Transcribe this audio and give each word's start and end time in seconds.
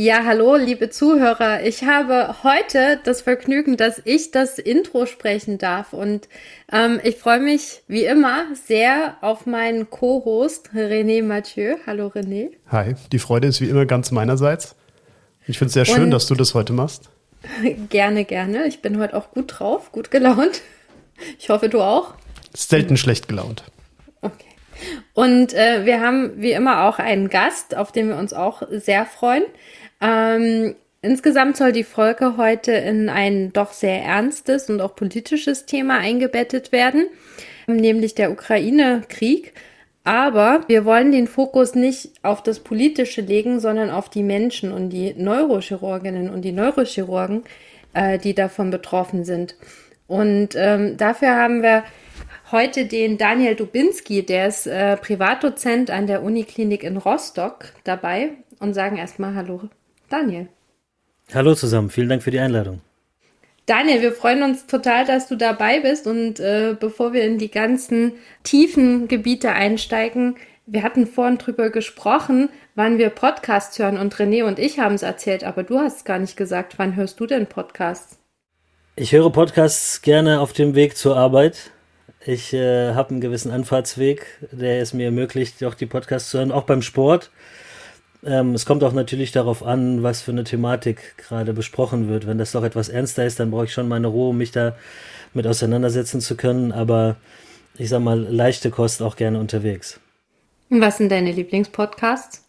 Ja, 0.00 0.22
hallo, 0.24 0.54
liebe 0.54 0.90
Zuhörer. 0.90 1.64
Ich 1.64 1.82
habe 1.82 2.36
heute 2.44 3.00
das 3.02 3.22
Vergnügen, 3.22 3.76
dass 3.76 4.00
ich 4.04 4.30
das 4.30 4.60
Intro 4.60 5.06
sprechen 5.06 5.58
darf. 5.58 5.92
Und 5.92 6.28
ähm, 6.70 7.00
ich 7.02 7.16
freue 7.16 7.40
mich 7.40 7.82
wie 7.88 8.04
immer 8.04 8.44
sehr 8.54 9.16
auf 9.22 9.44
meinen 9.44 9.90
Co-Host 9.90 10.70
René 10.72 11.24
Mathieu. 11.24 11.78
Hallo 11.84 12.12
René. 12.14 12.50
Hi, 12.68 12.94
die 13.10 13.18
Freude 13.18 13.48
ist 13.48 13.60
wie 13.60 13.68
immer 13.68 13.86
ganz 13.86 14.12
meinerseits. 14.12 14.76
Ich 15.48 15.58
finde 15.58 15.70
es 15.70 15.74
sehr 15.74 15.84
schön, 15.84 16.04
Und 16.04 16.10
dass 16.12 16.28
du 16.28 16.36
das 16.36 16.54
heute 16.54 16.72
machst. 16.72 17.10
Gerne, 17.90 18.24
gerne. 18.24 18.68
Ich 18.68 18.80
bin 18.80 19.00
heute 19.00 19.16
auch 19.16 19.32
gut 19.32 19.58
drauf, 19.58 19.90
gut 19.90 20.12
gelaunt. 20.12 20.62
Ich 21.40 21.50
hoffe, 21.50 21.68
du 21.68 21.80
auch. 21.80 22.14
Selten 22.54 22.96
schlecht 22.96 23.26
gelaunt. 23.26 23.64
Okay. 24.22 24.44
Und 25.14 25.54
äh, 25.54 25.84
wir 25.84 26.00
haben 26.00 26.40
wie 26.40 26.52
immer 26.52 26.84
auch 26.84 27.00
einen 27.00 27.28
Gast, 27.28 27.76
auf 27.76 27.90
den 27.90 28.08
wir 28.08 28.16
uns 28.16 28.32
auch 28.32 28.62
sehr 28.70 29.04
freuen. 29.04 29.42
Ähm, 30.00 30.76
insgesamt 31.02 31.56
soll 31.56 31.72
die 31.72 31.84
Folge 31.84 32.36
heute 32.36 32.72
in 32.72 33.08
ein 33.08 33.52
doch 33.52 33.72
sehr 33.72 34.02
ernstes 34.02 34.70
und 34.70 34.80
auch 34.80 34.94
politisches 34.94 35.66
Thema 35.66 35.98
eingebettet 35.98 36.72
werden, 36.72 37.06
nämlich 37.66 38.14
der 38.14 38.30
Ukraine-Krieg. 38.30 39.52
Aber 40.04 40.64
wir 40.68 40.84
wollen 40.84 41.12
den 41.12 41.26
Fokus 41.26 41.74
nicht 41.74 42.12
auf 42.22 42.42
das 42.42 42.60
Politische 42.60 43.20
legen, 43.20 43.60
sondern 43.60 43.90
auf 43.90 44.08
die 44.08 44.22
Menschen 44.22 44.72
und 44.72 44.90
die 44.90 45.12
Neurochirurginnen 45.14 46.30
und 46.30 46.42
die 46.42 46.52
Neurochirurgen, 46.52 47.42
äh, 47.92 48.18
die 48.18 48.34
davon 48.34 48.70
betroffen 48.70 49.24
sind. 49.24 49.56
Und 50.06 50.54
ähm, 50.54 50.96
dafür 50.96 51.36
haben 51.36 51.62
wir 51.62 51.84
heute 52.50 52.86
den 52.86 53.18
Daniel 53.18 53.54
Dubinski, 53.54 54.24
der 54.24 54.48
ist 54.48 54.66
äh, 54.66 54.96
Privatdozent 54.96 55.90
an 55.90 56.06
der 56.06 56.22
Uniklinik 56.22 56.84
in 56.84 56.96
Rostock 56.96 57.66
dabei 57.84 58.30
und 58.60 58.72
sagen 58.72 58.96
erstmal 58.96 59.34
Hallo 59.34 59.68
Daniel. 60.08 60.48
Hallo 61.34 61.54
zusammen, 61.54 61.90
vielen 61.90 62.08
Dank 62.08 62.22
für 62.22 62.30
die 62.30 62.40
Einladung. 62.40 62.80
Daniel, 63.66 64.00
wir 64.00 64.12
freuen 64.12 64.42
uns 64.42 64.66
total, 64.66 65.04
dass 65.04 65.28
du 65.28 65.36
dabei 65.36 65.80
bist. 65.80 66.06
Und 66.06 66.40
äh, 66.40 66.74
bevor 66.78 67.12
wir 67.12 67.24
in 67.24 67.36
die 67.36 67.50
ganzen 67.50 68.12
tiefen 68.42 69.08
Gebiete 69.08 69.52
einsteigen, 69.52 70.36
wir 70.64 70.82
hatten 70.82 71.06
vorhin 71.06 71.36
drüber 71.36 71.68
gesprochen, 71.68 72.48
wann 72.74 72.96
wir 72.96 73.10
Podcasts 73.10 73.78
hören. 73.78 73.98
Und 73.98 74.14
René 74.14 74.44
und 74.44 74.58
ich 74.58 74.78
haben 74.78 74.94
es 74.94 75.02
erzählt, 75.02 75.44
aber 75.44 75.64
du 75.64 75.78
hast 75.78 76.06
gar 76.06 76.18
nicht 76.18 76.36
gesagt, 76.36 76.78
wann 76.78 76.96
hörst 76.96 77.20
du 77.20 77.26
denn 77.26 77.46
Podcasts? 77.46 78.18
Ich 78.96 79.12
höre 79.12 79.30
Podcasts 79.30 80.00
gerne 80.00 80.40
auf 80.40 80.54
dem 80.54 80.74
Weg 80.74 80.96
zur 80.96 81.16
Arbeit. 81.16 81.70
Ich 82.24 82.52
äh, 82.54 82.94
habe 82.94 83.10
einen 83.10 83.20
gewissen 83.20 83.50
Anfahrtsweg, 83.50 84.26
der 84.50 84.80
es 84.80 84.94
mir 84.94 85.06
ermöglicht, 85.06 85.62
auch 85.64 85.74
die 85.74 85.86
Podcasts 85.86 86.30
zu 86.30 86.38
hören, 86.38 86.52
auch 86.52 86.64
beim 86.64 86.82
Sport. 86.82 87.30
Ähm, 88.24 88.54
es 88.54 88.66
kommt 88.66 88.82
auch 88.82 88.92
natürlich 88.92 89.32
darauf 89.32 89.62
an, 89.62 90.02
was 90.02 90.22
für 90.22 90.32
eine 90.32 90.44
Thematik 90.44 91.16
gerade 91.18 91.52
besprochen 91.52 92.08
wird. 92.08 92.26
Wenn 92.26 92.38
das 92.38 92.52
doch 92.52 92.64
etwas 92.64 92.88
ernster 92.88 93.24
ist, 93.24 93.38
dann 93.40 93.50
brauche 93.50 93.64
ich 93.64 93.72
schon 93.72 93.88
meine 93.88 94.08
Ruhe, 94.08 94.30
um 94.30 94.38
mich 94.38 94.50
da 94.50 94.76
mit 95.34 95.46
auseinandersetzen 95.46 96.20
zu 96.20 96.36
können. 96.36 96.72
Aber 96.72 97.16
ich 97.76 97.88
sag 97.88 98.00
mal, 98.00 98.18
leichte 98.18 98.70
Kost 98.70 99.02
auch 99.02 99.16
gerne 99.16 99.38
unterwegs. 99.38 100.00
Was 100.70 100.98
sind 100.98 101.10
deine 101.10 101.32
Lieblingspodcasts? 101.32 102.44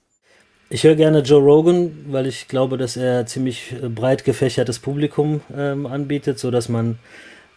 Ich 0.72 0.84
höre 0.84 0.96
gerne 0.96 1.22
Joe 1.22 1.42
Rogan, 1.42 2.06
weil 2.10 2.28
ich 2.28 2.48
glaube, 2.48 2.78
dass 2.78 2.96
er 2.96 3.26
ziemlich 3.26 3.72
äh, 3.72 3.90
breit 3.90 4.24
gefächertes 4.24 4.80
Publikum 4.80 5.42
ähm, 5.56 5.86
anbietet, 5.88 6.38
so 6.38 6.52
dass 6.52 6.70
man 6.70 7.00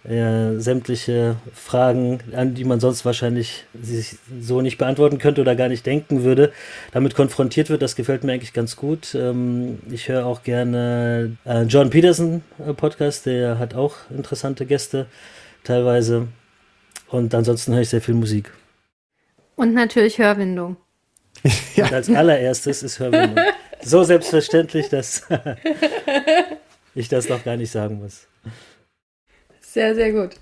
äh, 0.05 0.59
sämtliche 0.59 1.37
Fragen, 1.55 2.21
an 2.35 2.55
die 2.55 2.65
man 2.65 2.81
sonst 2.81 3.05
wahrscheinlich 3.05 3.65
sich 3.81 4.17
so 4.41 4.61
nicht 4.61 4.77
beantworten 4.77 5.19
könnte 5.19 5.41
oder 5.41 5.55
gar 5.55 5.69
nicht 5.69 5.87
denken 5.87 6.25
würde, 6.25 6.53
damit 6.91 7.15
konfrontiert 7.15 7.71
wird. 7.71 7.83
Das 7.83 7.95
gefällt 7.95 8.25
mir 8.25 8.33
eigentlich 8.33 8.53
ganz 8.53 8.75
gut. 8.75 9.15
Ähm, 9.15 9.79
ich 9.91 10.09
höre 10.09 10.27
auch 10.27 10.43
gerne 10.43 11.37
äh, 11.45 11.63
John 11.63 11.91
Peterson 11.91 12.43
äh, 12.59 12.73
Podcast, 12.73 13.27
der 13.27 13.61
hat 13.61 13.75
auch 13.75 13.95
interessante 14.11 14.67
Gäste 14.67 15.07
teilweise. 15.63 16.27
Und 17.09 17.33
ansonsten 17.35 17.73
höre 17.75 17.83
ich 17.83 17.91
sehr 17.91 18.01
viel 18.01 18.15
Musik. 18.15 18.51
Und 19.55 19.75
natürlich 19.75 20.19
Hörwindung. 20.19 20.79
ja. 21.77 21.85
Und 21.85 21.93
als 21.93 22.11
allererstes 22.11 22.83
ist 22.83 22.99
Hörwindung. 22.99 23.45
So 23.85 24.03
selbstverständlich, 24.03 24.89
dass 24.89 25.29
ich 26.95 27.09
das 27.09 27.29
doch 27.29 27.45
gar 27.45 27.57
nicht 27.57 27.71
sagen 27.71 28.01
muss. 28.01 28.27
Sehr, 29.73 29.95
sehr 29.95 30.13
gut. 30.13 30.33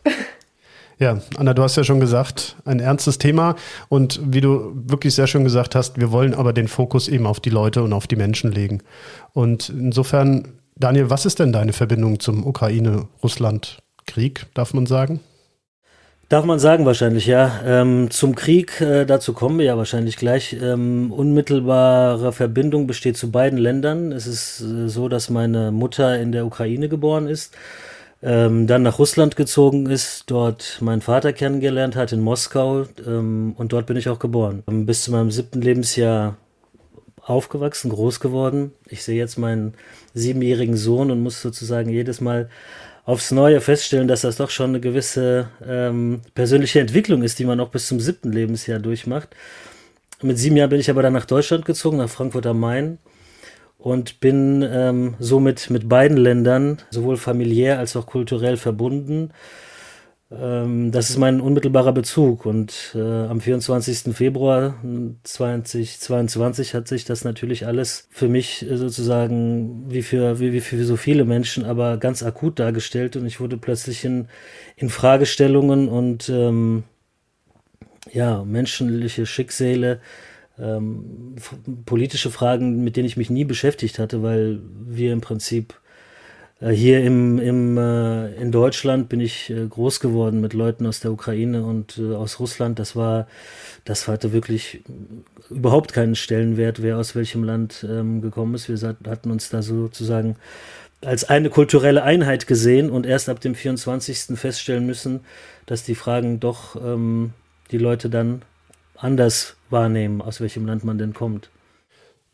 Ja, 0.98 1.20
Anna, 1.36 1.54
du 1.54 1.62
hast 1.62 1.76
ja 1.76 1.84
schon 1.84 2.00
gesagt, 2.00 2.56
ein 2.64 2.80
ernstes 2.80 3.16
Thema 3.16 3.54
und 3.88 4.18
wie 4.22 4.40
du 4.40 4.72
wirklich 4.74 5.14
sehr 5.14 5.28
schön 5.28 5.44
gesagt 5.44 5.76
hast, 5.76 6.00
wir 6.00 6.10
wollen 6.10 6.34
aber 6.34 6.52
den 6.52 6.66
Fokus 6.66 7.06
eben 7.06 7.28
auf 7.28 7.38
die 7.38 7.48
Leute 7.48 7.84
und 7.84 7.92
auf 7.92 8.08
die 8.08 8.16
Menschen 8.16 8.50
legen. 8.50 8.82
Und 9.32 9.68
insofern, 9.68 10.48
Daniel, 10.74 11.10
was 11.10 11.26
ist 11.26 11.38
denn 11.38 11.52
deine 11.52 11.72
Verbindung 11.72 12.18
zum 12.18 12.44
Ukraine-Russland-Krieg, 12.44 14.46
darf 14.52 14.74
man 14.74 14.86
sagen? 14.86 15.20
Darf 16.28 16.44
man 16.44 16.58
sagen 16.58 16.84
wahrscheinlich, 16.84 17.26
ja. 17.26 17.60
Ähm, 17.64 18.10
zum 18.10 18.34
Krieg, 18.34 18.80
äh, 18.80 19.04
dazu 19.04 19.32
kommen 19.32 19.58
wir 19.58 19.66
ja 19.66 19.78
wahrscheinlich 19.78 20.16
gleich. 20.16 20.56
Ähm, 20.60 21.12
unmittelbare 21.12 22.32
Verbindung 22.32 22.88
besteht 22.88 23.16
zu 23.16 23.30
beiden 23.30 23.58
Ländern. 23.58 24.10
Es 24.10 24.26
ist 24.26 24.60
äh, 24.60 24.88
so, 24.88 25.08
dass 25.08 25.30
meine 25.30 25.70
Mutter 25.70 26.18
in 26.18 26.32
der 26.32 26.46
Ukraine 26.46 26.88
geboren 26.88 27.28
ist 27.28 27.54
ähm, 28.22 28.66
dann 28.66 28.82
nach 28.82 28.98
Russland 28.98 29.36
gezogen 29.36 29.86
ist, 29.86 30.24
dort 30.26 30.78
meinen 30.80 31.00
Vater 31.00 31.32
kennengelernt 31.32 31.96
hat 31.96 32.12
in 32.12 32.20
Moskau 32.20 32.86
ähm, 33.06 33.54
und 33.56 33.72
dort 33.72 33.86
bin 33.86 33.96
ich 33.96 34.08
auch 34.08 34.18
geboren. 34.18 34.62
Ähm, 34.68 34.84
bis 34.84 35.04
zu 35.04 35.10
meinem 35.10 35.30
siebten 35.30 35.62
Lebensjahr 35.62 36.36
aufgewachsen, 37.22 37.90
groß 37.90 38.20
geworden. 38.20 38.72
Ich 38.88 39.04
sehe 39.04 39.16
jetzt 39.16 39.38
meinen 39.38 39.74
siebenjährigen 40.14 40.76
Sohn 40.76 41.10
und 41.10 41.22
muss 41.22 41.40
sozusagen 41.40 41.90
jedes 41.90 42.20
Mal 42.20 42.50
aufs 43.04 43.30
Neue 43.30 43.60
feststellen, 43.60 44.08
dass 44.08 44.20
das 44.20 44.36
doch 44.36 44.50
schon 44.50 44.70
eine 44.70 44.80
gewisse 44.80 45.48
ähm, 45.66 46.20
persönliche 46.34 46.80
Entwicklung 46.80 47.22
ist, 47.22 47.38
die 47.38 47.44
man 47.44 47.60
auch 47.60 47.70
bis 47.70 47.88
zum 47.88 48.00
siebten 48.00 48.32
Lebensjahr 48.32 48.78
durchmacht. 48.78 49.28
Mit 50.22 50.38
sieben 50.38 50.56
Jahren 50.56 50.70
bin 50.70 50.80
ich 50.80 50.90
aber 50.90 51.02
dann 51.02 51.14
nach 51.14 51.24
Deutschland 51.24 51.64
gezogen, 51.64 51.96
nach 51.96 52.10
Frankfurt 52.10 52.46
am 52.46 52.60
Main 52.60 52.98
und 53.80 54.20
bin 54.20 54.66
ähm, 54.70 55.14
somit 55.18 55.70
mit 55.70 55.88
beiden 55.88 56.16
Ländern 56.16 56.78
sowohl 56.90 57.16
familiär 57.16 57.78
als 57.78 57.96
auch 57.96 58.06
kulturell 58.06 58.56
verbunden. 58.56 59.30
Ähm, 60.30 60.92
das 60.92 61.10
ist 61.10 61.16
mein 61.16 61.40
unmittelbarer 61.40 61.92
Bezug 61.92 62.44
und 62.44 62.94
äh, 62.94 63.00
am 63.00 63.40
24. 63.40 64.14
Februar 64.14 64.74
2022 65.24 66.74
hat 66.74 66.88
sich 66.88 67.04
das 67.04 67.24
natürlich 67.24 67.66
alles 67.66 68.06
für 68.10 68.28
mich 68.28 68.66
sozusagen 68.70 69.90
wie 69.90 70.02
für, 70.02 70.38
wie, 70.38 70.52
wie 70.52 70.60
für 70.60 70.84
so 70.84 70.96
viele 70.96 71.24
Menschen 71.24 71.64
aber 71.64 71.96
ganz 71.96 72.22
akut 72.22 72.58
dargestellt 72.58 73.16
und 73.16 73.26
ich 73.26 73.40
wurde 73.40 73.56
plötzlich 73.56 74.04
in, 74.04 74.28
in 74.76 74.90
Fragestellungen 74.90 75.88
und 75.88 76.28
ähm, 76.28 76.84
ja, 78.12 78.44
menschliche 78.44 79.26
Schicksale 79.26 80.00
ähm, 80.60 81.36
politische 81.86 82.30
Fragen, 82.30 82.84
mit 82.84 82.96
denen 82.96 83.06
ich 83.06 83.16
mich 83.16 83.30
nie 83.30 83.44
beschäftigt 83.44 83.98
hatte, 83.98 84.22
weil 84.22 84.60
wir 84.86 85.12
im 85.12 85.20
Prinzip 85.20 85.74
äh, 86.60 86.70
hier 86.70 87.02
im, 87.02 87.38
im, 87.38 87.78
äh, 87.78 88.34
in 88.34 88.52
Deutschland 88.52 89.08
bin 89.08 89.20
ich 89.20 89.50
äh, 89.50 89.66
groß 89.66 90.00
geworden 90.00 90.40
mit 90.40 90.52
Leuten 90.52 90.86
aus 90.86 91.00
der 91.00 91.12
Ukraine 91.12 91.64
und 91.64 91.98
äh, 91.98 92.14
aus 92.14 92.38
Russland. 92.40 92.78
Das 92.78 92.94
war, 92.96 93.26
das 93.84 94.08
hatte 94.08 94.32
wirklich 94.32 94.82
überhaupt 95.48 95.92
keinen 95.92 96.14
Stellenwert, 96.14 96.82
wer 96.82 96.98
aus 96.98 97.14
welchem 97.14 97.44
Land 97.44 97.86
ähm, 97.88 98.20
gekommen 98.20 98.54
ist. 98.54 98.68
Wir 98.68 98.96
hatten 99.06 99.30
uns 99.30 99.48
da 99.48 99.62
sozusagen 99.62 100.36
als 101.02 101.24
eine 101.24 101.48
kulturelle 101.48 102.02
Einheit 102.02 102.46
gesehen 102.46 102.90
und 102.90 103.06
erst 103.06 103.28
ab 103.30 103.40
dem 103.40 103.54
24. 103.54 104.38
feststellen 104.38 104.84
müssen, 104.84 105.20
dass 105.64 105.82
die 105.82 105.94
Fragen 105.94 106.40
doch 106.40 106.76
ähm, 106.76 107.32
die 107.70 107.78
Leute 107.78 108.10
dann 108.10 108.42
anders 108.96 109.56
wahrnehmen, 109.70 110.20
aus 110.20 110.40
welchem 110.40 110.66
Land 110.66 110.84
man 110.84 110.98
denn 110.98 111.14
kommt. 111.14 111.50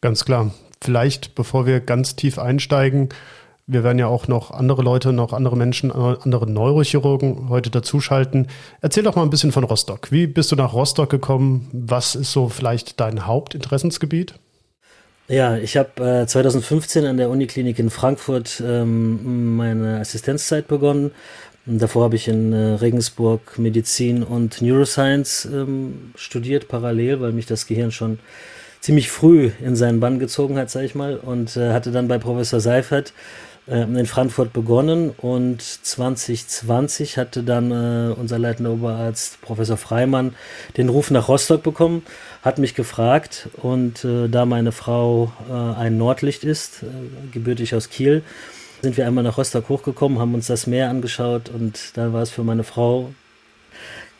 Ganz 0.00 0.24
klar. 0.24 0.52
Vielleicht, 0.82 1.34
bevor 1.34 1.66
wir 1.66 1.80
ganz 1.80 2.16
tief 2.16 2.38
einsteigen, 2.38 3.08
wir 3.66 3.82
werden 3.82 3.98
ja 3.98 4.06
auch 4.06 4.28
noch 4.28 4.52
andere 4.52 4.82
Leute, 4.82 5.12
noch 5.12 5.32
andere 5.32 5.56
Menschen, 5.56 5.90
andere 5.90 6.48
Neurochirurgen 6.48 7.48
heute 7.48 7.70
dazuschalten. 7.70 8.46
Erzähl 8.80 9.02
doch 9.02 9.16
mal 9.16 9.22
ein 9.22 9.30
bisschen 9.30 9.50
von 9.50 9.64
Rostock. 9.64 10.12
Wie 10.12 10.28
bist 10.28 10.52
du 10.52 10.56
nach 10.56 10.72
Rostock 10.72 11.10
gekommen? 11.10 11.68
Was 11.72 12.14
ist 12.14 12.30
so 12.30 12.48
vielleicht 12.48 13.00
dein 13.00 13.26
Hauptinteressensgebiet? 13.26 14.34
Ja, 15.28 15.56
ich 15.56 15.76
habe 15.76 16.22
äh, 16.22 16.26
2015 16.26 17.04
an 17.04 17.16
der 17.16 17.28
Uniklinik 17.28 17.80
in 17.80 17.90
Frankfurt 17.90 18.62
ähm, 18.64 19.56
meine 19.56 19.98
Assistenzzeit 19.98 20.68
begonnen. 20.68 21.10
Davor 21.68 22.04
habe 22.04 22.14
ich 22.14 22.28
in 22.28 22.52
äh, 22.52 22.74
Regensburg 22.74 23.58
Medizin 23.58 24.22
und 24.22 24.62
Neuroscience 24.62 25.46
ähm, 25.46 26.12
studiert, 26.14 26.68
parallel, 26.68 27.20
weil 27.20 27.32
mich 27.32 27.46
das 27.46 27.66
Gehirn 27.66 27.90
schon 27.90 28.20
ziemlich 28.80 29.10
früh 29.10 29.50
in 29.60 29.74
seinen 29.74 29.98
Bann 29.98 30.20
gezogen 30.20 30.58
hat, 30.58 30.70
sage 30.70 30.86
ich 30.86 30.94
mal, 30.94 31.16
und 31.16 31.56
äh, 31.56 31.72
hatte 31.72 31.90
dann 31.90 32.06
bei 32.06 32.18
Professor 32.18 32.60
Seifert 32.60 33.12
äh, 33.66 33.80
in 33.80 34.06
Frankfurt 34.06 34.52
begonnen. 34.52 35.10
Und 35.10 35.60
2020 35.60 37.18
hatte 37.18 37.42
dann 37.42 37.72
äh, 37.72 38.14
unser 38.14 38.38
leitender 38.38 38.70
Oberarzt 38.70 39.40
Professor 39.40 39.76
Freimann 39.76 40.36
den 40.76 40.88
Ruf 40.88 41.10
nach 41.10 41.26
Rostock 41.26 41.64
bekommen, 41.64 42.04
hat 42.42 42.58
mich 42.58 42.76
gefragt. 42.76 43.48
Und 43.56 44.04
äh, 44.04 44.28
da 44.28 44.46
meine 44.46 44.70
Frau 44.70 45.32
äh, 45.50 45.80
ein 45.80 45.98
Nordlicht 45.98 46.44
ist, 46.44 46.84
gebürtig 47.32 47.74
aus 47.74 47.90
Kiel, 47.90 48.22
sind 48.82 48.96
wir 48.96 49.06
einmal 49.06 49.24
nach 49.24 49.38
Rostock 49.38 49.68
hochgekommen, 49.68 50.18
haben 50.18 50.34
uns 50.34 50.46
das 50.46 50.66
Meer 50.66 50.90
angeschaut 50.90 51.48
und 51.48 51.96
da 51.96 52.12
war 52.12 52.22
es 52.22 52.30
für 52.30 52.44
meine 52.44 52.64
Frau 52.64 53.10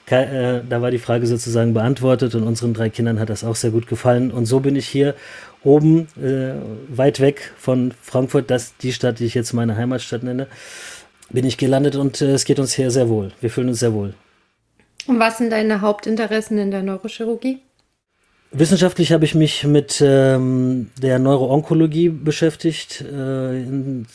äh, 0.08 0.60
da 0.68 0.82
war 0.82 0.90
die 0.90 0.98
Frage 0.98 1.26
sozusagen 1.26 1.74
beantwortet 1.74 2.34
und 2.34 2.44
unseren 2.44 2.74
drei 2.74 2.90
Kindern 2.90 3.18
hat 3.18 3.28
das 3.28 3.42
auch 3.42 3.56
sehr 3.56 3.70
gut 3.70 3.88
gefallen. 3.88 4.30
Und 4.30 4.46
so 4.46 4.60
bin 4.60 4.76
ich 4.76 4.86
hier 4.86 5.14
oben, 5.64 6.06
äh, 6.22 6.54
weit 6.88 7.18
weg 7.20 7.52
von 7.58 7.92
Frankfurt, 8.02 8.50
das 8.50 8.76
die 8.76 8.92
Stadt, 8.92 9.18
die 9.18 9.24
ich 9.24 9.34
jetzt 9.34 9.52
meine 9.52 9.76
Heimatstadt 9.76 10.22
nenne, 10.22 10.46
bin 11.30 11.44
ich 11.44 11.56
gelandet 11.58 11.96
und 11.96 12.20
äh, 12.20 12.32
es 12.32 12.44
geht 12.44 12.60
uns 12.60 12.72
hier 12.74 12.90
sehr 12.90 13.08
wohl. 13.08 13.32
Wir 13.40 13.50
fühlen 13.50 13.68
uns 13.68 13.80
sehr 13.80 13.92
wohl. 13.92 14.14
Und 15.08 15.18
was 15.18 15.38
sind 15.38 15.50
deine 15.50 15.80
Hauptinteressen 15.80 16.58
in 16.58 16.70
der 16.70 16.82
Neurochirurgie? 16.82 17.60
Wissenschaftlich 18.58 19.12
habe 19.12 19.26
ich 19.26 19.34
mich 19.34 19.64
mit 19.64 20.02
ähm, 20.02 20.90
der 21.02 21.18
Neuroonkologie 21.18 22.08
beschäftigt, 22.08 23.02
äh, 23.02 23.62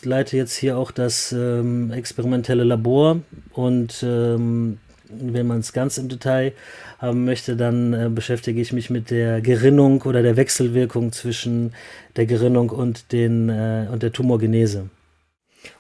leite 0.01 0.35
jetzt 0.35 0.55
hier 0.55 0.79
auch 0.79 0.89
das 0.89 1.31
ähm, 1.31 1.91
experimentelle 1.91 2.63
Labor 2.63 3.19
und 3.53 4.01
ähm, 4.01 4.79
wenn 5.09 5.45
man 5.45 5.59
es 5.59 5.73
ganz 5.73 5.99
im 5.99 6.09
Detail 6.09 6.53
haben 6.97 7.23
möchte, 7.23 7.55
dann 7.55 7.93
äh, 7.93 8.09
beschäftige 8.09 8.59
ich 8.59 8.73
mich 8.73 8.89
mit 8.89 9.11
der 9.11 9.41
Gerinnung 9.41 10.01
oder 10.01 10.23
der 10.23 10.37
Wechselwirkung 10.37 11.11
zwischen 11.11 11.73
der 12.15 12.25
Gerinnung 12.25 12.71
und, 12.71 13.11
den, 13.11 13.49
äh, 13.49 13.89
und 13.91 14.01
der 14.01 14.11
Tumorgenese. 14.11 14.89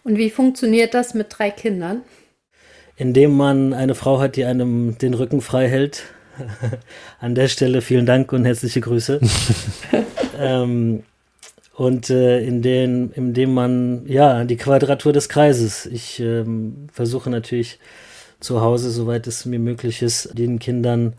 Und 0.03 0.19
wie 0.19 0.29
funktioniert 0.29 0.93
das 0.93 1.15
mit 1.15 1.27
drei 1.29 1.49
Kindern? 1.49 2.03
Indem 2.95 3.35
man 3.35 3.73
eine 3.73 3.95
Frau 3.95 4.19
hat, 4.19 4.35
die 4.35 4.45
einem 4.45 4.99
den 4.99 5.15
Rücken 5.15 5.41
frei 5.41 5.67
hält. 5.67 6.03
An 7.19 7.35
der 7.35 7.47
Stelle 7.47 7.81
vielen 7.81 8.05
Dank 8.05 8.31
und 8.33 8.45
herzliche 8.45 8.81
Grüße. 8.81 9.19
ähm, 10.39 11.03
und 11.75 12.09
äh, 12.09 12.39
in 12.41 12.61
den, 12.61 13.11
indem 13.11 13.53
man, 13.53 14.05
ja, 14.05 14.43
die 14.43 14.57
Quadratur 14.57 15.13
des 15.13 15.29
Kreises. 15.29 15.85
Ich 15.85 16.19
ähm, 16.19 16.87
versuche 16.91 17.29
natürlich 17.29 17.79
zu 18.39 18.61
Hause, 18.61 18.91
soweit 18.91 19.27
es 19.27 19.45
mir 19.45 19.59
möglich 19.59 20.01
ist, 20.01 20.37
den 20.37 20.59
Kindern 20.59 21.13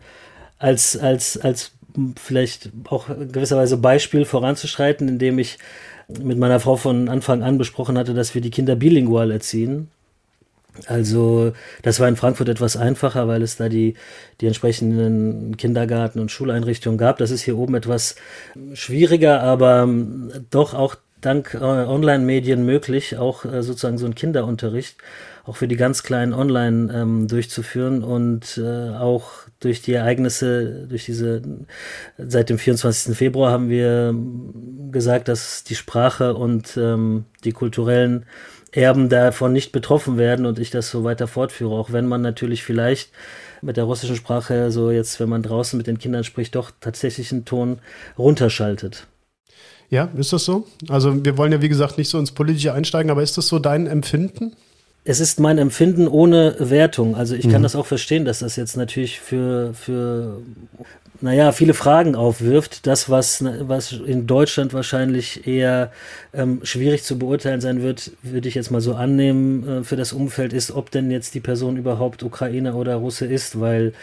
als, 0.59 0.97
als, 0.97 1.37
als 1.37 1.71
vielleicht 2.17 2.71
auch 2.89 3.07
gewisserweise 3.07 3.77
Beispiel 3.77 4.25
voranzuschreiten, 4.25 5.07
indem 5.07 5.39
ich 5.39 5.57
mit 6.07 6.37
meiner 6.37 6.59
Frau 6.59 6.75
von 6.75 7.09
Anfang 7.09 7.43
an 7.43 7.57
besprochen 7.57 7.97
hatte, 7.97 8.13
dass 8.13 8.33
wir 8.35 8.41
die 8.41 8.51
Kinder 8.51 8.75
bilingual 8.75 9.31
erziehen. 9.31 9.89
Also 10.87 11.53
das 11.81 11.99
war 11.99 12.07
in 12.07 12.15
Frankfurt 12.15 12.49
etwas 12.49 12.77
einfacher, 12.77 13.27
weil 13.27 13.41
es 13.41 13.57
da 13.57 13.69
die, 13.69 13.95
die 14.41 14.47
entsprechenden 14.47 15.55
Kindergarten- 15.57 16.19
und 16.19 16.31
Schuleinrichtungen 16.31 16.97
gab. 16.97 17.17
Das 17.17 17.31
ist 17.31 17.43
hier 17.43 17.57
oben 17.57 17.75
etwas 17.75 18.15
schwieriger, 18.73 19.41
aber 19.41 19.87
doch 20.49 20.73
auch 20.73 20.95
dank 21.21 21.53
äh, 21.53 21.57
Online-Medien 21.59 22.65
möglich, 22.65 23.17
auch 23.17 23.45
äh, 23.45 23.63
sozusagen 23.63 23.97
so 23.97 24.05
ein 24.05 24.15
Kinderunterricht 24.15 24.97
auch 25.45 25.57
für 25.57 25.67
die 25.67 25.75
ganz 25.75 26.03
Kleinen 26.03 26.33
online 26.33 26.93
ähm, 26.93 27.27
durchzuführen 27.27 28.03
und 28.03 28.57
äh, 28.57 28.91
auch 28.95 29.31
durch 29.59 29.81
die 29.81 29.93
Ereignisse, 29.93 30.87
durch 30.87 31.05
diese, 31.05 31.41
seit 32.17 32.49
dem 32.49 32.57
24. 32.57 33.15
Februar 33.15 33.51
haben 33.51 33.69
wir 33.69 34.15
gesagt, 34.91 35.27
dass 35.27 35.63
die 35.65 35.75
Sprache 35.75 36.33
und 36.35 36.77
ähm, 36.77 37.25
die 37.43 37.51
kulturellen 37.51 38.25
Erben 38.73 39.07
davon 39.07 39.53
nicht 39.53 39.71
betroffen 39.71 40.17
werden 40.17 40.45
und 40.45 40.59
ich 40.59 40.71
das 40.71 40.89
so 40.89 41.03
weiter 41.03 41.27
fortführe, 41.27 41.75
auch 41.75 41.91
wenn 41.91 42.07
man 42.07 42.21
natürlich 42.21 42.63
vielleicht 42.63 43.11
mit 43.61 43.77
der 43.77 43.85
russischen 43.85 44.15
Sprache 44.15 44.71
so 44.71 44.91
jetzt, 44.91 45.19
wenn 45.19 45.29
man 45.29 45.43
draußen 45.43 45.77
mit 45.77 45.87
den 45.87 45.99
Kindern 45.99 46.23
spricht, 46.23 46.55
doch 46.55 46.71
tatsächlich 46.81 47.31
einen 47.31 47.45
Ton 47.45 47.79
runterschaltet. 48.17 49.07
Ja, 49.89 50.09
ist 50.17 50.33
das 50.33 50.43
so? 50.45 50.65
Also 50.89 51.23
wir 51.23 51.37
wollen 51.37 51.51
ja 51.51 51.61
wie 51.61 51.69
gesagt 51.69 51.97
nicht 51.97 52.09
so 52.09 52.17
ins 52.17 52.31
Politische 52.31 52.73
einsteigen, 52.73 53.11
aber 53.11 53.21
ist 53.21 53.37
das 53.37 53.47
so 53.47 53.59
dein 53.59 53.85
Empfinden? 53.85 54.55
Es 55.05 55.19
ist 55.19 55.39
mein 55.39 55.57
Empfinden 55.57 56.07
ohne 56.07 56.55
Wertung. 56.59 57.15
Also 57.15 57.35
ich 57.35 57.49
kann 57.49 57.61
mhm. 57.61 57.63
das 57.63 57.75
auch 57.75 57.85
verstehen, 57.85 58.25
dass 58.25 58.39
das 58.39 58.55
jetzt 58.55 58.77
natürlich 58.77 59.19
für, 59.19 59.73
für 59.73 60.41
naja, 61.19 61.51
viele 61.51 61.73
Fragen 61.73 62.15
aufwirft. 62.15 62.87
Das, 62.87 63.09
was, 63.09 63.43
was 63.61 63.91
in 63.91 64.27
Deutschland 64.27 64.73
wahrscheinlich 64.73 65.45
eher 65.45 65.91
ähm, 66.33 66.61
schwierig 66.63 67.03
zu 67.03 67.19
beurteilen 67.19 67.59
sein 67.59 67.81
wird, 67.81 68.11
würde 68.23 68.47
ich 68.47 68.55
jetzt 68.55 68.71
mal 68.71 68.81
so 68.81 68.95
annehmen, 68.95 69.67
äh, 69.67 69.83
für 69.83 69.97
das 69.97 70.13
Umfeld 70.13 70.53
ist, 70.53 70.71
ob 70.71 70.89
denn 70.91 71.11
jetzt 71.11 71.33
die 71.33 71.41
Person 71.41 71.77
überhaupt 71.77 72.23
Ukrainer 72.23 72.75
oder 72.75 72.95
Russe 72.95 73.25
ist, 73.25 73.59
weil, 73.59 73.93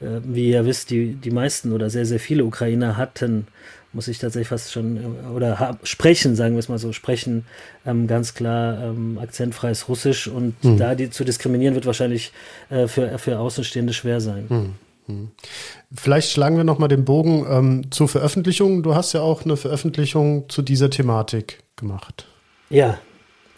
äh, 0.00 0.20
wie 0.24 0.50
ihr 0.50 0.66
wisst, 0.66 0.90
die, 0.90 1.14
die 1.14 1.30
meisten 1.30 1.72
oder 1.72 1.88
sehr, 1.88 2.06
sehr 2.06 2.20
viele 2.20 2.44
Ukrainer 2.44 2.96
hatten 2.98 3.46
muss 3.92 4.08
ich 4.08 4.18
tatsächlich 4.18 4.48
fast 4.48 4.72
schon, 4.72 4.96
äh, 4.96 5.28
oder 5.34 5.78
sprechen, 5.82 6.36
sagen 6.36 6.54
wir 6.54 6.60
es 6.60 6.68
mal 6.68 6.78
so, 6.78 6.92
sprechen 6.92 7.46
ähm, 7.86 8.06
ganz 8.06 8.34
klar 8.34 8.82
ähm, 8.82 9.18
akzentfreies 9.18 9.88
Russisch 9.88 10.28
und 10.28 10.62
mhm. 10.64 10.78
da 10.78 10.94
die 10.94 11.10
zu 11.10 11.24
diskriminieren 11.24 11.74
wird 11.74 11.86
wahrscheinlich 11.86 12.32
äh, 12.70 12.86
für, 12.86 13.18
für 13.18 13.38
Außenstehende 13.38 13.92
schwer 13.92 14.20
sein. 14.20 14.46
Mhm. 14.48 15.30
Vielleicht 15.94 16.30
schlagen 16.30 16.56
wir 16.56 16.64
nochmal 16.64 16.88
den 16.88 17.04
Bogen 17.04 17.44
ähm, 17.48 17.90
zur 17.90 18.08
Veröffentlichung. 18.08 18.82
Du 18.82 18.94
hast 18.94 19.12
ja 19.12 19.20
auch 19.20 19.44
eine 19.44 19.56
Veröffentlichung 19.56 20.48
zu 20.48 20.62
dieser 20.62 20.90
Thematik 20.90 21.62
gemacht. 21.76 22.26
Ja, 22.70 22.98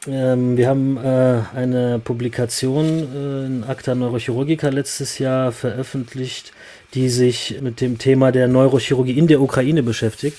ähm, 0.06 0.56
wir 0.56 0.68
haben 0.68 0.96
äh, 0.96 1.42
eine 1.54 1.98
Publikation 1.98 2.84
äh, 2.84 3.46
in 3.46 3.64
Acta 3.64 3.94
Neurochirurgica 3.94 4.68
letztes 4.68 5.18
Jahr 5.18 5.52
veröffentlicht, 5.52 6.52
die 6.94 7.08
sich 7.08 7.60
mit 7.60 7.80
dem 7.80 7.98
Thema 7.98 8.32
der 8.32 8.48
Neurochirurgie 8.48 9.18
in 9.18 9.26
der 9.26 9.40
Ukraine 9.40 9.82
beschäftigt. 9.82 10.36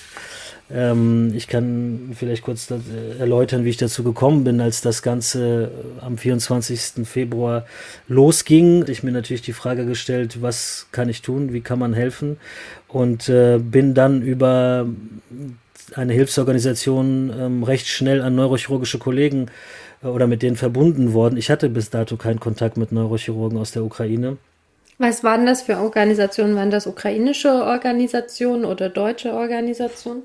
Ähm, 0.70 1.32
ich 1.34 1.46
kann 1.46 2.12
vielleicht 2.14 2.42
kurz 2.42 2.72
erläutern, 3.18 3.64
wie 3.64 3.70
ich 3.70 3.76
dazu 3.76 4.02
gekommen 4.02 4.44
bin, 4.44 4.60
als 4.60 4.80
das 4.80 5.02
Ganze 5.02 5.70
äh, 6.00 6.04
am 6.04 6.18
24. 6.18 7.06
Februar 7.06 7.66
losging. 8.08 8.84
Ich 8.88 9.02
mir 9.02 9.12
natürlich 9.12 9.42
die 9.42 9.52
Frage 9.52 9.86
gestellt, 9.86 10.42
was 10.42 10.88
kann 10.90 11.08
ich 11.08 11.22
tun, 11.22 11.52
wie 11.52 11.60
kann 11.60 11.78
man 11.78 11.94
helfen? 11.94 12.38
Und 12.88 13.28
äh, 13.28 13.58
bin 13.58 13.94
dann 13.94 14.22
über 14.22 14.86
eine 15.94 16.12
Hilfsorganisation 16.12 17.32
ähm, 17.38 17.62
recht 17.62 17.86
schnell 17.86 18.20
an 18.22 18.34
neurochirurgische 18.34 18.98
Kollegen 18.98 19.46
äh, 20.02 20.08
oder 20.08 20.26
mit 20.26 20.42
denen 20.42 20.56
verbunden 20.56 21.12
worden. 21.12 21.36
Ich 21.36 21.48
hatte 21.48 21.68
bis 21.68 21.90
dato 21.90 22.16
keinen 22.16 22.40
Kontakt 22.40 22.76
mit 22.76 22.90
Neurochirurgen 22.90 23.58
aus 23.58 23.70
der 23.70 23.84
Ukraine. 23.84 24.36
Was 24.98 25.22
waren 25.22 25.44
das 25.46 25.62
für 25.62 25.78
Organisationen? 25.78 26.56
Waren 26.56 26.70
das 26.70 26.86
ukrainische 26.86 27.50
Organisationen 27.50 28.64
oder 28.64 28.88
deutsche 28.88 29.32
Organisationen? 29.34 30.22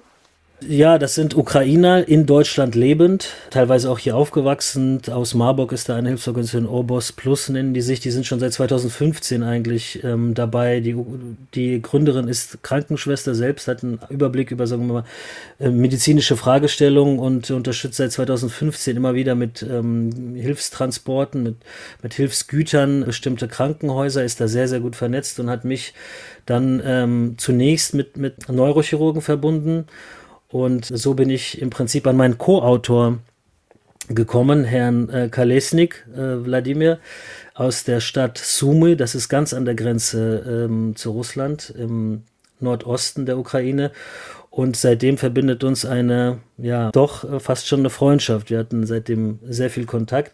Ja, 0.68 1.00
das 1.00 1.16
sind 1.16 1.36
Ukrainer 1.36 2.08
in 2.08 2.28
Deutschland 2.28 2.76
lebend, 2.76 3.30
teilweise 3.50 3.90
auch 3.90 3.98
hier 3.98 4.16
aufgewachsen. 4.16 5.02
Aus 5.10 5.34
Marburg 5.34 5.72
ist 5.72 5.90
da 5.90 5.96
eine 5.96 6.10
Hilfsorganisation 6.10 6.68
Orbos 6.68 7.14
Plus, 7.14 7.50
nennen 7.50 7.74
die 7.74 7.82
sich. 7.82 8.00
Die 8.00 8.12
sind 8.12 8.28
schon 8.28 8.40
seit 8.40 8.54
2015 8.54 9.42
eigentlich 9.42 10.04
ähm, 10.04 10.36
dabei. 10.36 10.80
Die, 10.80 10.96
die 11.56 11.82
Gründerin 11.82 12.28
ist 12.28 12.62
Krankenschwester 12.62 13.34
selbst, 13.34 13.68
hat 13.68 13.84
einen 13.84 14.00
Überblick 14.10 14.52
über, 14.52 14.68
sagen 14.68 14.86
wir 14.86 14.94
mal, 14.94 15.04
äh, 15.60 15.72
medizinische 15.72 16.38
Fragestellungen 16.38 17.18
und 17.18 17.50
unterstützt 17.50 17.98
seit 17.98 18.12
2015 18.12 18.96
immer 18.96 19.16
wieder 19.16 19.34
mit 19.34 19.64
ähm, 19.64 20.36
Hilfstransporten, 20.36 21.42
mit, 21.42 21.56
mit 22.04 22.14
Hilfsgütern 22.14 23.06
bestimmte 23.06 23.48
Krankenhäuser, 23.48 24.24
ist 24.24 24.40
da 24.40 24.48
sehr, 24.48 24.68
sehr 24.68 24.80
gut 24.80 24.96
vernetzt 24.96 25.40
und 25.40 25.50
hat 25.50 25.66
mich 25.66 25.96
dann 26.46 26.84
ähm, 26.86 27.34
zunächst 27.38 27.96
mit, 27.96 28.18
mit 28.18 28.48
Neurochirurgen 28.48 29.24
verbunden 29.24 29.88
und 30.52 30.86
so 30.86 31.14
bin 31.14 31.30
ich 31.30 31.62
im 31.62 31.70
Prinzip 31.70 32.06
an 32.08 32.18
meinen 32.18 32.38
Co-Autor 32.38 33.20
gekommen, 34.10 34.64
Herrn 34.64 35.10
äh, 35.10 35.30
Kalesnik, 35.30 36.06
äh, 36.14 36.44
Wladimir, 36.46 37.00
aus 37.54 37.84
der 37.84 38.00
Stadt 38.00 38.38
Sumy, 38.38 38.96
das 38.96 39.16
ist 39.16 39.30
ganz 39.30 39.54
an 39.54 39.66
der 39.66 39.76
Grenze 39.76 40.68
ähm, 40.68 40.96
zu 40.96 41.12
Russland, 41.12 41.74
im 41.78 42.24
Nordosten 42.60 43.26
der 43.26 43.38
Ukraine. 43.38 43.92
Und 44.50 44.76
seitdem 44.76 45.18
verbindet 45.18 45.64
uns 45.64 45.86
eine, 45.86 46.40
ja, 46.58 46.92
doch 46.92 47.24
äh, 47.24 47.40
fast 47.40 47.68
schon 47.68 47.80
eine 47.80 47.90
Freundschaft. 47.90 48.50
Wir 48.50 48.60
hatten 48.60 48.86
seitdem 48.86 49.40
sehr 49.44 49.70
viel 49.70 49.86
Kontakt, 49.86 50.34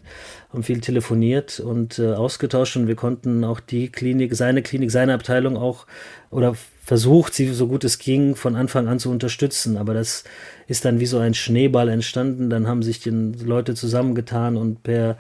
haben 0.52 0.64
viel 0.64 0.82
telefoniert 0.82 1.60
und 1.60 2.00
äh, 2.00 2.14
ausgetauscht 2.14 2.78
und 2.78 2.88
wir 2.88 2.96
konnten 2.96 3.44
auch 3.44 3.60
die 3.60 3.92
Klinik, 3.92 4.36
seine 4.36 4.64
Klinik, 4.64 4.90
seine 4.90 5.14
Abteilung 5.14 5.56
auch 5.56 5.86
oder 6.32 6.56
versucht, 6.88 7.34
sie 7.34 7.54
so 7.54 7.68
gut 7.68 7.84
es 7.84 8.00
ging, 8.00 8.38
von 8.38 8.56
Anfang 8.56 8.88
an 8.88 8.98
zu 8.98 9.12
unterstützen. 9.12 9.76
Aber 9.76 9.94
das 9.94 10.24
ist 10.70 10.86
dann 10.86 11.02
wie 11.02 11.06
so 11.06 11.18
ein 11.18 11.34
Schneeball 11.34 11.90
entstanden. 11.90 12.50
Dann 12.50 12.66
haben 12.66 12.82
sich 12.82 13.02
die 13.02 13.10
Leute 13.10 13.76
zusammengetan 13.76 14.56
und 14.56 14.84
per 14.84 15.18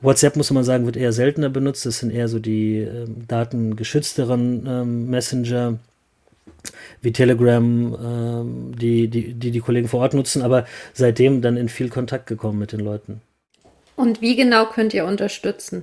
WhatsApp, 0.00 0.36
muss 0.36 0.52
man 0.52 0.62
sagen, 0.62 0.86
wird 0.86 0.96
eher 0.96 1.12
seltener 1.12 1.50
benutzt. 1.50 1.84
Das 1.86 1.98
sind 1.98 2.12
eher 2.12 2.28
so 2.28 2.38
die 2.38 2.82
äh, 2.82 3.06
datengeschützteren 3.26 4.66
äh, 4.66 4.84
Messenger 4.84 5.80
wie 7.02 7.12
Telegram, 7.12 7.96
ähm, 8.00 8.74
die, 8.78 9.08
die, 9.08 9.34
die 9.34 9.50
die 9.50 9.60
Kollegen 9.60 9.88
vor 9.88 10.00
Ort 10.00 10.14
nutzen, 10.14 10.42
aber 10.42 10.66
seitdem 10.94 11.42
dann 11.42 11.56
in 11.56 11.68
viel 11.68 11.88
Kontakt 11.88 12.28
gekommen 12.28 12.60
mit 12.60 12.70
den 12.70 12.80
Leuten. 12.80 13.22
Und 13.96 14.20
wie 14.20 14.36
genau 14.36 14.66
könnt 14.66 14.94
ihr 14.94 15.04
unterstützen? 15.04 15.82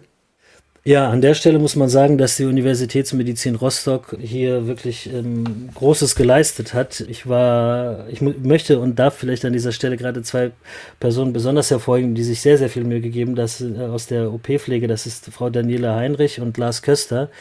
Ja, 0.88 1.10
an 1.10 1.20
der 1.20 1.34
Stelle 1.34 1.58
muss 1.58 1.76
man 1.76 1.90
sagen, 1.90 2.20
dass 2.20 2.38
die 2.38 2.46
Universitätsmedizin 2.46 3.56
Rostock 3.56 4.16
hier 4.22 4.68
wirklich 4.68 5.12
ähm, 5.12 5.70
Großes 5.74 6.16
geleistet 6.16 6.76
hat. 6.76 7.00
Ich 7.10 7.28
war, 7.28 8.08
ich 8.10 8.22
möchte 8.22 8.80
und 8.80 9.00
darf 9.00 9.16
vielleicht 9.16 9.46
an 9.46 9.54
dieser 9.54 9.72
Stelle 9.72 9.98
gerade 9.98 10.22
zwei 10.22 10.52
Personen 11.00 11.34
besonders 11.34 11.72
hervorheben, 11.72 12.14
die 12.14 12.22
sich 12.22 12.40
sehr, 12.40 12.60
sehr 12.60 12.70
viel 12.70 12.84
Mühe 12.84 13.02
gegeben, 13.02 13.34
dass 13.34 13.62
äh, 13.62 13.80
aus 13.80 14.06
der 14.06 14.32
OP-Pflege, 14.32 14.86
das 14.86 15.08
ist 15.08 15.26
Frau 15.32 15.50
Daniela 15.50 15.96
Heinrich 15.96 16.40
und 16.40 16.56
Lars 16.60 16.84
Köster, 16.84 17.32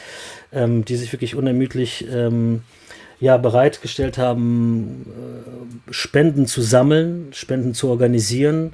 ähm, 0.51 0.83
die 0.83 0.95
sich 0.95 1.13
wirklich 1.13 1.35
unermüdlich 1.35 2.07
ähm, 2.11 2.63
ja, 3.19 3.37
bereitgestellt 3.37 4.17
haben, 4.17 5.05
äh, 5.89 5.93
Spenden 5.93 6.47
zu 6.47 6.63
sammeln, 6.63 7.27
Spenden 7.31 7.75
zu 7.75 7.89
organisieren. 7.89 8.73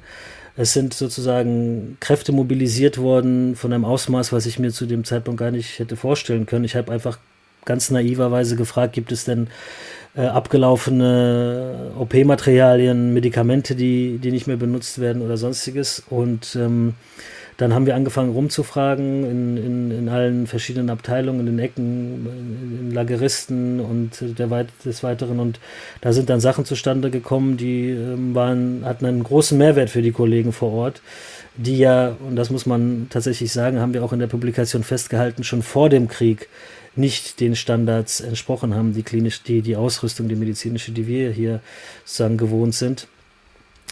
Es 0.56 0.72
sind 0.72 0.92
sozusagen 0.92 1.96
Kräfte 2.00 2.32
mobilisiert 2.32 2.98
worden 2.98 3.56
von 3.56 3.72
einem 3.72 3.84
Ausmaß, 3.84 4.32
was 4.32 4.46
ich 4.46 4.58
mir 4.58 4.70
zu 4.70 4.86
dem 4.86 5.04
Zeitpunkt 5.04 5.40
gar 5.40 5.50
nicht 5.50 5.78
hätte 5.78 5.96
vorstellen 5.96 6.46
können. 6.46 6.64
Ich 6.64 6.76
habe 6.76 6.92
einfach 6.92 7.18
ganz 7.64 7.90
naiverweise 7.90 8.56
gefragt, 8.56 8.92
gibt 8.92 9.12
es 9.12 9.24
denn 9.24 9.48
äh, 10.14 10.26
abgelaufene 10.26 11.92
OP-Materialien, 11.98 13.14
Medikamente, 13.14 13.74
die, 13.74 14.18
die 14.18 14.30
nicht 14.30 14.46
mehr 14.46 14.56
benutzt 14.58 15.00
werden 15.00 15.22
oder 15.22 15.38
sonstiges. 15.38 16.02
Und 16.10 16.54
ähm, 16.56 16.94
dann 17.62 17.74
haben 17.74 17.86
wir 17.86 17.94
angefangen 17.94 18.32
rumzufragen 18.32 19.24
in, 19.24 19.56
in, 19.56 19.90
in 19.92 20.08
allen 20.08 20.48
verschiedenen 20.48 20.90
Abteilungen, 20.90 21.40
in 21.40 21.46
den 21.46 21.58
Ecken, 21.60 22.26
in 22.80 22.90
Lageristen 22.92 23.78
und 23.78 24.10
der 24.36 24.50
Weit 24.50 24.66
des 24.84 25.04
Weiteren. 25.04 25.38
Und 25.38 25.60
da 26.00 26.12
sind 26.12 26.28
dann 26.28 26.40
Sachen 26.40 26.64
zustande 26.64 27.10
gekommen, 27.10 27.56
die 27.56 27.90
ähm, 27.90 28.34
waren, 28.34 28.84
hatten 28.84 29.06
einen 29.06 29.22
großen 29.22 29.56
Mehrwert 29.56 29.90
für 29.90 30.02
die 30.02 30.10
Kollegen 30.10 30.52
vor 30.52 30.72
Ort, 30.72 31.02
die 31.56 31.78
ja, 31.78 32.16
und 32.26 32.34
das 32.34 32.50
muss 32.50 32.66
man 32.66 33.06
tatsächlich 33.10 33.52
sagen, 33.52 33.78
haben 33.78 33.94
wir 33.94 34.02
auch 34.02 34.12
in 34.12 34.18
der 34.18 34.26
Publikation 34.26 34.82
festgehalten, 34.82 35.44
schon 35.44 35.62
vor 35.62 35.88
dem 35.88 36.08
Krieg 36.08 36.48
nicht 36.96 37.38
den 37.38 37.54
Standards 37.54 38.20
entsprochen 38.20 38.74
haben, 38.74 38.92
die 38.92 39.04
klinisch, 39.04 39.44
die, 39.44 39.62
die 39.62 39.76
Ausrüstung, 39.76 40.28
die 40.28 40.34
medizinische, 40.34 40.90
die 40.90 41.06
wir 41.06 41.30
hier 41.30 41.60
sozusagen 42.04 42.38
gewohnt 42.38 42.74
sind. 42.74 43.06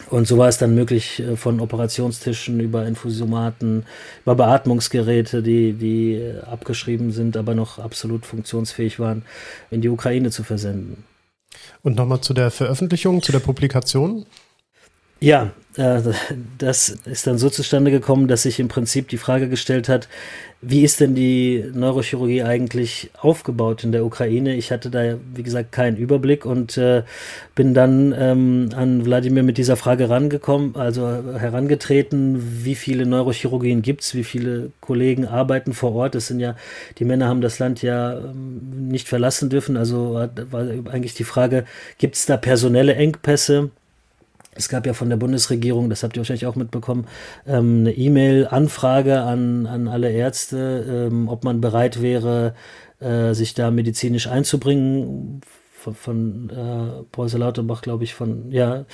Und 0.09 0.27
so 0.27 0.37
war 0.37 0.47
es 0.47 0.57
dann 0.57 0.75
möglich, 0.75 1.19
äh, 1.19 1.35
von 1.35 1.59
Operationstischen 1.59 2.59
über 2.59 2.85
Infusiomaten, 2.85 3.85
über 4.23 4.35
Beatmungsgeräte, 4.35 5.41
die, 5.43 5.73
die 5.73 6.15
äh, 6.15 6.39
abgeschrieben 6.41 7.11
sind, 7.11 7.37
aber 7.37 7.55
noch 7.55 7.79
absolut 7.79 8.25
funktionsfähig 8.25 8.99
waren, 8.99 9.23
in 9.69 9.81
die 9.81 9.89
Ukraine 9.89 10.31
zu 10.31 10.43
versenden. 10.43 11.03
Und 11.83 11.97
nochmal 11.97 12.21
zu 12.21 12.33
der 12.33 12.51
Veröffentlichung, 12.51 13.21
zu 13.21 13.31
der 13.31 13.39
Publikation? 13.39 14.25
Ja, 15.23 15.51
äh, 15.77 16.01
das 16.57 16.89
ist 16.89 17.27
dann 17.27 17.37
so 17.37 17.49
zustande 17.51 17.91
gekommen, 17.91 18.27
dass 18.27 18.41
sich 18.43 18.59
im 18.59 18.69
Prinzip 18.69 19.07
die 19.07 19.17
Frage 19.17 19.49
gestellt 19.49 19.87
hat, 19.87 20.09
wie 20.63 20.83
ist 20.83 20.99
denn 20.99 21.13
die 21.13 21.63
Neurochirurgie 21.73 22.43
eigentlich 22.43 23.11
aufgebaut 23.19 23.83
in 23.83 23.91
der 23.91 24.03
Ukraine? 24.03 24.55
Ich 24.55 24.71
hatte 24.71 24.89
da, 24.89 25.17
wie 25.33 25.43
gesagt, 25.43 25.71
keinen 25.71 25.97
Überblick 25.97 26.45
und 26.45 26.75
äh, 26.77 27.03
bin 27.55 27.75
dann 27.75 28.15
ähm, 28.17 28.69
an 28.75 29.05
Wladimir 29.05 29.43
mit 29.43 29.57
dieser 29.59 29.75
Frage 29.75 30.09
rangekommen, 30.09 30.75
also 30.75 31.07
herangetreten, 31.37 32.63
wie 32.63 32.75
viele 32.75 33.05
Neurochirurgien 33.05 33.83
gibt's, 33.83 34.15
wie 34.15 34.23
viele 34.23 34.71
Kollegen 34.81 35.25
arbeiten 35.27 35.73
vor 35.73 35.93
Ort. 35.93 36.15
Das 36.15 36.27
sind 36.27 36.39
ja, 36.39 36.55
die 36.97 37.05
Männer 37.05 37.27
haben 37.27 37.41
das 37.41 37.59
Land 37.59 37.83
ja 37.83 38.17
ähm, 38.17 38.87
nicht 38.87 39.07
verlassen 39.07 39.49
dürfen. 39.49 39.77
Also 39.77 40.13
war 40.13 40.61
eigentlich 40.91 41.13
die 41.13 41.23
Frage, 41.25 41.65
gibt's 41.99 42.25
da 42.25 42.37
personelle 42.37 42.95
Engpässe? 42.95 43.69
Es 44.53 44.67
gab 44.67 44.85
ja 44.85 44.93
von 44.93 45.09
der 45.09 45.17
Bundesregierung, 45.17 45.89
das 45.89 46.03
habt 46.03 46.17
ihr 46.17 46.19
wahrscheinlich 46.19 46.45
auch 46.45 46.55
mitbekommen, 46.55 47.07
ähm, 47.47 47.79
eine 47.81 47.93
E-Mail-Anfrage 47.93 49.21
an, 49.21 49.65
an 49.65 49.87
alle 49.87 50.11
Ärzte, 50.11 51.09
ähm, 51.09 51.29
ob 51.29 51.43
man 51.45 51.61
bereit 51.61 52.01
wäre, 52.01 52.53
äh, 52.99 53.33
sich 53.33 53.53
da 53.53 53.71
medizinisch 53.71 54.27
einzubringen. 54.27 55.41
Von, 55.71 55.95
von 55.95 56.49
äh, 56.51 57.03
Paul 57.11 57.27
Lauterbach, 57.31 57.81
glaube 57.81 58.03
ich, 58.03 58.13
von, 58.13 58.51
ja, 58.51 58.85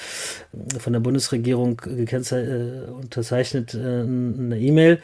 von 0.80 0.94
der 0.94 1.02
Bundesregierung 1.02 1.82
äh, 1.86 2.90
unterzeichnet 2.90 3.74
äh, 3.74 3.78
eine 3.80 4.58
E-Mail. 4.58 5.02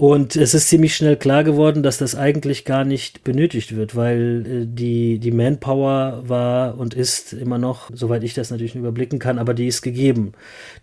Und 0.00 0.34
es 0.34 0.54
ist 0.54 0.70
ziemlich 0.70 0.96
schnell 0.96 1.18
klar 1.18 1.44
geworden, 1.44 1.82
dass 1.82 1.98
das 1.98 2.14
eigentlich 2.14 2.64
gar 2.64 2.86
nicht 2.86 3.22
benötigt 3.22 3.76
wird, 3.76 3.94
weil 3.94 4.46
äh, 4.46 4.66
die, 4.66 5.18
die 5.18 5.30
Manpower 5.30 6.22
war 6.26 6.78
und 6.78 6.94
ist 6.94 7.34
immer 7.34 7.58
noch, 7.58 7.90
soweit 7.92 8.24
ich 8.24 8.32
das 8.32 8.50
natürlich 8.50 8.76
überblicken 8.76 9.18
kann, 9.18 9.38
aber 9.38 9.52
die 9.52 9.66
ist 9.66 9.82
gegeben. 9.82 10.32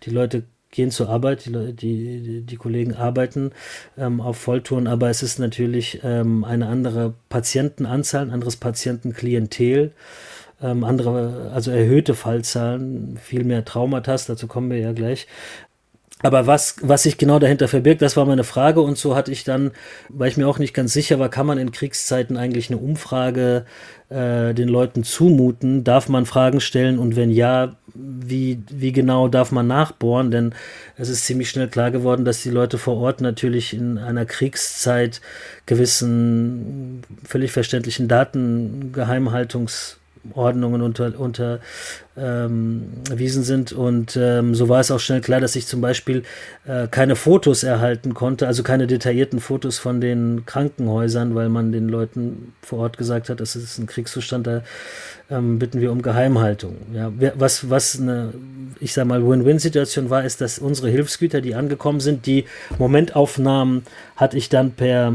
Die 0.04 0.10
Leute 0.10 0.44
gehen 0.70 0.92
zur 0.92 1.08
Arbeit, 1.08 1.46
die, 1.46 1.72
die, 1.72 2.42
die 2.42 2.56
Kollegen 2.56 2.94
arbeiten 2.94 3.50
ähm, 3.96 4.20
auf 4.20 4.36
Volltouren, 4.36 4.86
aber 4.86 5.10
es 5.10 5.24
ist 5.24 5.40
natürlich 5.40 5.98
ähm, 6.04 6.44
eine 6.44 6.68
andere 6.68 7.14
Patientenanzahl, 7.28 8.22
ein 8.22 8.30
anderes 8.30 8.54
Patientenklientel. 8.54 9.94
Ähm, 10.60 10.82
andere, 10.82 11.52
also 11.54 11.70
erhöhte 11.70 12.14
Fallzahlen, 12.14 13.16
viel 13.16 13.44
mehr 13.44 13.64
Traumata, 13.64 14.16
dazu 14.26 14.48
kommen 14.48 14.70
wir 14.70 14.78
ja 14.78 14.92
gleich. 14.92 15.28
Aber 16.22 16.48
was, 16.48 16.76
was 16.80 17.04
sich 17.04 17.16
genau 17.16 17.38
dahinter 17.38 17.68
verbirgt, 17.68 18.02
das 18.02 18.16
war 18.16 18.24
meine 18.24 18.42
Frage. 18.42 18.80
Und 18.80 18.98
so 18.98 19.14
hatte 19.14 19.30
ich 19.30 19.44
dann, 19.44 19.70
weil 20.08 20.28
ich 20.28 20.36
mir 20.36 20.48
auch 20.48 20.58
nicht 20.58 20.74
ganz 20.74 20.92
sicher 20.92 21.18
war, 21.20 21.28
kann 21.28 21.46
man 21.46 21.58
in 21.58 21.70
Kriegszeiten 21.70 22.36
eigentlich 22.36 22.70
eine 22.70 22.78
Umfrage 22.78 23.64
äh, 24.08 24.52
den 24.52 24.68
Leuten 24.68 25.04
zumuten? 25.04 25.84
Darf 25.84 26.08
man 26.08 26.26
Fragen 26.26 26.60
stellen? 26.60 26.98
Und 26.98 27.14
wenn 27.14 27.30
ja, 27.30 27.76
wie, 27.94 28.60
wie 28.68 28.90
genau 28.90 29.28
darf 29.28 29.52
man 29.52 29.68
nachbohren? 29.68 30.32
Denn 30.32 30.54
es 30.96 31.08
ist 31.08 31.24
ziemlich 31.24 31.50
schnell 31.50 31.68
klar 31.68 31.92
geworden, 31.92 32.24
dass 32.24 32.42
die 32.42 32.50
Leute 32.50 32.78
vor 32.78 32.96
Ort 32.96 33.20
natürlich 33.20 33.72
in 33.72 33.96
einer 33.98 34.24
Kriegszeit 34.24 35.20
gewissen 35.66 37.02
völlig 37.24 37.52
verständlichen 37.52 38.08
Datengeheimhaltungs 38.08 39.98
Ordnungen 40.34 40.82
unter, 40.82 41.18
unter 41.18 41.60
ähm, 42.16 42.88
erwiesen 43.10 43.42
sind. 43.42 43.72
Und 43.72 44.16
ähm, 44.16 44.54
so 44.54 44.68
war 44.68 44.80
es 44.80 44.90
auch 44.90 45.00
schnell 45.00 45.20
klar, 45.20 45.40
dass 45.40 45.56
ich 45.56 45.66
zum 45.66 45.80
Beispiel 45.80 46.22
äh, 46.66 46.88
keine 46.88 47.16
Fotos 47.16 47.62
erhalten 47.62 48.14
konnte, 48.14 48.46
also 48.46 48.62
keine 48.62 48.86
detaillierten 48.86 49.40
Fotos 49.40 49.78
von 49.78 50.00
den 50.00 50.44
Krankenhäusern, 50.46 51.34
weil 51.34 51.48
man 51.48 51.72
den 51.72 51.88
Leuten 51.88 52.54
vor 52.62 52.80
Ort 52.80 52.98
gesagt 52.98 53.28
hat, 53.28 53.40
das 53.40 53.56
ist 53.56 53.78
ein 53.78 53.86
Kriegszustand, 53.86 54.46
da 54.46 54.62
ähm, 55.30 55.58
bitten 55.58 55.80
wir 55.80 55.92
um 55.92 56.02
Geheimhaltung. 56.02 56.76
Ja, 56.92 57.12
was, 57.34 57.70
was 57.70 58.00
eine, 58.00 58.32
ich 58.80 58.92
sag 58.92 59.06
mal, 59.06 59.26
Win-Win-Situation 59.26 60.10
war, 60.10 60.24
ist, 60.24 60.40
dass 60.40 60.58
unsere 60.58 60.88
Hilfsgüter, 60.88 61.40
die 61.40 61.54
angekommen 61.54 62.00
sind, 62.00 62.26
die 62.26 62.44
Momentaufnahmen 62.78 63.82
hatte 64.16 64.36
ich 64.36 64.48
dann 64.48 64.72
per 64.72 65.14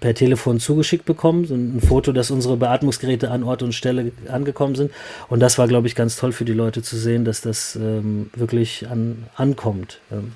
per 0.00 0.14
Telefon 0.14 0.60
zugeschickt 0.60 1.04
bekommen, 1.04 1.44
so 1.44 1.54
ein 1.54 1.80
Foto, 1.80 2.12
dass 2.12 2.30
unsere 2.30 2.56
Beatmungsgeräte 2.56 3.30
an 3.30 3.42
Ort 3.42 3.62
und 3.62 3.72
Stelle 3.72 4.12
angekommen 4.28 4.74
sind. 4.74 4.92
Und 5.28 5.40
das 5.40 5.58
war, 5.58 5.68
glaube 5.68 5.86
ich, 5.86 5.94
ganz 5.94 6.16
toll 6.16 6.32
für 6.32 6.44
die 6.44 6.52
Leute 6.52 6.82
zu 6.82 6.96
sehen, 6.96 7.24
dass 7.24 7.40
das 7.40 7.76
ähm, 7.76 8.30
wirklich 8.34 8.88
an, 8.88 9.26
ankommt. 9.36 10.00
Ähm. 10.12 10.32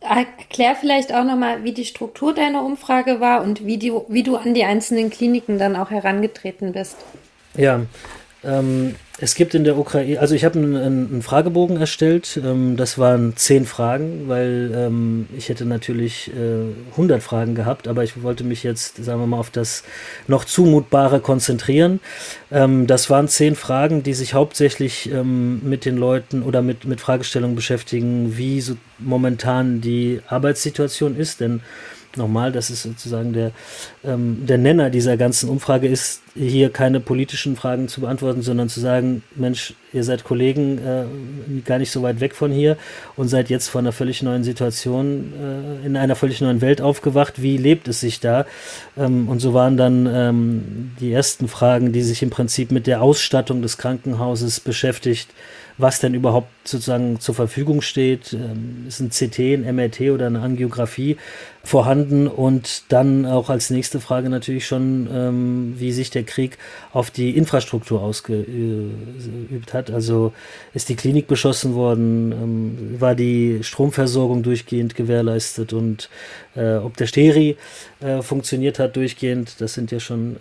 Erklär 0.00 0.76
vielleicht 0.76 1.12
auch 1.12 1.24
nochmal, 1.24 1.64
wie 1.64 1.72
die 1.72 1.84
Struktur 1.84 2.34
deiner 2.34 2.64
Umfrage 2.64 3.20
war 3.20 3.42
und 3.42 3.66
wie, 3.66 3.76
die, 3.76 3.92
wie 4.08 4.22
du 4.22 4.36
an 4.36 4.54
die 4.54 4.64
einzelnen 4.64 5.10
Kliniken 5.10 5.58
dann 5.58 5.74
auch 5.74 5.90
herangetreten 5.90 6.72
bist. 6.72 6.96
Ja, 7.56 7.80
ähm, 8.44 8.94
es 9.18 9.34
gibt 9.34 9.54
in 9.54 9.64
der 9.64 9.78
Ukraine, 9.78 10.20
also 10.20 10.34
ich 10.34 10.44
habe 10.44 10.58
einen, 10.58 10.76
einen, 10.76 11.22
Fragebogen 11.22 11.78
erstellt, 11.78 12.38
ähm, 12.44 12.76
das 12.76 12.98
waren 12.98 13.34
zehn 13.36 13.64
Fragen, 13.64 14.28
weil 14.28 14.72
ähm, 14.74 15.26
ich 15.36 15.48
hätte 15.48 15.64
natürlich 15.64 16.30
äh, 16.34 16.92
100 16.92 17.22
Fragen 17.22 17.54
gehabt, 17.54 17.88
aber 17.88 18.04
ich 18.04 18.22
wollte 18.22 18.44
mich 18.44 18.62
jetzt, 18.62 19.02
sagen 19.02 19.20
wir 19.20 19.26
mal, 19.26 19.38
auf 19.38 19.50
das 19.50 19.84
noch 20.26 20.44
zumutbare 20.44 21.20
konzentrieren. 21.20 22.00
Ähm, 22.50 22.86
das 22.86 23.08
waren 23.08 23.28
zehn 23.28 23.54
Fragen, 23.56 24.02
die 24.02 24.14
sich 24.14 24.34
hauptsächlich 24.34 25.10
mit 25.12 25.84
den 25.84 25.96
Leuten 25.96 26.42
oder 26.42 26.62
mit, 26.62 26.84
mit 26.84 27.00
Fragestellungen 27.00 27.56
beschäftigen, 27.56 28.36
wie 28.36 28.60
so 28.60 28.76
momentan 28.98 29.80
die 29.80 30.20
Arbeitssituation 30.28 31.16
ist, 31.16 31.40
denn 31.40 31.60
nochmal, 32.16 32.52
das 32.52 32.70
ist 32.70 32.82
sozusagen 32.82 33.32
der, 33.32 33.52
ähm, 34.04 34.46
der 34.46 34.58
Nenner 34.58 34.90
dieser 34.90 35.16
ganzen 35.16 35.48
Umfrage 35.48 35.88
ist, 35.88 36.22
hier 36.34 36.70
keine 36.70 37.00
politischen 37.00 37.56
Fragen 37.56 37.88
zu 37.88 38.02
beantworten, 38.02 38.42
sondern 38.42 38.68
zu 38.68 38.80
sagen, 38.80 39.22
Mensch, 39.34 39.74
ihr 39.92 40.04
seid 40.04 40.24
Kollegen 40.24 40.78
äh, 40.78 41.60
gar 41.64 41.78
nicht 41.78 41.90
so 41.90 42.02
weit 42.02 42.20
weg 42.20 42.34
von 42.34 42.52
hier 42.52 42.76
und 43.16 43.28
seid 43.28 43.48
jetzt 43.48 43.68
vor 43.68 43.80
einer 43.80 43.92
völlig 43.92 44.22
neuen 44.22 44.44
Situation, 44.44 45.32
äh, 45.82 45.86
in 45.86 45.96
einer 45.96 46.14
völlig 46.14 46.40
neuen 46.40 46.60
Welt 46.60 46.80
aufgewacht. 46.80 47.40
Wie 47.40 47.56
lebt 47.56 47.88
es 47.88 48.00
sich 48.00 48.20
da? 48.20 48.46
Ähm, 48.96 49.28
und 49.28 49.40
so 49.40 49.54
waren 49.54 49.76
dann 49.76 50.06
ähm, 50.06 50.92
die 51.00 51.12
ersten 51.12 51.48
Fragen, 51.48 51.92
die 51.92 52.02
sich 52.02 52.22
im 52.22 52.30
Prinzip 52.30 52.70
mit 52.70 52.86
der 52.86 53.00
Ausstattung 53.00 53.62
des 53.62 53.78
Krankenhauses 53.78 54.60
beschäftigt 54.60 55.30
was 55.78 56.00
denn 56.00 56.14
überhaupt 56.14 56.48
sozusagen 56.64 57.20
zur 57.20 57.34
Verfügung 57.34 57.82
steht. 57.82 58.32
Ähm, 58.32 58.84
ist 58.88 59.00
ein 59.00 59.10
CT, 59.10 59.38
ein 59.38 59.76
MRT 59.76 60.12
oder 60.12 60.26
eine 60.26 60.40
Angiografie 60.40 61.16
vorhanden? 61.62 62.28
Und 62.28 62.84
dann 62.88 63.26
auch 63.26 63.50
als 63.50 63.70
nächste 63.70 64.00
Frage 64.00 64.30
natürlich 64.30 64.66
schon, 64.66 65.08
ähm, 65.12 65.74
wie 65.76 65.92
sich 65.92 66.10
der 66.10 66.24
Krieg 66.24 66.56
auf 66.92 67.10
die 67.10 67.36
Infrastruktur 67.36 68.02
ausgeübt 68.02 69.74
hat. 69.74 69.90
Also 69.90 70.32
ist 70.72 70.88
die 70.88 70.96
Klinik 70.96 71.26
beschossen 71.26 71.74
worden? 71.74 72.32
Ähm, 72.32 73.00
war 73.00 73.14
die 73.14 73.58
Stromversorgung 73.62 74.42
durchgehend 74.42 74.94
gewährleistet? 74.94 75.72
Und 75.72 76.08
äh, 76.54 76.76
ob 76.76 76.96
der 76.96 77.06
Steri 77.06 77.56
äh, 78.00 78.22
funktioniert 78.22 78.78
hat 78.78 78.96
durchgehend, 78.96 79.60
das 79.60 79.74
sind 79.74 79.90
ja 79.90 80.00
schon 80.00 80.36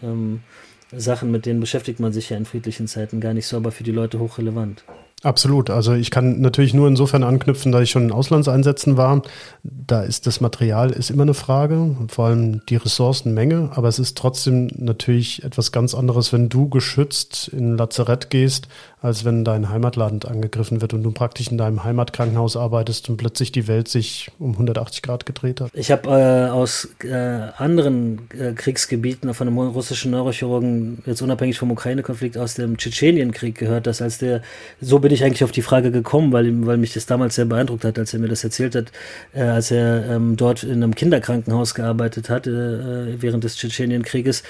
Sachen, 0.92 1.32
mit 1.32 1.46
denen 1.46 1.60
beschäftigt 1.60 2.00
man 2.00 2.14
sich 2.14 2.30
ja 2.30 2.38
in 2.38 2.46
friedlichen 2.46 2.88
Zeiten 2.88 3.20
gar 3.20 3.34
nicht 3.34 3.48
so, 3.48 3.58
aber 3.58 3.72
für 3.72 3.84
die 3.84 3.92
Leute 3.92 4.20
hochrelevant. 4.20 4.84
Absolut. 5.24 5.72
Also 5.72 5.94
ich 5.94 6.12
kann 6.12 6.42
natürlich 6.42 6.74
nur 6.76 6.88
insofern 6.88 7.24
anknüpfen, 7.24 7.72
da 7.72 7.82
ich 7.82 7.90
schon 7.90 8.04
in 8.04 8.12
Auslandseinsätzen 8.12 8.96
war. 8.96 9.24
Da 9.64 10.04
ist 10.04 10.28
das 10.28 10.40
Material 10.40 10.92
ist 10.92 11.10
immer 11.10 11.24
eine 11.24 11.34
Frage, 11.34 11.96
vor 12.10 12.28
allem 12.28 12.64
die 12.68 12.76
Ressourcenmenge, 12.76 13.72
aber 13.74 13.88
es 13.88 13.98
ist 13.98 14.18
trotzdem 14.18 14.68
natürlich 14.76 15.44
etwas 15.44 15.72
ganz 15.72 15.96
anderes, 15.96 16.32
wenn 16.32 16.50
du 16.50 16.70
geschützt 16.70 17.48
in 17.48 17.74
ein 17.74 17.78
Lazarett 17.78 18.30
gehst, 18.30 18.68
als 19.06 19.24
wenn 19.24 19.46
dein 19.46 19.70
Heimatland 19.70 20.28
angegriffen 20.28 20.82
wird 20.82 20.96
und 20.96 21.04
du 21.04 21.12
praktisch 21.12 21.52
in 21.52 21.60
deinem 21.60 21.84
Heimatkrankenhaus 21.84 22.58
arbeitest 22.58 23.08
und 23.08 23.18
plötzlich 23.18 23.52
die 23.52 23.68
Welt 23.68 23.88
sich 23.88 24.32
um 24.40 24.54
180 24.54 25.04
Grad 25.04 25.28
gedreht 25.28 25.62
hat. 25.62 25.70
Ich 25.76 25.92
habe 25.92 26.10
äh, 26.10 26.50
aus 26.50 26.90
äh, 27.04 27.14
anderen 27.14 28.28
äh, 28.36 28.54
Kriegsgebieten 28.54 29.32
von 29.36 29.48
einem 29.48 29.60
russischen 29.60 30.10
Neurochirurgen, 30.10 31.04
jetzt 31.06 31.22
unabhängig 31.22 31.60
vom 31.60 31.70
Ukraine-Konflikt, 31.70 32.36
aus 32.36 32.56
dem 32.56 32.78
Tschetschenienkrieg 32.78 33.56
gehört, 33.56 33.86
dass 33.86 34.02
als 34.02 34.18
der, 34.18 34.42
so 34.82 34.98
bin 34.98 35.14
ich 35.14 35.24
eigentlich 35.24 35.44
auf 35.44 35.52
die 35.52 35.62
Frage 35.62 35.92
gekommen, 35.92 36.32
weil, 36.32 36.66
weil 36.66 36.78
mich 36.78 36.94
das 36.94 37.06
damals 37.06 37.36
sehr 37.36 37.46
beeindruckt 37.46 37.86
hat, 37.86 38.00
als 38.00 38.12
er 38.12 38.20
mir 38.20 38.30
das 38.30 38.44
erzählt 38.44 38.74
hat, 38.74 38.92
äh, 39.36 39.42
als 39.42 39.70
er 39.70 40.10
ähm, 40.10 40.36
dort 40.36 40.64
in 40.64 40.82
einem 40.82 40.96
Kinderkrankenhaus 40.96 41.76
gearbeitet 41.76 42.32
hat 42.32 42.48
äh, 42.48 43.22
während 43.22 43.44
des 43.44 43.56
Tschetschenienkrieges, 43.58 44.42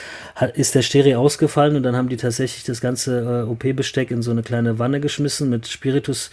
ist 0.53 0.75
der 0.75 0.81
Steri 0.81 1.15
ausgefallen 1.15 1.75
und 1.75 1.83
dann 1.83 1.97
haben 1.97 2.07
die 2.07 2.15
tatsächlich 2.15 2.63
das 2.63 2.79
ganze 2.79 3.43
äh, 3.43 3.49
OP-Besteck 3.49 4.11
in 4.11 4.21
so 4.21 4.31
eine 4.31 4.44
kleine 4.45 4.79
Wanne 4.79 5.01
geschmissen 5.01 5.49
mit 5.49 5.67
Spiritus 5.67 6.29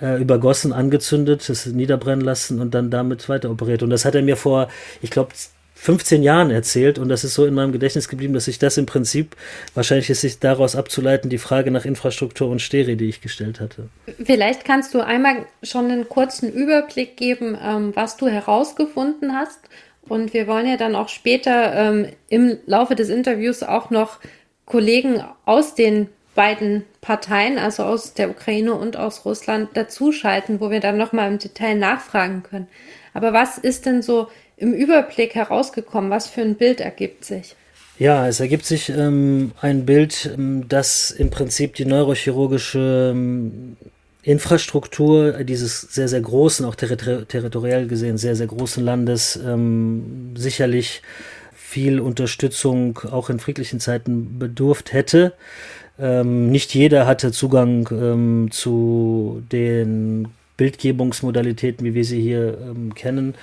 äh, 0.00 0.20
übergossen, 0.20 0.72
angezündet, 0.72 1.48
das 1.48 1.66
niederbrennen 1.66 2.24
lassen 2.24 2.60
und 2.60 2.74
dann 2.74 2.90
damit 2.90 3.28
weiter 3.28 3.50
operiert. 3.50 3.82
Und 3.82 3.90
das 3.90 4.04
hat 4.04 4.14
er 4.14 4.22
mir 4.22 4.36
vor, 4.36 4.68
ich 5.00 5.10
glaube, 5.10 5.30
15 5.76 6.22
Jahren 6.22 6.50
erzählt 6.50 6.98
und 6.98 7.08
das 7.08 7.24
ist 7.24 7.34
so 7.34 7.44
in 7.44 7.52
meinem 7.52 7.72
Gedächtnis 7.72 8.08
geblieben, 8.08 8.32
dass 8.32 8.48
ich 8.48 8.58
das 8.58 8.78
im 8.78 8.86
Prinzip, 8.86 9.36
wahrscheinlich 9.74 10.08
ist 10.08 10.22
sich 10.22 10.38
daraus 10.38 10.76
abzuleiten, 10.76 11.28
die 11.28 11.38
Frage 11.38 11.70
nach 11.70 11.84
Infrastruktur 11.84 12.48
und 12.48 12.62
Steri, 12.62 12.96
die 12.96 13.08
ich 13.08 13.20
gestellt 13.20 13.60
hatte. 13.60 13.88
Vielleicht 14.24 14.64
kannst 14.64 14.94
du 14.94 15.00
einmal 15.00 15.44
schon 15.62 15.90
einen 15.90 16.08
kurzen 16.08 16.50
Überblick 16.50 17.16
geben, 17.16 17.58
ähm, 17.62 17.92
was 17.94 18.16
du 18.16 18.28
herausgefunden 18.28 19.34
hast. 19.34 19.58
Und 20.08 20.32
wir 20.32 20.46
wollen 20.46 20.66
ja 20.66 20.76
dann 20.76 20.94
auch 20.94 21.08
später 21.08 21.74
ähm, 21.74 22.08
im 22.28 22.58
Laufe 22.66 22.94
des 22.94 23.08
Interviews 23.08 23.62
auch 23.62 23.90
noch 23.90 24.20
Kollegen 24.66 25.22
aus 25.44 25.74
den 25.74 26.08
beiden 26.34 26.84
Parteien, 27.00 27.58
also 27.58 27.84
aus 27.84 28.14
der 28.14 28.30
Ukraine 28.30 28.74
und 28.74 28.96
aus 28.96 29.24
Russland, 29.24 29.70
dazuschalten, 29.74 30.60
wo 30.60 30.70
wir 30.70 30.80
dann 30.80 30.96
nochmal 30.96 31.30
im 31.30 31.38
Detail 31.38 31.76
nachfragen 31.76 32.42
können. 32.42 32.68
Aber 33.12 33.32
was 33.32 33.58
ist 33.58 33.86
denn 33.86 34.02
so 34.02 34.28
im 34.56 34.72
Überblick 34.72 35.34
herausgekommen? 35.34 36.10
Was 36.10 36.28
für 36.28 36.42
ein 36.42 36.56
Bild 36.56 36.80
ergibt 36.80 37.24
sich? 37.24 37.54
Ja, 37.98 38.26
es 38.26 38.40
ergibt 38.40 38.66
sich 38.66 38.88
ähm, 38.88 39.52
ein 39.60 39.86
Bild, 39.86 40.30
ähm, 40.34 40.68
dass 40.68 41.12
im 41.12 41.30
Prinzip 41.30 41.74
die 41.74 41.84
neurochirurgische 41.84 43.12
ähm, 43.12 43.76
Infrastruktur 44.22 45.44
dieses 45.44 45.82
sehr, 45.82 46.08
sehr 46.08 46.20
großen, 46.20 46.64
auch 46.64 46.74
terri 46.74 47.24
territoriell 47.26 47.86
gesehen 47.86 48.18
sehr, 48.18 48.34
sehr 48.34 48.46
großen 48.46 48.82
Landes 48.82 49.36
ähm, 49.36 50.34
sicherlich 50.34 51.02
viel 51.52 52.00
Unterstützung 52.00 52.98
auch 53.10 53.30
in 53.30 53.38
friedlichen 53.38 53.80
Zeiten 53.80 54.38
bedurft 54.38 54.92
hätte. 54.92 55.34
Ähm, 55.98 56.50
nicht 56.50 56.74
jeder 56.74 57.06
hatte 57.06 57.32
Zugang 57.32 57.88
ähm, 57.92 58.48
zu 58.50 59.42
den 59.52 60.28
Bildgebungsmodalitäten, 60.56 61.84
wie 61.84 61.94
wir 61.94 62.04
sie 62.04 62.20
hier 62.20 62.58
ähm, 62.60 62.94
kennen. 62.94 63.34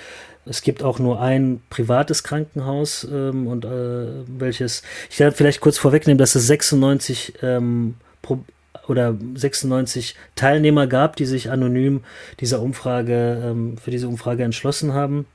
Es 0.44 0.62
gibt 0.62 0.82
auch 0.82 0.98
nur 0.98 1.20
ein 1.20 1.60
privates 1.70 2.24
Krankenhaus 2.24 3.06
ähm, 3.10 3.46
und 3.46 3.64
äh, 3.64 4.06
welches, 4.26 4.82
ich 5.08 5.20
werde 5.20 5.36
vielleicht 5.36 5.60
kurz 5.60 5.78
vorwegnehmen, 5.78 6.18
dass 6.18 6.34
es 6.34 6.46
96 6.46 7.34
ähm, 7.42 7.94
pro, 8.22 8.40
oder 8.88 9.16
96 9.34 10.16
Teilnehmer 10.34 10.86
gab, 10.86 11.16
die 11.16 11.26
sich 11.26 11.50
anonym 11.50 12.02
dieser 12.40 12.60
Umfrage, 12.60 13.40
ähm, 13.44 13.78
für 13.78 13.92
diese 13.92 14.08
Umfrage 14.08 14.42
entschlossen 14.42 14.92
haben. 14.92 15.26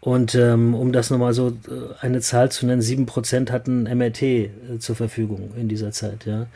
Und 0.00 0.34
ähm, 0.34 0.74
um 0.74 0.92
das 0.92 1.10
nochmal 1.10 1.32
so 1.32 1.48
äh, 1.48 1.52
eine 2.00 2.20
Zahl 2.20 2.50
zu 2.50 2.66
nennen, 2.66 2.82
7% 2.82 3.50
hatten 3.50 3.82
MRT 3.82 4.22
äh, 4.22 4.50
zur 4.78 4.94
Verfügung 4.96 5.50
in 5.56 5.68
dieser 5.68 5.90
Zeit, 5.90 6.24
ja. 6.26 6.46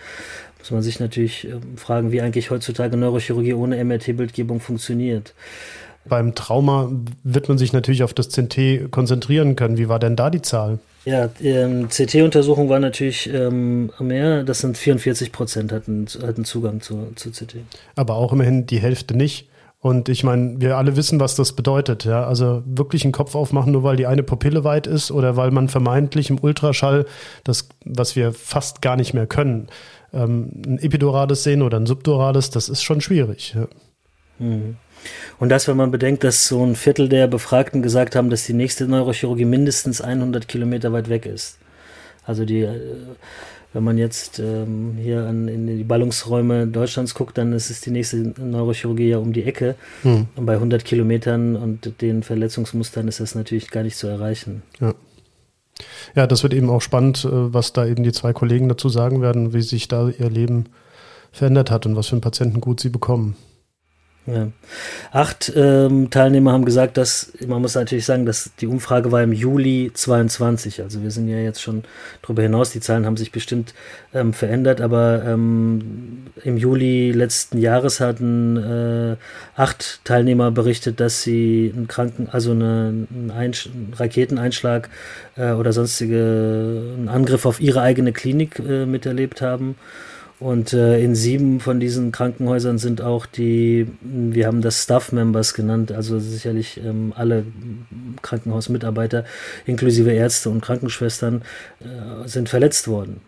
Muss 0.60 0.70
man 0.70 0.82
sich 0.82 1.00
natürlich 1.00 1.48
äh, 1.48 1.54
fragen, 1.76 2.12
wie 2.12 2.20
eigentlich 2.20 2.50
heutzutage 2.50 2.96
Neurochirurgie 2.96 3.54
ohne 3.54 3.82
MRT-Bildgebung 3.84 4.60
funktioniert. 4.60 5.34
Beim 6.04 6.34
Trauma 6.34 6.90
wird 7.24 7.48
man 7.48 7.58
sich 7.58 7.72
natürlich 7.72 8.02
auf 8.02 8.14
das 8.14 8.28
CT 8.28 8.90
konzentrieren 8.90 9.56
können. 9.56 9.76
Wie 9.76 9.88
war 9.88 9.98
denn 9.98 10.16
da 10.16 10.30
die 10.30 10.42
Zahl? 10.42 10.78
Ja, 11.04 11.28
ähm, 11.42 11.88
CT-Untersuchung 11.88 12.68
war 12.68 12.78
natürlich 12.78 13.28
ähm, 13.32 13.90
mehr. 13.98 14.44
Das 14.44 14.60
sind 14.60 14.78
44 14.78 15.32
Prozent 15.32 15.72
hatten, 15.72 16.06
hatten 16.24 16.44
Zugang 16.44 16.80
zu, 16.80 17.12
zu 17.16 17.30
CT. 17.30 17.56
Aber 17.96 18.14
auch 18.14 18.32
immerhin 18.32 18.66
die 18.66 18.78
Hälfte 18.78 19.16
nicht. 19.16 19.48
Und 19.82 20.08
ich 20.08 20.22
meine, 20.22 20.60
wir 20.60 20.76
alle 20.76 20.94
wissen, 20.94 21.18
was 21.18 21.34
das 21.34 21.54
bedeutet. 21.54 22.04
Ja? 22.04 22.24
Also 22.24 22.62
wirklich 22.64 23.02
einen 23.02 23.10
Kopf 23.10 23.34
aufmachen, 23.34 23.72
nur 23.72 23.82
weil 23.82 23.96
die 23.96 24.06
eine 24.06 24.22
Pupille 24.22 24.62
weit 24.62 24.86
ist 24.86 25.10
oder 25.10 25.36
weil 25.36 25.50
man 25.50 25.68
vermeintlich 25.68 26.30
im 26.30 26.38
Ultraschall, 26.38 27.04
das, 27.42 27.68
was 27.84 28.14
wir 28.14 28.32
fast 28.32 28.80
gar 28.80 28.94
nicht 28.94 29.12
mehr 29.12 29.26
können, 29.26 29.66
ähm, 30.12 30.62
ein 30.64 30.78
epidurales 30.78 31.42
sehen 31.42 31.62
oder 31.62 31.80
ein 31.80 31.86
subdurales, 31.86 32.50
das 32.50 32.68
ist 32.68 32.84
schon 32.84 33.00
schwierig. 33.00 33.56
Ja. 33.56 33.66
Mhm. 34.38 34.76
Und 35.40 35.48
das, 35.48 35.66
wenn 35.66 35.76
man 35.76 35.90
bedenkt, 35.90 36.22
dass 36.22 36.46
so 36.46 36.64
ein 36.64 36.76
Viertel 36.76 37.08
der 37.08 37.26
Befragten 37.26 37.82
gesagt 37.82 38.14
haben, 38.14 38.30
dass 38.30 38.46
die 38.46 38.52
nächste 38.52 38.86
Neurochirurgie 38.86 39.46
mindestens 39.46 40.00
100 40.00 40.46
Kilometer 40.46 40.92
weit 40.92 41.08
weg 41.08 41.26
ist. 41.26 41.58
Also 42.24 42.44
die, 42.44 42.60
äh, 42.60 42.78
wenn 43.72 43.84
man 43.84 43.98
jetzt 43.98 44.38
ähm, 44.38 44.96
hier 45.00 45.26
an, 45.26 45.48
in 45.48 45.66
die 45.66 45.84
Ballungsräume 45.84 46.66
Deutschlands 46.66 47.14
guckt, 47.14 47.38
dann 47.38 47.52
ist 47.52 47.70
es 47.70 47.80
die 47.80 47.90
nächste 47.90 48.18
Neurochirurgie 48.38 49.08
ja 49.08 49.18
um 49.18 49.32
die 49.32 49.44
Ecke. 49.44 49.76
Hm. 50.02 50.26
Und 50.36 50.46
bei 50.46 50.54
100 50.54 50.84
Kilometern 50.84 51.56
und 51.56 52.00
den 52.00 52.22
Verletzungsmustern 52.22 53.08
ist 53.08 53.20
das 53.20 53.34
natürlich 53.34 53.70
gar 53.70 53.82
nicht 53.82 53.96
zu 53.96 54.06
erreichen. 54.06 54.62
Ja. 54.80 54.94
Ja, 56.14 56.26
das 56.26 56.42
wird 56.42 56.54
eben 56.54 56.70
auch 56.70 56.82
spannend, 56.82 57.24
äh, 57.24 57.28
was 57.30 57.72
da 57.72 57.86
eben 57.86 58.02
die 58.02 58.12
zwei 58.12 58.32
Kollegen 58.32 58.68
dazu 58.68 58.88
sagen 58.88 59.22
werden, 59.22 59.52
wie 59.52 59.62
sich 59.62 59.88
da 59.88 60.08
ihr 60.08 60.30
Leben 60.30 60.66
verändert 61.32 61.70
hat 61.70 61.86
und 61.86 61.96
was 61.96 62.08
für 62.08 62.12
einen 62.12 62.20
Patientengut 62.20 62.80
sie 62.80 62.90
bekommen. 62.90 63.36
Ja. 64.24 64.48
Acht 65.10 65.52
ähm, 65.56 66.10
Teilnehmer 66.10 66.52
haben 66.52 66.64
gesagt, 66.64 66.96
dass, 66.96 67.32
man 67.44 67.60
muss 67.60 67.74
natürlich 67.74 68.04
sagen, 68.04 68.24
dass 68.24 68.52
die 68.60 68.68
Umfrage 68.68 69.10
war 69.10 69.20
im 69.20 69.32
Juli 69.32 69.90
22, 69.92 70.80
also 70.80 71.02
wir 71.02 71.10
sind 71.10 71.26
ja 71.26 71.38
jetzt 71.38 71.60
schon 71.60 71.82
darüber 72.22 72.42
hinaus, 72.42 72.70
die 72.70 72.78
Zahlen 72.78 73.04
haben 73.04 73.16
sich 73.16 73.32
bestimmt 73.32 73.74
ähm, 74.14 74.32
verändert, 74.32 74.80
aber 74.80 75.24
ähm, 75.26 76.26
im 76.44 76.56
Juli 76.56 77.10
letzten 77.10 77.58
Jahres 77.58 77.98
hatten 77.98 78.56
äh, 78.58 79.16
acht 79.60 80.04
Teilnehmer 80.04 80.52
berichtet, 80.52 81.00
dass 81.00 81.22
sie 81.22 81.72
einen 81.74 81.88
Kranken, 81.88 82.28
also 82.30 82.52
eine, 82.52 83.08
einen, 83.10 83.32
Einsch 83.34 83.70
Raketeneinschlag 83.94 84.88
äh, 85.36 85.50
oder 85.50 85.72
sonstige 85.72 86.94
einen 86.96 87.08
Angriff 87.08 87.44
auf 87.44 87.60
ihre 87.60 87.80
eigene 87.80 88.12
Klinik 88.12 88.60
äh, 88.60 88.86
miterlebt 88.86 89.42
haben. 89.42 89.74
Und 90.42 90.72
äh, 90.72 90.98
in 90.98 91.14
sieben 91.14 91.60
von 91.60 91.78
diesen 91.78 92.10
Krankenhäusern 92.10 92.76
sind 92.78 93.00
auch 93.00 93.26
die, 93.26 93.86
wir 94.00 94.48
haben 94.48 94.60
das 94.60 94.82
Staff 94.82 95.12
Members 95.12 95.54
genannt, 95.54 95.92
also 95.92 96.18
sicherlich 96.18 96.78
ähm, 96.78 97.12
alle 97.14 97.44
Krankenhausmitarbeiter, 98.22 99.24
inklusive 99.66 100.10
Ärzte 100.10 100.50
und 100.50 100.60
Krankenschwestern, 100.60 101.42
äh, 101.80 102.26
sind 102.26 102.48
verletzt 102.48 102.88
worden. 102.88 103.20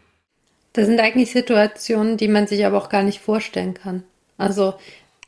Das 0.73 0.87
sind 0.87 0.99
eigentlich 0.99 1.31
Situationen, 1.31 2.17
die 2.17 2.27
man 2.27 2.49
sich 2.49 2.67
aber 2.67 2.79
auch 2.79 2.89
gar 2.89 3.05
nicht 3.05 3.21
vorstellen 3.21 3.75
kann. 3.75 4.03
Also 4.37 4.75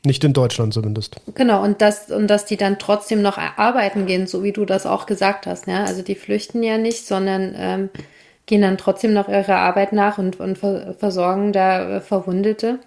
Nicht 0.03 0.25
in 0.25 0.33
Deutschland 0.33 0.73
zumindest. 0.73 1.15
Genau, 1.35 1.63
und 1.63 1.81
das, 1.81 2.11
und 2.11 2.27
dass 2.27 2.45
die 2.45 2.57
dann 2.57 2.79
trotzdem 2.79 3.21
noch 3.21 3.37
arbeiten 3.37 4.07
gehen, 4.07 4.27
so 4.27 4.43
wie 4.43 4.51
du 4.51 4.65
das 4.65 4.85
auch 4.85 5.05
gesagt 5.05 5.47
hast. 5.47 5.67
Ja? 5.67 5.85
Also 5.85 6.01
die 6.01 6.15
flüchten 6.15 6.63
ja 6.63 6.77
nicht, 6.77 7.07
sondern 7.07 7.55
ähm, 7.57 7.89
gehen 8.47 8.61
dann 8.63 8.79
trotzdem 8.79 9.13
noch 9.13 9.29
ihrer 9.29 9.57
Arbeit 9.57 9.93
nach 9.93 10.17
und, 10.17 10.39
und 10.39 10.57
versorgen 10.57 11.53
da 11.53 11.97
äh, 11.97 12.01
Verwundete. 12.01 12.79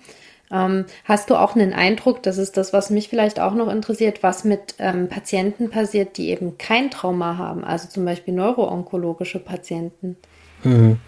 Ähm, 0.50 0.86
hast 1.04 1.30
du 1.30 1.36
auch 1.36 1.54
einen 1.54 1.72
Eindruck, 1.72 2.24
das 2.24 2.36
ist 2.36 2.56
das, 2.56 2.72
was 2.72 2.90
mich 2.90 3.08
vielleicht 3.08 3.38
auch 3.38 3.54
noch 3.54 3.70
interessiert, 3.70 4.24
was 4.24 4.42
mit 4.42 4.74
ähm, 4.80 5.08
Patienten 5.08 5.70
passiert, 5.70 6.16
die 6.16 6.30
eben 6.30 6.58
kein 6.58 6.90
Trauma 6.90 7.36
haben, 7.36 7.62
also 7.62 7.88
zum 7.88 8.04
Beispiel 8.04 8.34
neuroonkologische 8.34 9.38
Patienten? 9.38 10.16
Mhm. 10.64 10.98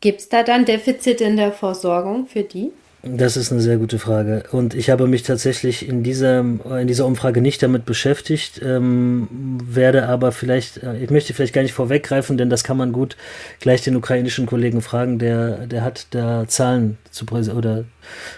Gibt 0.00 0.20
es 0.20 0.28
da 0.28 0.44
dann 0.44 0.64
Defizite 0.64 1.24
in 1.24 1.36
der 1.36 1.50
Versorgung 1.50 2.26
für 2.26 2.42
die? 2.42 2.70
Das 3.04 3.36
ist 3.36 3.50
eine 3.50 3.60
sehr 3.60 3.78
gute 3.78 3.98
Frage. 3.98 4.44
Und 4.52 4.74
ich 4.74 4.88
habe 4.88 5.08
mich 5.08 5.24
tatsächlich 5.24 5.88
in 5.88 6.04
dieser, 6.04 6.38
in 6.38 6.86
dieser 6.86 7.04
Umfrage 7.04 7.40
nicht 7.40 7.60
damit 7.60 7.84
beschäftigt, 7.84 8.60
ähm, 8.64 9.26
werde 9.64 10.08
aber 10.08 10.30
vielleicht, 10.30 10.84
äh, 10.84 10.98
ich 10.98 11.10
möchte 11.10 11.34
vielleicht 11.34 11.52
gar 11.52 11.62
nicht 11.62 11.72
vorweggreifen, 11.72 12.38
denn 12.38 12.48
das 12.48 12.62
kann 12.62 12.76
man 12.76 12.92
gut 12.92 13.16
gleich 13.58 13.82
den 13.82 13.96
ukrainischen 13.96 14.46
Kollegen 14.46 14.82
fragen, 14.82 15.18
der, 15.18 15.66
der 15.66 15.82
hat 15.82 16.06
da 16.10 16.46
Zahlen 16.46 16.96
zu 17.10 17.26
oder 17.26 17.84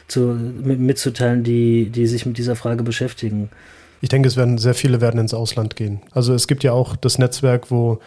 zu, 0.08 0.20
mitzuteilen, 0.62 1.44
die, 1.44 1.90
die 1.90 2.06
sich 2.06 2.24
mit 2.24 2.38
dieser 2.38 2.56
Frage 2.56 2.84
beschäftigen. 2.84 3.50
Ich 4.00 4.08
denke, 4.08 4.28
es 4.28 4.36
werden 4.36 4.56
sehr 4.56 4.74
viele 4.74 5.02
werden 5.02 5.20
ins 5.20 5.34
Ausland 5.34 5.76
gehen. 5.76 6.00
Also 6.10 6.32
es 6.32 6.46
gibt 6.46 6.64
ja 6.64 6.72
auch 6.72 6.96
das 6.96 7.18
Netzwerk, 7.18 7.70
wo 7.70 8.00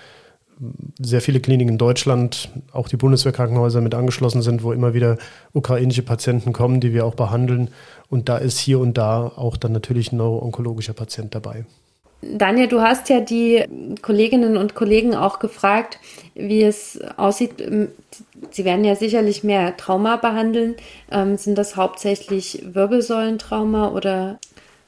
sehr 1.00 1.22
viele 1.22 1.40
Kliniken 1.40 1.74
in 1.74 1.78
Deutschland, 1.78 2.50
auch 2.72 2.88
die 2.88 2.98
Bundeswehrkrankenhäuser 2.98 3.82
mit 3.82 3.94
angeschlossen 3.94 4.42
sind, 4.42 4.64
wo 4.64 4.72
immer 4.72 4.94
wieder 4.94 5.18
ukrainische 5.54 6.02
Patienten 6.02 6.54
kommen, 6.54 6.80
die 6.80 6.94
wir 6.94 7.06
auch 7.06 7.16
behandeln. 7.16 7.70
Und 8.10 8.30
da 8.30 8.38
ist 8.38 8.58
hier 8.58 8.80
und 8.80 8.98
da 8.98 9.32
auch 9.36 9.58
dann 9.58 9.72
natürlich 9.72 10.12
ein 10.12 10.18
neuroonkologischer 10.18 10.94
Patient 10.94 11.36
dabei. 11.36 11.66
Daniel, 12.22 12.68
du 12.68 12.82
hast 12.82 13.10
ja 13.10 13.20
die 13.20 13.64
Kolleginnen 14.02 14.58
und 14.58 14.74
Kollegen 14.74 15.14
auch 15.14 15.38
gefragt, 15.38 16.00
wie 16.34 16.64
es 16.64 17.00
aussieht. 17.16 17.64
Sie 18.50 18.66
werden 18.66 18.84
ja 18.84 18.96
sicherlich 18.96 19.44
mehr 19.44 19.78
Trauma 19.78 20.16
behandeln. 20.16 20.76
Ähm, 21.12 21.38
sind 21.38 21.58
das 21.58 21.76
hauptsächlich 21.76 22.64
Wirbelsäulentrauma 22.74 23.90
oder 23.90 24.40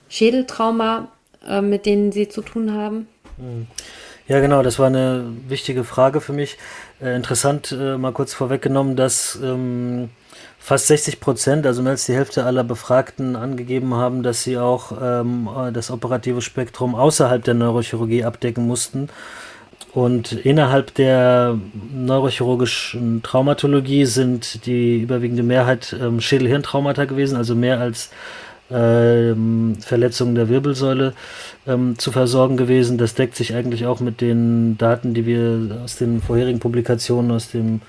Schädeltrauma, 0.10 1.10
äh, 1.48 1.62
mit 1.62 1.86
denen 1.86 2.12
Sie 2.12 2.30
zu 2.30 2.42
tun 2.42 2.74
haben? 2.74 3.08
Mhm. 3.38 3.68
Ja, 4.30 4.40
genau, 4.42 4.62
das 4.62 4.78
war 4.78 4.86
eine 4.86 5.26
wichtige 5.48 5.84
Frage 5.84 6.22
für 6.22 6.34
mich. 6.34 6.60
Äh, 7.02 7.16
interessant, 7.16 7.72
äh, 7.72 7.98
mal 7.98 8.12
kurz 8.12 8.32
vorweggenommen, 8.32 8.96
dass 8.96 9.40
ähm, 9.44 10.10
fast 10.60 10.86
60 10.86 11.20
Prozent, 11.20 11.66
also 11.66 11.82
mehr 11.82 11.94
als 11.94 12.06
die 12.06 12.14
Hälfte 12.14 12.46
aller 12.46 12.64
Befragten 12.64 13.36
angegeben 13.36 13.96
haben, 13.96 14.22
dass 14.22 14.44
sie 14.44 14.60
auch 14.60 14.92
ähm, 15.02 15.50
das 15.74 15.90
operative 15.90 16.42
Spektrum 16.44 16.94
außerhalb 16.94 17.44
der 17.44 17.56
Neurochirurgie 17.56 18.24
abdecken 18.24 18.68
mussten. 18.68 19.10
Und 19.96 20.34
innerhalb 20.34 20.94
der 20.94 21.58
neurochirurgischen 21.92 23.24
Traumatologie 23.24 24.06
sind 24.06 24.68
die 24.68 25.00
überwiegende 25.00 25.42
Mehrheit 25.42 25.96
ähm, 26.00 26.22
Schädel-Hirntraumata 26.22 27.06
gewesen, 27.06 27.36
also 27.36 27.56
mehr 27.56 27.80
als 27.80 28.12
ähm, 28.72 29.78
Verletzungen 29.80 30.36
der 30.36 30.50
Wirbelsäule 30.50 31.14
ähm, 31.68 31.98
zu 31.98 32.12
versorgen 32.12 32.58
gewesen. 32.58 32.98
Das 32.98 33.16
deckt 33.16 33.36
sich 33.36 33.54
eigentlich 33.56 33.86
auch 33.86 34.00
mit 34.00 34.22
den 34.22 34.78
Daten, 34.78 35.14
die 35.14 35.26
wir 35.26 35.82
aus 35.84 35.98
den 35.98 36.22
vorherigen 36.22 36.60
Publikationen 36.60 37.32
aus 37.32 37.50
dem 37.50 37.82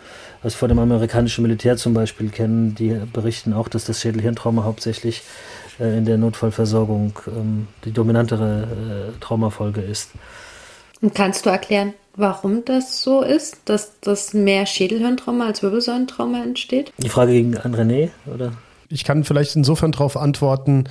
aus 0.43 0.55
vor 0.55 0.69
dem 0.69 0.79
amerikanischen 0.79 1.43
Militär 1.43 1.77
zum 1.77 1.95
Beispiel 1.95 2.31
kennen. 2.31 2.75
Die 2.75 2.99
berichten 3.12 3.53
auch, 3.53 3.69
dass 3.69 3.85
das 3.85 4.01
Schädelhirntrauma 4.01 4.64
hauptsächlich 4.64 5.23
äh, 5.79 5.99
in 5.99 6.05
der 6.05 6.19
Notfallversorgung 6.19 7.19
ähm, 7.27 7.69
die 7.85 7.93
dominantere 7.93 8.62
äh, 8.62 9.21
Traumafolge 9.21 9.81
ist. 9.81 10.11
Und 11.03 11.14
kannst 11.14 11.47
du 11.47 11.51
erklären, 11.51 11.95
warum 12.14 12.64
das 12.64 13.03
so 13.03 13.23
ist, 13.23 13.59
dass 13.64 14.01
das 14.01 14.35
mehr 14.35 14.66
Schädelhirntrauma 14.66 15.47
als 15.47 15.62
Wirbelsäulentrauma 15.62 16.43
entsteht? 16.43 16.93
Die 16.99 17.09
Frage 17.09 17.33
ging 17.33 17.57
an 17.57 17.75
René, 17.75 18.11
oder? 18.33 18.53
Ich 18.90 19.05
kann 19.05 19.24
vielleicht 19.24 19.57
insofern 19.57 19.92
darauf 19.92 20.16
antworten, 20.16 20.85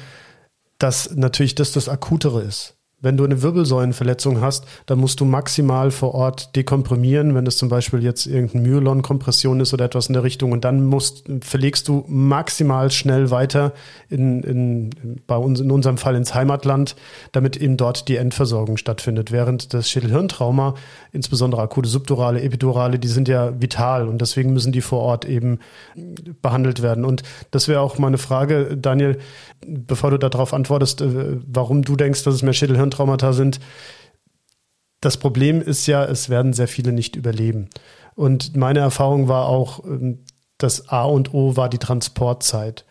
dass 0.80 1.16
natürlich 1.16 1.56
das 1.56 1.74
das 1.74 1.90
Akutere 1.90 2.42
ist. 2.42 2.79
Wenn 3.02 3.16
du 3.16 3.24
eine 3.24 3.42
Wirbelsäulenverletzung 3.42 4.42
hast, 4.42 4.66
dann 4.86 5.00
musst 5.00 5.20
du 5.22 5.26
maximal 5.26 5.90
vor 5.92 6.14
Ort 6.14 6.56
dekomprimieren, 6.56 7.34
wenn 7.34 7.48
es 7.48 7.58
zum 7.58 7.70
Beispiel 7.70 8.04
jetzt 8.04 8.26
irgendeine 8.26 8.68
Myelon-Kompression 8.68 9.62
ist 9.62 9.74
oder 9.74 9.86
etwas 9.86 10.08
in 10.08 10.14
der 10.14 10.24
Richtung. 10.24 10.52
Und 10.52 10.66
dann 10.66 10.86
musst, 10.86 11.24
verlegst 11.42 11.88
du 11.88 12.04
maximal 12.08 12.92
schnell 12.92 13.32
weiter 13.32 13.74
in, 14.10 14.44
in, 14.44 14.90
bei 15.28 15.38
uns, 15.38 15.62
in 15.62 15.72
unserem 15.72 15.98
Fall 15.98 16.16
ins 16.16 16.34
Heimatland, 16.34 16.96
damit 17.32 17.56
eben 17.56 17.78
dort 17.78 18.10
die 18.10 18.18
Endversorgung 18.18 18.76
stattfindet. 18.76 19.32
Während 19.32 19.74
das 19.74 19.90
Schädelhirntrauma, 19.90 20.76
insbesondere 21.14 21.62
akute 21.62 21.88
subdurale, 21.88 22.42
epidurale, 22.42 23.00
die 23.00 23.08
sind 23.08 23.30
ja 23.30 23.62
vital 23.62 24.10
und 24.10 24.20
deswegen 24.20 24.52
müssen 24.54 24.74
die 24.74 24.82
vor 24.82 25.00
Ort 25.00 25.24
eben 25.24 25.60
behandelt 26.42 26.82
werden. 26.82 27.06
Und 27.06 27.24
das 27.52 27.70
wäre 27.70 27.80
auch 27.80 27.98
meine 27.98 28.18
Frage, 28.18 28.76
Daniel, 28.76 29.20
bevor 29.66 30.12
du 30.12 30.18
darauf 30.18 30.54
antwortest, 30.54 31.02
äh, 31.02 31.38
warum 31.48 31.84
du 31.84 31.96
denkst, 31.96 32.24
dass 32.24 32.36
es 32.36 32.44
mehr 32.44 32.54
Schädelhirntraumata 32.90 33.34
sind. 33.34 33.60
Das 35.02 35.18
Problem 35.18 35.62
ist 35.62 35.88
ja, 35.88 36.04
es 36.04 36.30
werden 36.30 36.54
sehr 36.54 36.68
viele 36.68 36.92
nicht 36.92 37.16
überleben. 37.16 37.70
Und 38.16 38.58
meine 38.58 38.80
Erfahrung 38.80 39.28
war 39.28 39.48
auch, 39.48 39.86
ähm, 39.86 40.20
das 40.58 40.90
A 40.90 41.06
und 41.06 41.34
O 41.34 41.56
war 41.56 41.70
die 41.70 41.78
Transportzeit. 41.78 42.84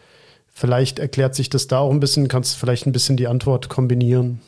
Vielleicht 0.46 0.98
erklärt 0.98 1.34
sich 1.34 1.50
das 1.50 1.66
da 1.66 1.80
auch 1.80 1.90
ein 1.90 2.00
bisschen, 2.00 2.28
kannst 2.28 2.54
du 2.54 2.58
vielleicht 2.58 2.86
ein 2.86 2.92
bisschen 2.92 3.18
die 3.18 3.28
Antwort 3.28 3.68
kombinieren? 3.68 4.40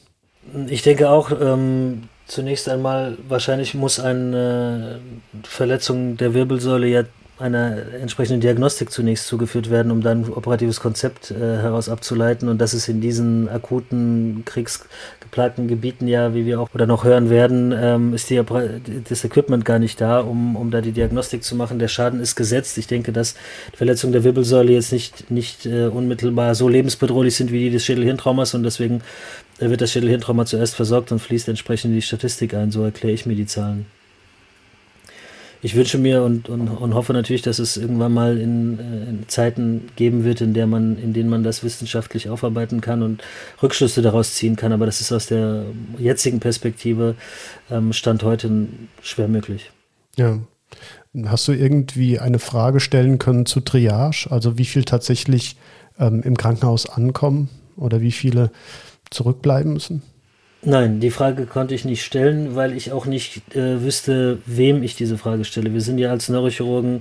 Ich 0.69 0.83
denke 0.83 1.11
auch, 1.11 1.31
ähm, 1.39 2.09
zunächst 2.27 2.67
einmal, 2.69 3.19
wahrscheinlich 3.29 3.75
muss 3.75 4.01
eine 4.01 5.01
Verletzung 5.43 6.17
der 6.17 6.33
Wirbelsäule 6.33 6.87
ja 6.89 7.03
einer 7.41 7.77
entsprechenden 8.01 8.41
Diagnostik 8.41 8.91
zunächst 8.91 9.27
zugeführt 9.27 9.71
werden, 9.71 9.91
um 9.91 10.03
dann 10.03 10.25
ein 10.25 10.33
operatives 10.33 10.81
Konzept 10.81 11.31
äh, 11.31 11.35
heraus 11.39 11.89
abzuleiten. 11.89 12.49
Und 12.49 12.59
das 12.59 12.75
ist 12.75 12.89
in 12.89 13.01
diesen 13.01 13.49
akuten 13.49 14.43
kriegsgeplagten 14.45 15.69
Gebieten 15.69 16.07
ja, 16.07 16.35
wie 16.35 16.47
wir 16.47 16.61
auch 16.61 16.69
oder 16.75 16.87
noch 16.87 17.05
hören 17.05 17.31
werden, 17.31 17.73
ähm, 17.77 18.15
ist 18.15 18.31
die, 18.31 18.41
das 19.09 19.25
Equipment 19.25 19.65
gar 19.65 19.79
nicht 19.79 20.01
da, 20.01 20.21
um, 20.21 20.57
um 20.57 20.71
da 20.71 20.81
die 20.81 20.93
Diagnostik 20.93 21.43
zu 21.43 21.55
machen. 21.55 21.79
Der 21.79 21.89
Schaden 21.89 22.21
ist 22.21 22.37
gesetzt. 22.37 22.79
Ich 22.79 22.87
denke, 22.87 23.13
dass 23.13 23.35
die 23.73 23.77
Verletzungen 23.77 24.13
der 24.13 24.25
Wirbelsäule 24.25 24.73
jetzt 24.73 24.93
nicht, 24.93 25.31
nicht 25.31 25.67
äh, 25.67 25.87
unmittelbar 25.87 26.55
so 26.55 26.69
lebensbedrohlich 26.69 27.37
sind 27.37 27.53
wie 27.53 27.61
die 27.61 27.71
des 27.71 27.85
Schädelhirntraumas 27.85 28.55
und 28.55 28.63
deswegen 28.63 29.03
wird 29.59 29.81
das 29.81 29.93
Schädelhirntrauma 29.93 30.47
zuerst 30.47 30.75
versorgt 30.75 31.13
und 31.13 31.19
fließt 31.19 31.49
entsprechend 31.49 31.91
in 31.91 31.97
die 31.97 32.03
Statistik 32.03 32.55
ein. 32.55 32.71
So 32.71 32.83
erkläre 32.83 33.13
ich 33.13 33.27
mir 33.27 33.35
die 33.35 33.47
Zahlen 33.47 33.87
ich 35.63 35.75
wünsche 35.75 35.99
mir 35.99 36.23
und, 36.23 36.49
und, 36.49 36.69
und 36.69 36.95
hoffe 36.95 37.13
natürlich, 37.13 37.43
dass 37.43 37.59
es 37.59 37.77
irgendwann 37.77 38.13
mal 38.13 38.39
in, 38.39 38.79
äh, 38.79 39.11
in, 39.11 39.29
Zeiten 39.29 39.89
geben 39.97 40.25
wird, 40.25 40.41
in 40.41 40.55
der 40.55 40.67
man, 40.67 40.97
in 40.99 41.13
denen 41.13 41.29
man 41.29 41.43
das 41.43 41.63
wissenschaftlich 41.63 42.29
aufarbeiten 42.29 42.81
kann 42.81 43.03
und 43.03 43.23
Rückschlüsse 43.63 44.03
daraus 44.03 44.35
ziehen 44.35 44.57
kann. 44.57 44.73
Aber 44.73 44.87
das 44.87 45.01
ist 45.01 45.13
aus 45.13 45.27
der 45.27 45.65
jetzigen 45.99 46.41
Perspektive 46.41 47.15
ähm, 47.71 47.93
Stand 47.93 48.23
heute 48.23 48.69
schwer 49.03 49.29
möglich. 49.29 49.71
Ja. 50.17 50.39
Hast 51.27 51.49
du 51.49 51.53
irgendwie 51.53 52.21
eine 52.21 52.39
Frage 52.39 52.79
stellen 52.79 53.19
können 53.19 53.45
zu 53.45 53.61
Triage? 53.61 54.29
Also 54.31 54.57
wie 54.59 54.65
viel 54.65 54.85
tatsächlich 54.85 55.57
ähm, 55.99 56.23
im 56.23 56.37
Krankenhaus 56.37 56.89
ankommen 56.89 57.49
oder 57.77 58.01
wie 58.01 58.13
viele 58.13 58.51
zurückbleiben 59.11 59.73
müssen? 59.73 60.03
Nein, 60.63 61.01
die 61.01 61.11
Frage 61.11 61.47
konnte 61.47 61.75
ich 61.75 61.87
nicht 61.87 62.05
stellen, 62.05 62.55
weil 62.55 62.77
ich 62.77 62.93
auch 62.93 63.07
nicht 63.07 63.57
äh, 63.57 63.83
wüsste, 63.83 64.39
wem 64.45 64.83
ich 64.83 64.95
diese 64.95 65.17
Frage 65.17 65.47
stelle. 65.47 65.73
Wir 65.73 65.81
sind 65.81 65.97
ja 65.97 66.11
als 66.11 66.29
Neurochirurgen 66.29 67.01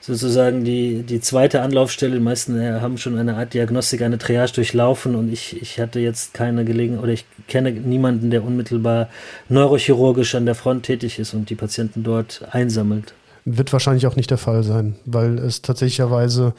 sozusagen 0.00 0.64
die, 0.64 1.04
die 1.04 1.20
zweite 1.20 1.62
Anlaufstelle. 1.62 2.14
Die 2.14 2.20
meisten 2.20 2.60
äh, 2.60 2.80
haben 2.80 2.98
schon 2.98 3.16
eine 3.16 3.36
Art 3.36 3.54
Diagnostik, 3.54 4.02
eine 4.02 4.18
Triage 4.18 4.54
durchlaufen 4.54 5.14
und 5.14 5.32
ich, 5.32 5.62
ich 5.62 5.78
hatte 5.78 6.00
jetzt 6.00 6.34
keine 6.34 6.64
Gelegenheit 6.64 7.04
oder 7.04 7.12
ich 7.12 7.26
kenne 7.46 7.70
niemanden, 7.70 8.30
der 8.30 8.42
unmittelbar 8.42 9.08
neurochirurgisch 9.48 10.34
an 10.34 10.44
der 10.44 10.56
Front 10.56 10.82
tätig 10.86 11.20
ist 11.20 11.32
und 11.32 11.48
die 11.48 11.54
Patienten 11.54 12.02
dort 12.02 12.42
einsammelt. 12.50 13.14
Wird 13.44 13.72
wahrscheinlich 13.72 14.08
auch 14.08 14.16
nicht 14.16 14.32
der 14.32 14.38
Fall 14.38 14.64
sein, 14.64 14.96
weil 15.04 15.38
es 15.38 15.62
tatsächlicherweise 15.62 16.54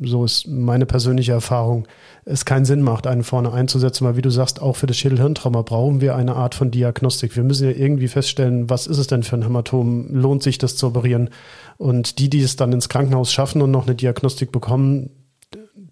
so 0.00 0.24
ist 0.24 0.46
meine 0.48 0.86
persönliche 0.86 1.32
Erfahrung, 1.32 1.86
es 2.24 2.44
keinen 2.44 2.64
Sinn 2.64 2.82
macht, 2.82 3.06
einen 3.06 3.24
vorne 3.24 3.52
einzusetzen, 3.52 4.06
weil 4.06 4.16
wie 4.16 4.22
du 4.22 4.30
sagst, 4.30 4.60
auch 4.60 4.76
für 4.76 4.86
das 4.86 4.96
Schädelhirntrauma 4.96 5.62
brauchen 5.62 6.00
wir 6.00 6.16
eine 6.16 6.36
Art 6.36 6.54
von 6.54 6.70
Diagnostik. 6.70 7.36
Wir 7.36 7.44
müssen 7.44 7.68
ja 7.68 7.76
irgendwie 7.76 8.08
feststellen, 8.08 8.70
was 8.70 8.86
ist 8.86 8.98
es 8.98 9.06
denn 9.06 9.22
für 9.22 9.36
ein 9.36 9.42
Hämatom? 9.42 10.14
Lohnt 10.14 10.42
sich 10.42 10.58
das 10.58 10.76
zu 10.76 10.88
operieren? 10.88 11.30
Und 11.78 12.18
die, 12.18 12.30
die 12.30 12.42
es 12.42 12.56
dann 12.56 12.72
ins 12.72 12.88
Krankenhaus 12.88 13.32
schaffen 13.32 13.62
und 13.62 13.70
noch 13.70 13.86
eine 13.86 13.94
Diagnostik 13.94 14.52
bekommen, 14.52 15.10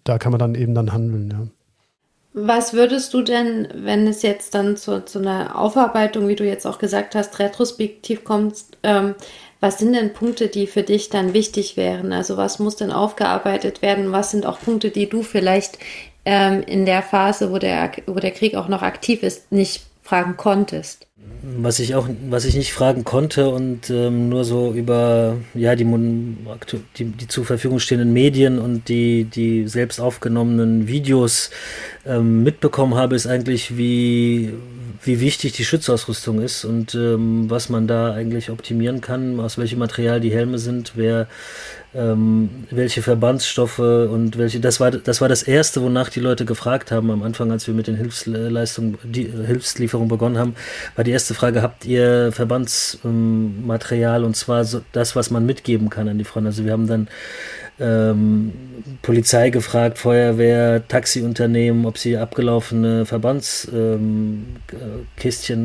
da 0.03 0.17
kann 0.17 0.31
man 0.31 0.39
dann 0.39 0.55
eben 0.55 0.73
dann 0.73 0.93
handeln, 0.93 1.29
ja. 1.31 1.47
Was 2.33 2.71
würdest 2.71 3.13
du 3.13 3.23
denn, 3.23 3.67
wenn 3.75 4.07
es 4.07 4.21
jetzt 4.21 4.55
dann 4.55 4.77
zu, 4.77 5.03
zu 5.03 5.19
einer 5.19 5.59
Aufarbeitung, 5.59 6.29
wie 6.29 6.37
du 6.37 6.45
jetzt 6.45 6.65
auch 6.65 6.79
gesagt 6.79 7.13
hast, 7.13 7.39
retrospektiv 7.39 8.23
kommt, 8.23 8.55
ähm, 8.83 9.15
was 9.61 9.77
sind 9.77 9.93
denn 9.93 10.11
Punkte, 10.11 10.47
die 10.47 10.65
für 10.67 10.81
dich 10.81 11.09
dann 11.09 11.33
wichtig 11.33 11.77
wären? 11.77 12.11
Also 12.11 12.35
was 12.35 12.59
muss 12.59 12.75
denn 12.75 12.91
aufgearbeitet 12.91 13.81
werden? 13.83 14.11
Was 14.11 14.31
sind 14.31 14.45
auch 14.45 14.59
Punkte, 14.59 14.89
die 14.89 15.07
du 15.07 15.21
vielleicht 15.21 15.77
ähm, 16.25 16.63
in 16.65 16.85
der 16.85 17.03
Phase, 17.03 17.51
wo 17.51 17.59
der, 17.59 17.91
wo 18.07 18.15
der 18.15 18.31
Krieg 18.31 18.55
auch 18.55 18.67
noch 18.67 18.81
aktiv 18.81 19.21
ist, 19.21 19.51
nicht 19.51 19.83
fragen 20.01 20.35
konntest? 20.35 21.07
Was 21.43 21.79
ich 21.79 21.93
auch, 21.93 22.07
was 22.29 22.45
ich 22.45 22.55
nicht 22.55 22.73
fragen 22.73 23.03
konnte 23.03 23.49
und 23.49 23.89
ähm, 23.91 24.29
nur 24.29 24.43
so 24.43 24.73
über 24.73 25.37
ja 25.53 25.75
die, 25.75 25.85
die, 26.97 27.05
die 27.05 27.27
zur 27.27 27.45
Verfügung 27.45 27.79
stehenden 27.79 28.13
Medien 28.13 28.57
und 28.59 28.89
die 28.89 29.25
die 29.25 29.67
selbst 29.67 29.99
aufgenommenen 29.99 30.87
Videos 30.87 31.51
ähm, 32.05 32.43
mitbekommen 32.43 32.95
habe, 32.95 33.15
ist 33.15 33.27
eigentlich 33.27 33.77
wie 33.77 34.53
wie 35.03 35.19
wichtig 35.19 35.53
die 35.53 35.65
Schutzausrüstung 35.65 36.41
ist 36.41 36.65
und 36.65 36.95
ähm, 36.95 37.49
was 37.49 37.69
man 37.69 37.87
da 37.87 38.13
eigentlich 38.13 38.49
optimieren 38.49 39.01
kann, 39.01 39.39
aus 39.39 39.57
welchem 39.57 39.79
Material 39.79 40.19
die 40.19 40.31
Helme 40.31 40.59
sind, 40.59 40.93
wer 40.95 41.27
ähm, 41.93 42.49
welche 42.69 43.01
Verbandsstoffe 43.01 43.79
und 43.79 44.37
welche, 44.37 44.59
das 44.59 44.79
war, 44.79 44.91
das 44.91 45.19
war 45.19 45.27
das 45.27 45.43
erste, 45.43 45.81
wonach 45.81 46.09
die 46.09 46.21
Leute 46.21 46.45
gefragt 46.45 46.91
haben 46.91 47.11
am 47.11 47.23
Anfang, 47.23 47.51
als 47.51 47.67
wir 47.67 47.73
mit 47.73 47.87
den 47.87 47.95
Hilfsleistungen, 47.95 48.97
die 49.03 49.25
Hilfslieferung 49.25 50.07
begonnen 50.07 50.37
haben, 50.37 50.55
war 50.95 51.03
die 51.03 51.11
erste 51.11 51.33
Frage, 51.33 51.61
habt 51.61 51.85
ihr 51.85 52.31
Verbandsmaterial 52.31 54.21
ähm, 54.21 54.27
und 54.27 54.35
zwar 54.35 54.63
so, 54.63 54.81
das, 54.93 55.15
was 55.15 55.31
man 55.31 55.45
mitgeben 55.45 55.89
kann 55.89 56.07
an 56.07 56.17
die 56.17 56.23
Front. 56.23 56.47
Also 56.47 56.63
wir 56.63 56.71
haben 56.71 56.87
dann 56.87 57.07
ähm, 57.79 58.53
Polizei 59.01 59.49
gefragt, 59.49 59.97
Feuerwehr, 59.97 60.87
Taxiunternehmen, 60.87 61.85
ob 61.85 61.97
sie 61.97 62.17
abgelaufene 62.17 63.05
Verbandskistchen 63.05 64.51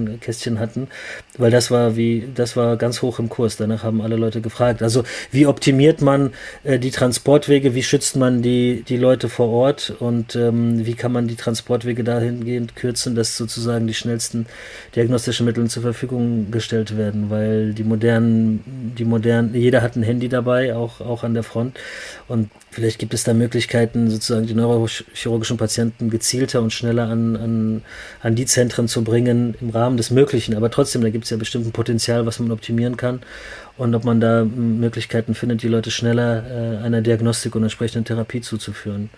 ähm, 0.06 0.20
Kästchen 0.20 0.58
hatten, 0.58 0.88
weil 1.36 1.50
das 1.50 1.70
war 1.70 1.96
wie, 1.96 2.28
das 2.34 2.56
war 2.56 2.76
ganz 2.76 3.02
hoch 3.02 3.18
im 3.18 3.28
Kurs. 3.28 3.56
Danach 3.56 3.82
haben 3.82 4.00
alle 4.00 4.16
Leute 4.16 4.40
gefragt. 4.40 4.82
Also 4.82 5.04
wie 5.30 5.46
optimiert 5.46 6.00
man 6.00 6.32
äh, 6.64 6.78
die 6.78 6.90
Transportwege, 6.90 7.74
wie 7.74 7.82
schützt 7.82 8.16
man 8.16 8.42
die, 8.42 8.84
die 8.88 8.96
Leute 8.96 9.28
vor 9.28 9.48
Ort? 9.50 9.94
Und 9.98 10.36
ähm, 10.36 10.86
wie 10.86 10.94
kann 10.94 11.12
man 11.12 11.28
die 11.28 11.36
Transportwege 11.36 12.04
dahingehend 12.04 12.76
kürzen, 12.76 13.14
dass 13.14 13.36
sozusagen 13.36 13.86
die 13.86 13.94
schnellsten 13.94 14.46
diagnostischen 14.94 15.44
Mittel 15.44 15.66
zur 15.68 15.82
Verfügung 15.82 16.50
gestellt 16.50 16.96
werden, 16.96 17.30
weil 17.30 17.74
die 17.74 17.84
modernen, 17.84 18.94
die 18.96 19.04
modernen, 19.04 19.54
jeder 19.54 19.82
hat 19.82 19.96
ein 19.96 20.02
Handy 20.02 20.28
dabei, 20.28 20.74
auch, 20.74 21.00
auch 21.00 21.22
an 21.22 21.34
der 21.34 21.42
Front 21.42 21.78
und 22.28 22.50
vielleicht 22.70 22.98
gibt 22.98 23.14
es 23.14 23.24
da 23.24 23.34
Möglichkeiten, 23.34 24.10
sozusagen 24.10 24.46
die 24.46 24.54
neurochirurgischen 24.54 25.56
Patienten 25.56 26.10
gezielter 26.10 26.60
und 26.60 26.72
schneller 26.72 27.08
an, 27.08 27.36
an, 27.36 27.82
an 28.22 28.34
die 28.34 28.46
Zentren 28.46 28.88
zu 28.88 29.04
bringen 29.04 29.54
im 29.60 29.70
Rahmen 29.70 29.96
des 29.96 30.10
Möglichen. 30.10 30.54
Aber 30.54 30.70
trotzdem, 30.70 31.02
da 31.02 31.10
gibt 31.10 31.24
es 31.24 31.30
ja 31.30 31.36
bestimmt 31.36 31.66
ein 31.66 31.72
Potenzial, 31.72 32.26
was 32.26 32.38
man 32.38 32.50
optimieren 32.50 32.96
kann. 32.96 33.20
Und 33.78 33.94
ob 33.94 34.04
man 34.04 34.20
da 34.20 34.44
Möglichkeiten 34.44 35.34
findet, 35.34 35.62
die 35.62 35.68
Leute 35.68 35.90
schneller 35.90 36.44
äh, 36.46 36.84
einer 36.84 37.02
Diagnostik 37.02 37.54
und 37.54 37.62
entsprechenden 37.62 38.04
Therapie 38.04 38.40
zuzuführen. 38.40 39.10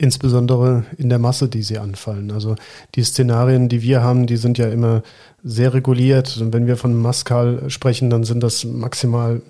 Insbesondere 0.00 0.84
in 0.96 1.08
der 1.08 1.18
Masse, 1.18 1.48
die 1.48 1.62
sie 1.62 1.78
anfallen. 1.78 2.30
Also 2.30 2.54
die 2.94 3.02
Szenarien, 3.02 3.68
die 3.68 3.82
wir 3.82 4.00
haben, 4.00 4.26
die 4.26 4.36
sind 4.36 4.56
ja 4.56 4.68
immer 4.68 5.02
sehr 5.42 5.74
reguliert. 5.74 6.36
Und 6.40 6.52
wenn 6.52 6.68
wir 6.68 6.76
von 6.76 6.94
Maskal 6.94 7.68
sprechen, 7.68 8.08
dann 8.08 8.22
sind 8.22 8.42
das 8.42 8.64
maximal 8.64 9.42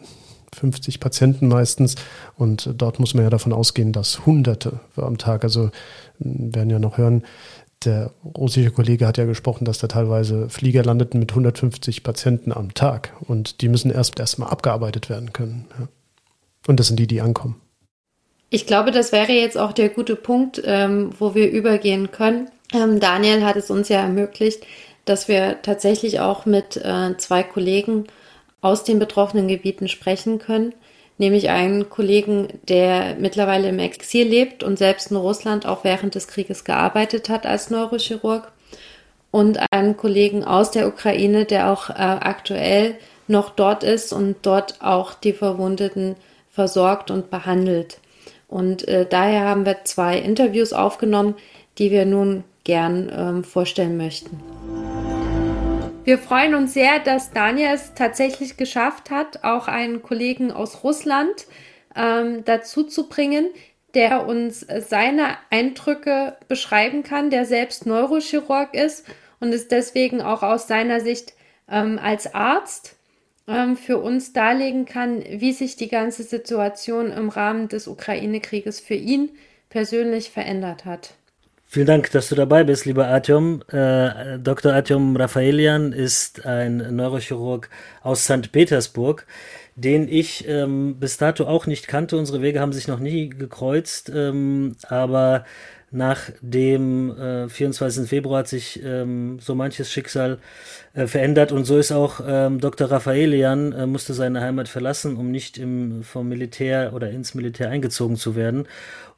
50 0.54 1.00
Patienten 1.00 1.48
meistens. 1.48 1.94
Und 2.37 2.70
dort 2.76 3.00
muss 3.00 3.14
man 3.14 3.24
ja 3.24 3.30
davon 3.30 3.52
ausgehen, 3.52 3.92
dass 3.92 4.26
Hunderte 4.26 4.80
am 4.96 5.18
Tag, 5.18 5.44
also 5.44 5.70
werden 6.18 6.70
ja 6.70 6.78
noch 6.78 6.98
hören, 6.98 7.24
der 7.84 8.11
russische 8.37 8.72
Kollege 8.72 9.06
hat 9.06 9.18
ja 9.18 9.24
gesprochen, 9.24 9.64
dass 9.64 9.78
da 9.78 9.87
teilweise 9.87 10.48
Flieger 10.48 10.82
landeten 10.82 11.20
mit 11.20 11.30
150 11.30 12.02
Patienten 12.02 12.52
am 12.52 12.74
Tag. 12.74 13.12
Und 13.20 13.61
die 13.61 13.68
müssen 13.68 13.90
erst 13.90 14.18
erstmal 14.18 14.50
abgearbeitet 14.50 15.08
werden 15.08 15.32
können. 15.32 15.66
Und 16.66 16.80
das 16.80 16.88
sind 16.88 16.98
die, 16.98 17.06
die 17.06 17.20
ankommen. 17.20 17.61
Ich 18.50 18.66
glaube, 18.66 18.90
das 18.90 19.12
wäre 19.12 19.32
jetzt 19.32 19.58
auch 19.58 19.72
der 19.72 19.90
gute 19.90 20.16
Punkt, 20.16 20.61
ähm, 20.64 21.11
wo 21.18 21.34
wir 21.34 21.50
übergehen 21.50 22.11
können. 22.11 22.50
Ähm, 22.72 22.98
Daniel 22.98 23.44
hat 23.44 23.56
es 23.56 23.70
uns 23.70 23.88
ja 23.88 24.00
ermöglicht, 24.00 24.66
dass 25.04 25.28
wir 25.28 25.62
tatsächlich 25.62 26.20
auch 26.20 26.46
mit 26.46 26.76
äh, 26.76 27.16
zwei 27.18 27.42
Kollegen 27.42 28.06
aus 28.61 28.85
den 28.85 28.99
betroffenen 28.99 29.49
Gebieten 29.49 29.88
sprechen 29.88 30.38
können, 30.38 30.75
nämlich 31.18 31.51
einen 31.51 31.88
Kollegen, 31.88 32.49
der 32.68 33.16
mittlerweile 33.18 33.68
im 33.68 33.79
Exil 33.79 34.27
lebt 34.27 34.62
und 34.62 34.79
selbst 34.79 35.11
in 35.11 35.16
Russland 35.16 35.66
auch 35.66 35.85
während 35.85 36.14
des 36.14 36.29
Krieges 36.29 36.64
gearbeitet 36.64 37.29
hat 37.29 37.47
als 37.47 37.71
Neurochirurg 37.71 38.51
und 39.31 39.59
einen 39.71 39.97
Kollegen 39.97 40.44
aus 40.44 40.71
der 40.71 40.88
Ukraine, 40.88 41.44
der 41.44 41.71
auch 41.71 41.90
äh, 41.90 41.94
aktuell 41.94 42.97
noch 43.27 43.51
dort 43.51 43.85
ist 43.85 44.12
und 44.12 44.37
dort 44.42 44.81
auch 44.81 45.14
die 45.14 45.33
Verwundeten 45.33 46.16
versorgt 46.51 47.11
und 47.11 47.31
behandelt. 47.31 47.99
Und 48.49 48.88
äh, 48.88 49.07
daher 49.09 49.44
haben 49.44 49.66
wir 49.66 49.85
zwei 49.85 50.18
Interviews 50.18 50.73
aufgenommen, 50.73 51.35
die 51.77 51.90
wir 51.90 52.07
nun 52.07 52.44
gern 52.64 53.11
ähm, 53.14 53.44
vorstellen 53.44 53.97
möchten. 53.97 54.40
Wir 56.09 56.16
freuen 56.16 56.55
uns 56.55 56.73
sehr, 56.73 57.01
dass 57.01 57.33
Daniel 57.33 57.75
es 57.75 57.92
tatsächlich 57.92 58.57
geschafft 58.57 59.11
hat, 59.11 59.44
auch 59.44 59.68
einen 59.68 60.01
Kollegen 60.01 60.51
aus 60.51 60.83
Russland 60.83 61.47
ähm, 61.94 62.47
dazu 62.47 62.85
zu 62.85 63.11
bringen, 63.11 63.51
der 63.92 64.27
uns 64.27 64.61
seine 64.88 65.37
Eindrücke 65.51 66.38
beschreiben 66.49 67.03
kann, 67.03 67.29
der 67.29 67.44
selbst 67.44 67.85
Neurochirurg 67.85 68.73
ist 68.73 69.05
und 69.40 69.53
es 69.53 69.68
deswegen 69.68 70.23
auch 70.23 70.42
aus 70.42 70.66
seiner 70.66 71.01
Sicht 71.01 71.35
ähm, 71.71 71.99
als 72.03 72.35
Arzt 72.35 72.97
ähm, 73.47 73.77
für 73.77 73.99
uns 73.99 74.33
darlegen 74.33 74.87
kann, 74.87 75.23
wie 75.29 75.53
sich 75.53 75.77
die 75.77 75.88
ganze 75.88 76.23
Situation 76.23 77.12
im 77.12 77.29
Rahmen 77.29 77.68
des 77.68 77.87
Ukraine-Krieges 77.87 78.81
für 78.81 78.94
ihn 78.94 79.29
persönlich 79.68 80.31
verändert 80.31 80.87
hat. 80.87 81.17
Vielen 81.70 81.87
Dank, 81.87 82.11
dass 82.12 82.31
du 82.31 82.35
dabei 82.35 82.64
bist, 82.64 82.87
lieber 82.87 83.09
Artyom. 83.09 83.61
Äh, 83.70 84.38
Dr. 84.38 84.72
Artyom 84.72 85.14
Rafaelian 85.16 85.92
ist 85.92 86.46
ein 86.46 86.96
Neurochirurg 86.96 87.68
aus 88.00 88.24
St. 88.24 88.52
Petersburg, 88.52 89.26
den 89.76 90.09
ich 90.09 90.48
ähm, 90.48 90.96
bis 90.98 91.18
dato 91.18 91.44
auch 91.44 91.66
nicht 91.66 91.87
kannte. 91.87 92.16
Unsere 92.16 92.40
Wege 92.40 92.61
haben 92.61 92.72
sich 92.72 92.88
noch 92.88 93.00
nie 93.00 93.28
gekreuzt, 93.28 94.11
ähm, 94.14 94.76
aber 94.88 95.44
nach 95.90 96.31
dem 96.40 97.16
äh, 97.18 97.48
24. 97.48 98.09
Februar 98.09 98.40
hat 98.40 98.48
sich 98.48 98.83
ähm, 98.85 99.38
so 99.40 99.55
manches 99.55 99.90
Schicksal 99.90 100.38
äh, 100.94 101.07
verändert 101.07 101.53
und 101.53 101.64
so 101.64 101.79
ist 101.79 101.92
auch 101.92 102.20
ähm, 102.27 102.61
Dr. 102.61 102.90
Rafaelian 102.90 103.72
äh, 103.72 103.87
musste 103.87 104.14
seine 104.14 104.40
Heimat 104.40 104.68
verlassen, 104.68 105.16
um 105.16 105.31
nicht 105.31 105.59
im, 105.59 106.03
vom 106.03 106.29
Militär 106.29 106.92
oder 106.94 107.11
ins 107.11 107.35
Militär 107.35 107.70
eingezogen 107.70 108.16
zu 108.16 108.37
werden 108.37 108.66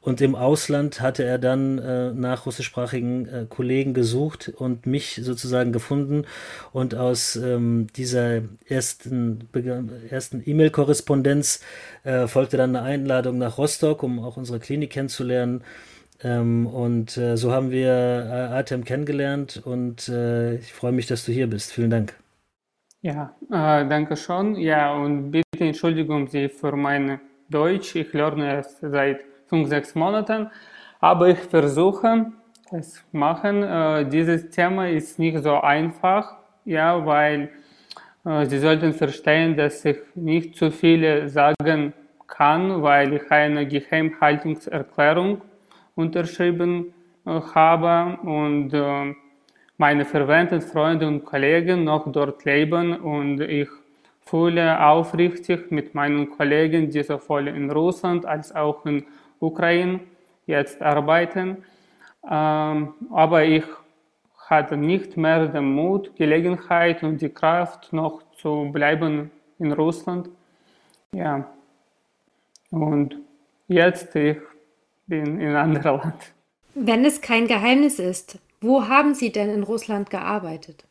und 0.01 0.19
im 0.19 0.33
Ausland 0.33 0.99
hatte 0.99 1.23
er 1.23 1.37
dann 1.37 1.77
äh, 1.77 2.11
nach 2.11 2.47
russischsprachigen 2.47 3.27
äh, 3.27 3.45
Kollegen 3.47 3.93
gesucht 3.93 4.49
und 4.49 4.87
mich 4.87 5.21
sozusagen 5.23 5.71
gefunden. 5.71 6.25
Und 6.73 6.95
aus 6.95 7.35
ähm, 7.35 7.85
dieser 7.95 8.41
ersten, 8.65 9.47
ersten 10.09 10.41
E-Mail-Korrespondenz 10.43 11.61
äh, 12.03 12.25
folgte 12.25 12.57
dann 12.57 12.75
eine 12.75 12.83
Einladung 12.83 13.37
nach 13.37 13.59
Rostock, 13.59 14.01
um 14.01 14.19
auch 14.19 14.37
unsere 14.37 14.59
Klinik 14.59 14.89
kennenzulernen. 14.89 15.63
Ähm, 16.23 16.67
und 16.67 17.17
äh, 17.17 17.35
so 17.35 17.51
haben 17.51 17.71
wir 17.71 17.89
äh, 17.89 18.53
Artem 18.53 18.83
kennengelernt 18.83 19.61
und 19.65 20.07
äh, 20.09 20.55
ich 20.55 20.73
freue 20.73 20.91
mich, 20.91 21.07
dass 21.07 21.25
du 21.25 21.31
hier 21.31 21.47
bist. 21.47 21.71
Vielen 21.71 21.89
Dank. 21.89 22.13
Ja, 23.01 23.35
äh, 23.49 23.87
danke 23.87 24.15
schon. 24.15 24.55
Ja, 24.55 24.93
und 24.93 25.31
bitte 25.31 25.59
entschuldigen 25.59 26.27
Sie 26.27 26.49
für 26.49 26.75
mein 26.75 27.19
Deutsch. 27.49 27.95
Ich 27.95 28.13
lerne 28.13 28.57
es 28.57 28.77
seit 28.79 29.21
fünf, 29.47 29.69
sechs 29.69 29.95
Monaten. 29.95 30.51
Aber 30.99 31.29
ich 31.29 31.39
versuche 31.39 32.31
es 32.71 33.03
machen. 33.11 33.63
Äh, 33.63 34.07
dieses 34.07 34.49
Thema 34.51 34.87
ist 34.87 35.17
nicht 35.17 35.39
so 35.39 35.59
einfach, 35.59 36.37
ja, 36.63 37.03
weil 37.03 37.49
äh, 38.23 38.45
Sie 38.45 38.59
sollten 38.59 38.93
verstehen, 38.93 39.57
dass 39.57 39.83
ich 39.83 39.97
nicht 40.13 40.55
zu 40.55 40.69
viele 40.69 41.27
sagen 41.27 41.93
kann, 42.27 42.83
weil 42.83 43.13
ich 43.13 43.31
eine 43.31 43.67
Geheimhaltungserklärung 43.67 45.41
unterschrieben 46.01 46.93
äh, 47.25 47.39
habe 47.55 48.19
und 48.23 48.73
äh, 48.73 49.13
meine 49.77 50.05
verwandten 50.05 50.61
Freunde 50.61 51.07
und 51.07 51.25
Kollegen 51.25 51.83
noch 51.83 52.11
dort 52.11 52.45
leben 52.45 52.95
und 52.95 53.41
ich 53.41 53.69
fühle 54.21 54.79
aufrichtig 54.85 55.71
mit 55.71 55.95
meinen 55.95 56.29
Kollegen, 56.29 56.89
die 56.89 57.03
sowohl 57.03 57.47
in 57.47 57.71
Russland 57.71 58.25
als 58.25 58.53
auch 58.53 58.85
in 58.85 59.05
Ukraine 59.39 59.99
jetzt 60.45 60.81
arbeiten. 60.81 61.63
Ähm, 62.29 62.93
aber 63.11 63.43
ich 63.43 63.63
hatte 64.47 64.77
nicht 64.77 65.17
mehr 65.17 65.47
den 65.47 65.73
Mut, 65.73 66.15
Gelegenheit 66.15 67.03
und 67.03 67.21
die 67.21 67.29
Kraft, 67.29 67.91
noch 67.93 68.21
zu 68.37 68.69
bleiben 68.71 69.31
in 69.59 69.71
Russland. 69.71 70.29
Ja. 71.13 71.45
Und 72.69 73.15
jetzt 73.67 74.15
ich 74.15 74.37
in 75.11 75.39
einem 75.39 75.55
anderen 75.55 75.97
Land. 75.99 76.33
Wenn 76.73 77.05
es 77.05 77.21
kein 77.21 77.47
Geheimnis 77.47 77.99
ist, 77.99 78.39
wo 78.61 78.87
haben 78.87 79.13
Sie 79.13 79.31
denn 79.31 79.49
in 79.49 79.63
Russland 79.63 80.09
gearbeitet? 80.09 80.85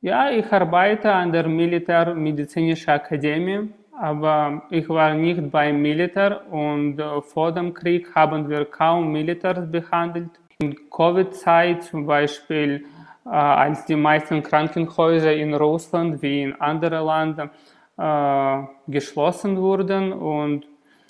Ja, 0.00 0.30
ich 0.30 0.50
arbeite 0.52 1.12
an 1.12 1.32
der 1.32 1.48
Militärmedizinischen 1.48 2.90
Akademie 2.90 3.68
aber 3.98 4.62
ich 4.70 4.88
war 4.88 5.12
nicht 5.14 5.50
beim 5.50 5.82
Militär 5.82 6.42
und 6.50 6.98
äh, 7.00 7.20
vor 7.20 7.52
dem 7.52 7.74
Krieg 7.74 8.14
haben 8.14 8.48
wir 8.48 8.64
kaum 8.64 9.10
Militärs 9.12 9.70
behandelt. 9.70 10.30
In 10.60 10.76
Covid-Zeit 10.90 11.82
zum 11.82 12.06
Beispiel, 12.06 12.84
äh, 13.26 13.28
als 13.30 13.84
die 13.86 13.96
meisten 13.96 14.42
Krankenhäuser 14.42 15.34
in 15.34 15.54
Russland 15.54 16.22
wie 16.22 16.42
in 16.42 16.60
anderen 16.60 17.06
Ländern 17.06 17.50
äh, 17.96 18.90
geschlossen 18.90 19.56
wurden 19.56 20.12
und 20.12 20.66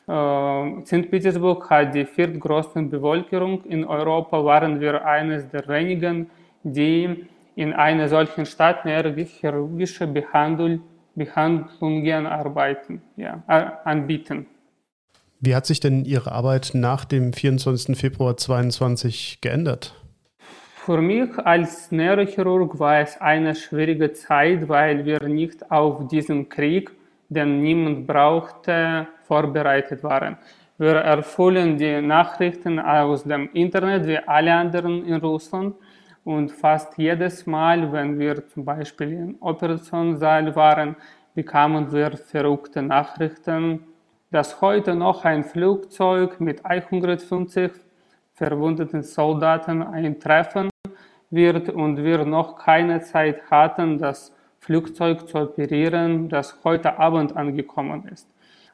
St. 0.09 1.11
Petersburg 1.11 1.68
hat 1.68 1.94
die 1.94 2.07
viertgrößte 2.07 2.81
Bevölkerung 2.83 3.62
in 3.64 3.85
Europa, 3.85 4.42
waren 4.42 4.81
wir 4.81 5.05
eines 5.05 5.51
der 5.51 5.68
wenigen, 5.68 6.31
die 6.62 7.27
in 7.57 7.75
einer 7.75 8.09
solchen 8.09 8.47
Stadt 8.47 8.87
mehrere 8.87 9.21
chirurgische 9.21 10.07
Behandlung, 10.07 10.81
Behandlungen 11.14 12.27
arbeiten, 12.27 13.03
ja, 13.16 13.42
anbieten. 13.85 14.47
Wie 15.40 15.55
hat 15.55 15.66
sich 15.66 15.79
denn 15.79 16.07
Ihre 16.07 16.33
Arbeit 16.33 16.71
nach 16.73 17.05
dem 17.05 17.35
24. 17.35 17.94
Februar 17.99 18.37
2022 18.37 19.40
geändert? 19.42 19.94
Für 20.87 21.03
mich 21.03 21.37
als 21.38 21.92
Neurochirurg 21.92 22.79
war 22.79 23.01
es 23.01 23.21
eine 23.21 23.55
schwierige 23.55 24.12
Zeit, 24.12 24.71
weil 24.71 25.05
wir 25.05 25.23
nicht 25.29 25.71
auf 25.71 26.09
diesen 26.09 26.49
Krieg, 26.49 26.90
den 27.29 27.61
niemand 27.61 28.07
brauchte, 28.07 29.07
vorbereitet 29.29 30.03
waren. 30.03 30.37
Wir 30.79 30.97
erfüllen 30.97 31.77
die 31.77 32.01
Nachrichten 32.01 32.79
aus 32.79 33.25
dem 33.25 33.51
Internet 33.53 34.07
wie 34.07 34.19
alle 34.19 34.55
anderen 34.55 35.05
in 35.05 35.17
Russland 35.17 35.75
und 36.25 36.51
fast 36.51 36.97
jedes 36.99 37.47
Mal, 37.47 37.93
wenn 37.93 38.19
wir 38.19 38.47
zum 38.49 38.64
Beispiel 38.64 39.12
im 39.12 39.37
Operationssaal 39.41 40.55
waren, 40.55 40.97
bekamen 41.35 41.93
wir 41.93 42.11
verrückte 42.17 42.83
Nachrichten, 42.83 43.85
dass 44.31 44.61
heute 44.61 44.95
noch 44.95 45.25
ein 45.25 45.43
Flugzeug 45.43 46.41
mit 46.41 46.64
150 46.64 47.73
verwundeten 48.35 49.03
Soldaten 49.03 49.83
eintreffen 49.83 50.69
wird 51.31 51.71
und 51.71 51.97
wir 52.05 52.25
noch 52.25 52.57
keine 52.57 53.01
Zeit 53.01 53.51
hatten, 53.51 53.99
das 53.99 54.33
Flugzeug 54.61 55.29
zu 55.29 55.38
operieren, 55.38 56.29
das 56.29 56.59
heute 56.64 56.99
Abend 56.99 57.37
angekommen 57.37 58.07
ist. 58.12 58.29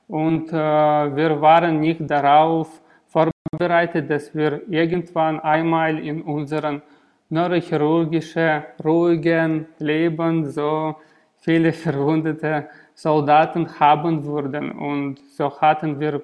Und 0.09 0.53
äh, 0.53 0.55
wir 0.55 1.40
waren 1.40 1.81
nicht 1.81 2.01
darauf 2.09 2.81
vorbereitet, 3.07 4.11
dass 4.11 4.35
wir 4.35 4.62
irgendwann 4.69 5.40
einmal 5.40 5.99
in 5.99 6.23
unserem 6.23 6.83
neurochirurgischen, 7.31 8.62
ruhigen 8.85 9.67
Leben 9.79 10.51
so 10.51 10.97
viele 11.38 11.73
verwundete 11.73 12.69
Soldaten 12.95 13.69
haben 13.81 14.25
würden. 14.25 14.73
Und 14.73 15.19
so 15.37 15.51
hatten 15.61 15.99
wir 15.99 16.23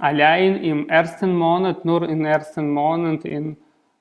allein 0.00 0.56
im 0.62 0.88
ersten 0.88 1.34
Monat, 1.34 1.84
nur 1.84 2.08
im 2.08 2.24
ersten 2.24 2.70
Monat 2.70 3.24
in 3.24 3.56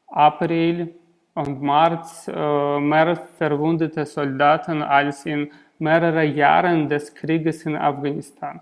April 0.08 0.94
und 1.34 1.62
März 1.62 2.28
äh, 2.28 2.80
mehr 2.80 3.16
verwundete 3.16 4.06
Soldaten 4.06 4.82
als 4.84 5.26
in 5.26 5.52
mehreren 5.80 6.36
Jahren 6.36 6.88
des 6.88 7.14
Krieges 7.14 7.66
in 7.66 7.76
Afghanistan. 7.76 8.62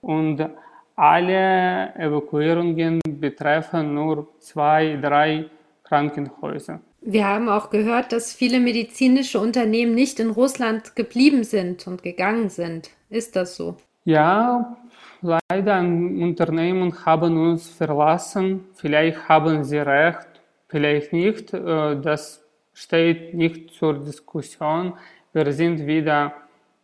Und 0.00 0.48
alle 0.96 1.94
Evakuierungen 1.96 3.00
betreffen 3.06 3.94
nur 3.94 4.28
zwei, 4.38 4.98
drei 5.00 5.46
Krankenhäuser. 5.82 6.80
Wir 7.02 7.26
haben 7.26 7.48
auch 7.48 7.70
gehört, 7.70 8.12
dass 8.12 8.34
viele 8.34 8.60
medizinische 8.60 9.40
Unternehmen 9.40 9.94
nicht 9.94 10.20
in 10.20 10.30
Russland 10.30 10.94
geblieben 10.94 11.44
sind 11.44 11.86
und 11.86 12.02
gegangen 12.02 12.50
sind. 12.50 12.90
Ist 13.08 13.36
das 13.36 13.56
so? 13.56 13.76
Ja, 14.04 14.76
leider 15.22 15.80
Unternehmen 15.80 16.94
haben 17.06 17.50
uns 17.50 17.68
verlassen. 17.70 18.66
Vielleicht 18.74 19.28
haben 19.28 19.64
sie 19.64 19.78
recht, 19.78 20.28
vielleicht 20.68 21.12
nicht. 21.12 21.54
Äh, 21.54 22.00
das 22.00 22.44
steht 22.74 23.34
nicht 23.34 23.70
zur 23.70 23.94
Diskussion. 23.94 24.94
Wir 25.32 25.52
sind 25.52 25.86
wieder 25.86 26.34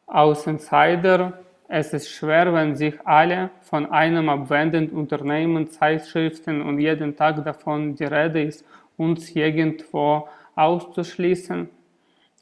Außenseiter. 0.07 1.46
Es 1.69 1.93
ist 1.93 2.09
schwer, 2.11 2.53
wenn 2.55 2.77
sich 2.77 2.95
alle 3.05 3.51
von 3.61 3.91
einem 3.91 4.29
abwenden 4.29 4.91
Unternehmen, 4.91 5.67
Zeitschriften 5.69 6.63
und 6.63 6.79
jeden 6.79 7.17
Tag 7.17 7.45
davon 7.45 7.97
die 7.97 8.05
Rede 8.05 8.43
ist, 8.43 8.65
uns 8.97 9.35
irgendwo 9.35 10.29
auszuschließen. 10.55 11.69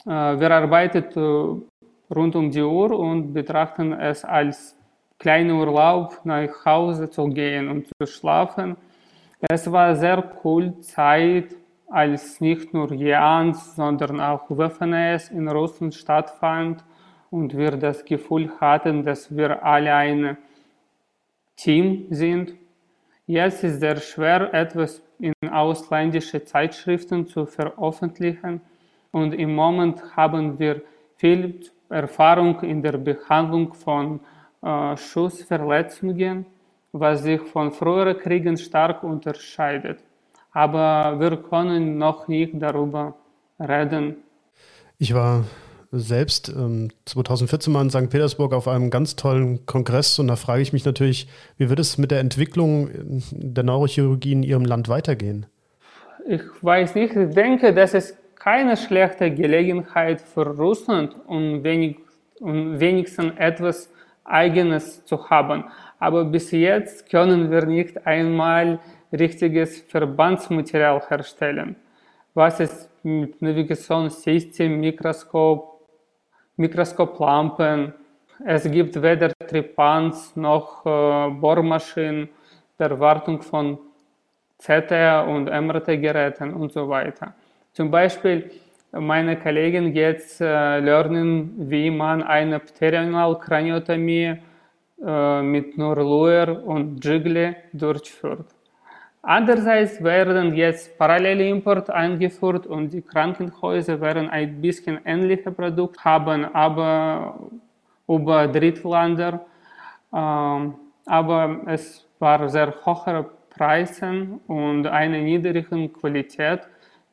Äh, 0.06 0.10
wir 0.10 0.50
arbeiten 0.50 1.04
äh, 1.16 2.14
rund 2.14 2.36
um 2.36 2.50
die 2.50 2.60
Uhr 2.60 2.98
und 2.98 3.32
betrachten 3.32 3.94
es 3.94 4.26
als 4.26 4.76
kleinen 5.18 5.52
Urlaub, 5.52 6.20
nach 6.24 6.66
Hause 6.66 7.08
zu 7.08 7.26
gehen 7.28 7.70
und 7.70 7.86
zu 7.86 8.06
schlafen. 8.06 8.76
Es 9.40 9.70
war 9.72 9.96
sehr 9.96 10.22
cool 10.44 10.78
Zeit, 10.80 11.56
als 11.88 12.40
nicht 12.42 12.74
nur 12.74 12.92
Jans, 12.92 13.74
sondern 13.74 14.20
auch 14.20 14.50
WFNS 14.50 15.30
in 15.30 15.48
Russland 15.48 15.94
stattfand 15.94 16.84
und 17.34 17.56
wir 17.56 17.72
das 17.72 18.04
Gefühl 18.04 18.48
hatten, 18.60 19.02
dass 19.02 19.36
wir 19.36 19.50
alle 19.64 19.92
ein 19.92 20.36
Team 21.56 22.06
sind. 22.10 22.54
Jetzt 23.26 23.64
ist 23.64 23.74
es 23.74 23.80
sehr 23.80 23.96
schwer, 23.96 24.54
etwas 24.54 25.02
in 25.18 25.32
ausländische 25.50 26.44
Zeitschriften 26.44 27.26
zu 27.26 27.44
veröffentlichen 27.44 28.60
und 29.10 29.34
im 29.34 29.52
Moment 29.52 30.16
haben 30.16 30.60
wir 30.60 30.82
viel 31.16 31.60
Erfahrung 31.88 32.60
in 32.60 32.80
der 32.80 32.98
Behandlung 32.98 33.74
von 33.74 34.20
äh, 34.62 34.96
Schussverletzungen, 34.96 36.46
was 36.92 37.24
sich 37.24 37.40
von 37.40 37.72
früheren 37.72 38.16
Kriegen 38.16 38.56
stark 38.56 39.02
unterscheidet. 39.02 39.98
Aber 40.52 41.18
wir 41.18 41.36
können 41.38 41.98
noch 41.98 42.28
nicht 42.28 42.52
darüber 42.62 43.16
reden. 43.58 44.18
Ich 44.98 45.12
war 45.12 45.44
selbst 45.98 46.48
ähm, 46.48 46.90
2014 47.06 47.72
mal 47.72 47.82
in 47.82 47.90
St. 47.90 48.10
Petersburg 48.10 48.52
auf 48.52 48.68
einem 48.68 48.90
ganz 48.90 49.16
tollen 49.16 49.64
Kongress 49.66 50.18
und 50.18 50.28
da 50.28 50.36
frage 50.36 50.62
ich 50.62 50.72
mich 50.72 50.84
natürlich, 50.84 51.28
wie 51.56 51.68
wird 51.68 51.78
es 51.78 51.98
mit 51.98 52.10
der 52.10 52.20
Entwicklung 52.20 52.90
der 53.32 53.64
Neurochirurgie 53.64 54.32
in 54.32 54.42
Ihrem 54.42 54.64
Land 54.64 54.88
weitergehen? 54.88 55.46
Ich 56.26 56.42
weiß 56.62 56.94
nicht, 56.94 57.14
ich 57.14 57.34
denke, 57.34 57.74
das 57.74 57.94
ist 57.94 58.16
keine 58.34 58.76
schlechte 58.76 59.30
Gelegenheit 59.30 60.20
für 60.20 60.46
Russland, 60.46 61.14
um, 61.26 61.62
wenig, 61.64 61.96
um 62.40 62.78
wenigstens 62.78 63.32
etwas 63.36 63.90
Eigenes 64.24 65.04
zu 65.04 65.30
haben. 65.30 65.64
Aber 65.98 66.24
bis 66.24 66.50
jetzt 66.50 67.08
können 67.10 67.50
wir 67.50 67.66
nicht 67.66 68.06
einmal 68.06 68.80
richtiges 69.12 69.80
Verbandsmaterial 69.80 71.02
herstellen. 71.08 71.76
Was 72.34 72.60
ist 72.60 72.90
mit 73.04 73.40
Navigationssystem, 73.40 74.80
Mikroskop, 74.80 75.73
Mikroskoplampen. 76.56 77.92
Es 78.44 78.70
gibt 78.70 79.00
weder 79.00 79.32
Tripans 79.46 80.36
noch 80.36 80.84
äh, 80.86 81.30
Bohrmaschinen 81.30 82.28
der 82.78 82.98
Wartung 82.98 83.42
von 83.42 83.78
CT- 84.62 85.26
und 85.26 85.46
MRT-Geräten 85.46 86.54
und 86.54 86.72
so 86.72 86.88
weiter. 86.88 87.34
Zum 87.72 87.90
Beispiel 87.90 88.50
meine 88.92 89.36
Kollegen 89.38 89.92
jetzt 89.94 90.40
äh, 90.40 90.78
lernen, 90.78 91.54
wie 91.70 91.90
man 91.90 92.22
eine 92.22 92.60
Pterionalkraniotomie 92.60 94.36
äh, 95.04 95.42
mit 95.42 95.76
nur 95.76 95.96
Luer 95.96 96.62
und 96.64 97.04
Jiggly 97.04 97.56
durchführt. 97.72 98.53
Andererseits 99.26 100.02
werden 100.04 100.54
jetzt 100.54 100.98
parallele 100.98 101.48
Import 101.48 101.88
eingeführt 101.88 102.66
und 102.66 102.92
die 102.92 103.00
Krankenhäuser 103.00 103.98
werden 103.98 104.28
ein 104.28 104.60
bisschen 104.60 105.00
ähnliche 105.06 105.50
Produkte 105.50 106.04
haben, 106.04 106.44
aber 106.54 107.38
über 108.06 108.46
Drittländer. 108.48 109.46
Ähm, 110.12 110.74
aber 111.06 111.60
es 111.66 112.06
war 112.18 112.48
sehr 112.50 112.74
hohe 112.84 113.30
Preise 113.48 114.40
und 114.46 114.86
eine 114.86 115.22
niedrige 115.22 115.88
Qualität 115.88 116.60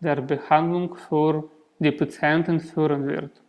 der 0.02 0.18
Behandlung 0.18 0.96
für 0.96 1.46
die 1.80 1.92
Patienten 1.92 2.60
führen 2.60 3.08
wird. 3.08 3.42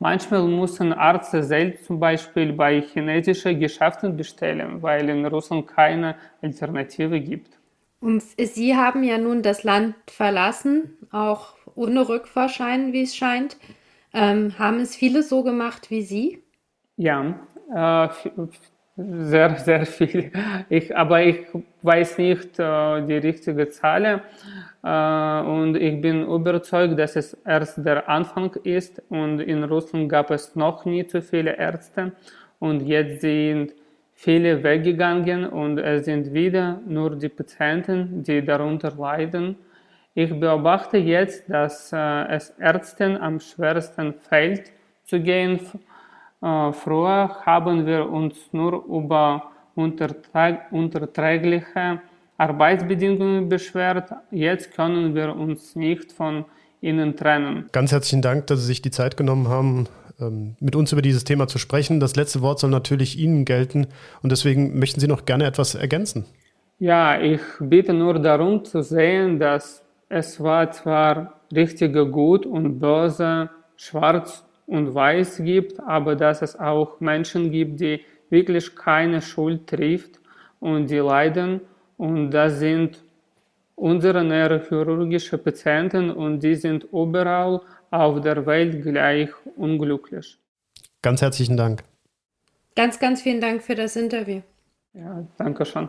Manchmal 0.00 0.42
müssen 0.42 0.90
Ärzte 0.90 1.42
selbst 1.44 1.84
zum 1.84 2.00
Beispiel 2.00 2.52
bei 2.52 2.80
chinesischen 2.80 3.60
Geschäften 3.60 4.16
bestellen, 4.16 4.82
weil 4.82 5.08
in 5.08 5.24
Russland 5.26 5.68
keine 5.68 6.16
Alternative 6.40 7.20
gibt. 7.20 7.61
Und 8.02 8.20
Sie 8.20 8.76
haben 8.76 9.04
ja 9.04 9.16
nun 9.16 9.42
das 9.42 9.62
Land 9.62 9.94
verlassen, 10.08 10.98
auch 11.12 11.54
ohne 11.76 12.08
Rückfahrschein, 12.08 12.92
wie 12.92 13.04
es 13.04 13.14
scheint. 13.14 13.56
Ähm, 14.12 14.58
haben 14.58 14.80
es 14.80 14.96
viele 14.96 15.22
so 15.22 15.44
gemacht 15.44 15.88
wie 15.88 16.02
Sie? 16.02 16.42
Ja, 16.96 17.38
äh, 17.72 18.08
sehr, 18.96 19.56
sehr 19.56 19.86
viel. 19.86 20.32
Ich, 20.68 20.94
aber 20.96 21.22
ich 21.22 21.46
weiß 21.82 22.18
nicht 22.18 22.58
äh, 22.58 23.06
die 23.06 23.18
richtige 23.18 23.68
Zahl. 23.68 24.22
Äh, 24.82 25.40
und 25.46 25.76
ich 25.76 26.00
bin 26.00 26.24
überzeugt, 26.24 26.98
dass 26.98 27.14
es 27.14 27.34
erst 27.46 27.86
der 27.86 28.08
Anfang 28.08 28.52
ist. 28.64 29.00
Und 29.10 29.38
in 29.38 29.62
Russland 29.62 30.08
gab 30.08 30.32
es 30.32 30.56
noch 30.56 30.84
nie 30.84 31.06
zu 31.06 31.22
viele 31.22 31.56
Ärzte. 31.56 32.10
und 32.58 32.82
jetzt 32.82 33.20
sind 33.22 33.74
viele 34.22 34.62
weggegangen 34.62 35.48
und 35.48 35.78
es 35.78 36.04
sind 36.04 36.32
wieder 36.32 36.80
nur 36.86 37.16
die 37.16 37.28
Patienten, 37.28 38.22
die 38.22 38.44
darunter 38.44 38.92
leiden. 38.96 39.56
Ich 40.14 40.30
beobachte 40.38 40.98
jetzt, 40.98 41.50
dass 41.50 41.92
äh, 41.92 42.28
es 42.28 42.50
Ärzten 42.50 43.16
am 43.16 43.40
schwersten 43.40 44.14
fällt 44.14 44.70
zu 45.04 45.18
gehen. 45.18 45.58
Äh, 46.40 46.72
früher 46.72 47.34
haben 47.44 47.84
wir 47.84 48.08
uns 48.08 48.36
nur 48.52 48.84
über 48.86 49.50
unterträgliche 49.74 52.00
Arbeitsbedingungen 52.38 53.48
beschwert. 53.48 54.12
Jetzt 54.30 54.72
können 54.72 55.16
wir 55.16 55.34
uns 55.34 55.74
nicht 55.74 56.12
von 56.12 56.44
ihnen 56.80 57.16
trennen. 57.16 57.68
Ganz 57.72 57.90
herzlichen 57.90 58.22
Dank, 58.22 58.46
dass 58.46 58.60
Sie 58.60 58.66
sich 58.66 58.82
die 58.82 58.92
Zeit 58.92 59.16
genommen 59.16 59.48
haben, 59.48 59.88
mit 60.30 60.76
uns 60.76 60.92
über 60.92 61.02
dieses 61.02 61.24
Thema 61.24 61.48
zu 61.48 61.58
sprechen. 61.58 62.00
Das 62.00 62.16
letzte 62.16 62.42
Wort 62.42 62.60
soll 62.60 62.70
natürlich 62.70 63.18
Ihnen 63.18 63.44
gelten 63.44 63.86
und 64.22 64.32
deswegen 64.32 64.78
möchten 64.78 65.00
Sie 65.00 65.08
noch 65.08 65.24
gerne 65.24 65.46
etwas 65.46 65.74
ergänzen. 65.74 66.26
Ja, 66.78 67.20
ich 67.20 67.40
bitte 67.60 67.92
nur 67.92 68.18
darum 68.18 68.64
zu 68.64 68.82
sehen, 68.82 69.38
dass 69.38 69.82
es 70.08 70.40
war 70.40 70.70
zwar 70.70 71.40
richtige 71.54 72.06
Gut 72.06 72.44
und 72.44 72.78
Böse, 72.78 73.50
Schwarz 73.76 74.44
und 74.66 74.94
Weiß 74.94 75.42
gibt, 75.44 75.80
aber 75.80 76.16
dass 76.16 76.42
es 76.42 76.58
auch 76.58 77.00
Menschen 77.00 77.50
gibt, 77.50 77.80
die 77.80 78.00
wirklich 78.30 78.74
keine 78.74 79.22
Schuld 79.22 79.66
trifft 79.66 80.20
und 80.60 80.90
die 80.90 80.98
leiden 80.98 81.60
und 81.96 82.30
das 82.30 82.58
sind 82.58 83.02
unsere 83.74 84.22
neurochirurgische 84.24 85.38
Patienten 85.38 86.10
und 86.10 86.40
die 86.40 86.54
sind 86.54 86.84
überall 86.92 87.60
auf 87.90 88.20
der 88.20 88.44
Welt 88.46 88.82
gleich 88.82 89.30
unglücklich. 89.56 90.38
Ganz 91.02 91.20
herzlichen 91.20 91.56
Dank. 91.56 91.82
Ganz, 92.74 92.98
ganz 92.98 93.22
vielen 93.22 93.40
Dank 93.40 93.62
für 93.62 93.74
das 93.74 93.96
Interview. 93.96 94.40
Ja, 94.94 95.26
danke 95.36 95.64
schon. 95.64 95.88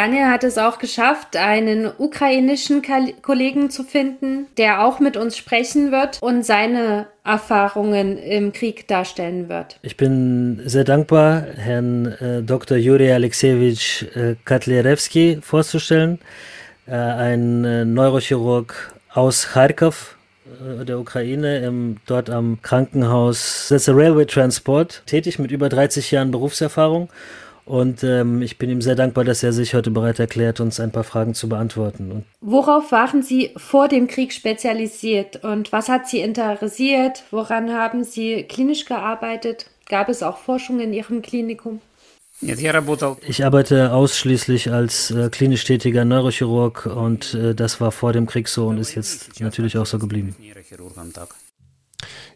Daniel 0.00 0.28
hat 0.28 0.44
es 0.44 0.56
auch 0.56 0.78
geschafft, 0.78 1.36
einen 1.36 1.86
ukrainischen 1.98 2.80
Kollegen 3.20 3.68
zu 3.68 3.84
finden, 3.84 4.46
der 4.56 4.82
auch 4.82 4.98
mit 4.98 5.18
uns 5.18 5.36
sprechen 5.36 5.92
wird 5.92 6.22
und 6.22 6.42
seine 6.42 7.08
Erfahrungen 7.22 8.16
im 8.16 8.54
Krieg 8.54 8.88
darstellen 8.88 9.50
wird. 9.50 9.78
Ich 9.82 9.98
bin 9.98 10.62
sehr 10.64 10.84
dankbar, 10.84 11.42
Herrn 11.54 12.06
äh, 12.06 12.42
Dr. 12.42 12.78
Juri 12.78 13.12
Alexejewitsch 13.12 14.04
äh, 14.16 14.36
Katlierewski 14.46 15.40
vorzustellen, 15.42 16.18
äh, 16.86 16.92
ein 16.92 17.66
äh, 17.66 17.84
Neurochirurg 17.84 18.94
aus 19.12 19.48
Kharkov, 19.48 20.16
äh, 20.46 20.86
der 20.86 20.98
Ukraine, 20.98 21.58
im, 21.58 21.98
dort 22.06 22.30
am 22.30 22.62
Krankenhaus 22.62 23.66
That's 23.68 23.86
a 23.86 23.92
Railway 23.92 24.24
Transport, 24.24 25.02
tätig 25.04 25.38
mit 25.38 25.50
über 25.50 25.68
30 25.68 26.10
Jahren 26.10 26.30
Berufserfahrung 26.30 27.10
und 27.70 28.02
ähm, 28.02 28.42
ich 28.42 28.58
bin 28.58 28.68
ihm 28.68 28.82
sehr 28.82 28.96
dankbar, 28.96 29.22
dass 29.22 29.44
er 29.44 29.52
sich 29.52 29.74
heute 29.74 29.92
bereit 29.92 30.18
erklärt, 30.18 30.58
uns 30.58 30.80
ein 30.80 30.90
paar 30.90 31.04
Fragen 31.04 31.34
zu 31.34 31.48
beantworten. 31.48 32.10
Und 32.10 32.24
Worauf 32.40 32.90
waren 32.90 33.22
Sie 33.22 33.52
vor 33.56 33.86
dem 33.86 34.08
Krieg 34.08 34.32
spezialisiert 34.32 35.44
und 35.44 35.70
was 35.70 35.88
hat 35.88 36.08
Sie 36.08 36.18
interessiert? 36.18 37.22
Woran 37.30 37.72
haben 37.72 38.02
Sie 38.02 38.42
klinisch 38.42 38.86
gearbeitet? 38.86 39.70
Gab 39.88 40.08
es 40.08 40.24
auch 40.24 40.38
Forschung 40.38 40.80
in 40.80 40.92
Ihrem 40.92 41.22
Klinikum? 41.22 41.80
Ich 42.40 43.44
arbeite 43.44 43.92
ausschließlich 43.92 44.72
als 44.72 45.12
äh, 45.12 45.28
klinisch 45.30 45.62
tätiger 45.62 46.04
Neurochirurg 46.04 46.86
und 46.86 47.34
äh, 47.34 47.54
das 47.54 47.80
war 47.80 47.92
vor 47.92 48.12
dem 48.12 48.26
Krieg 48.26 48.48
so 48.48 48.66
und 48.66 48.78
ist 48.78 48.96
jetzt 48.96 49.40
natürlich 49.40 49.78
auch 49.78 49.86
so 49.86 50.00
geblieben. 50.00 50.34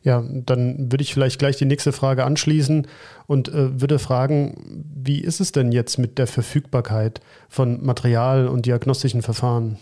Ja, 0.03 0.23
dann 0.29 0.93
würde 0.93 1.03
ich 1.03 1.15
vielleicht 1.15 1.39
gleich 1.39 1.57
die 1.57 1.65
nächste 1.65 1.93
Frage 1.93 2.25
anschließen 2.25 2.87
und 3.27 3.49
äh, 3.49 3.81
würde 3.81 3.99
fragen, 3.99 4.85
wie 4.95 5.21
ist 5.21 5.41
es 5.41 5.53
denn 5.53 5.73
jetzt 5.73 5.99
mit 5.99 6.19
der 6.19 6.27
Verfügbarkeit 6.27 7.21
von 7.49 7.85
Material 7.85 8.49
und 8.49 8.67
diagnostischen 8.67 9.23
Verfahren? 9.23 9.79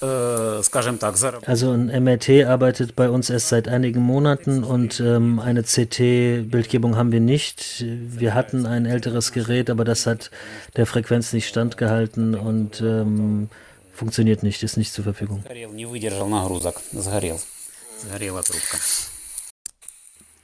Э, 0.00 0.62
also 1.44 1.70
ein 1.72 1.86
MRT 2.02 2.46
arbeitet 2.46 2.96
bei 2.96 3.10
uns 3.10 3.28
erst 3.28 3.50
seit 3.50 3.68
einigen 3.68 4.00
Monaten 4.00 4.64
und 4.64 5.00
ähm, 5.00 5.38
eine 5.38 5.62
CT-Bildgebung 5.62 6.96
haben 6.96 7.12
wir 7.12 7.20
nicht. 7.20 7.84
Wir 7.86 8.32
hatten 8.32 8.64
ein 8.64 8.86
älteres 8.86 9.32
Gerät, 9.32 9.68
aber 9.68 9.84
das 9.84 10.06
hat 10.06 10.30
der 10.76 10.86
Frequenz 10.86 11.34
nicht 11.34 11.46
standgehalten 11.46 12.34
und 12.34 12.80
ähm, 12.80 13.50
funktioniert 13.92 14.42
nicht, 14.42 14.62
ist 14.62 14.78
nicht 14.78 14.94
zur 14.94 15.04
Verfügung. 15.04 15.44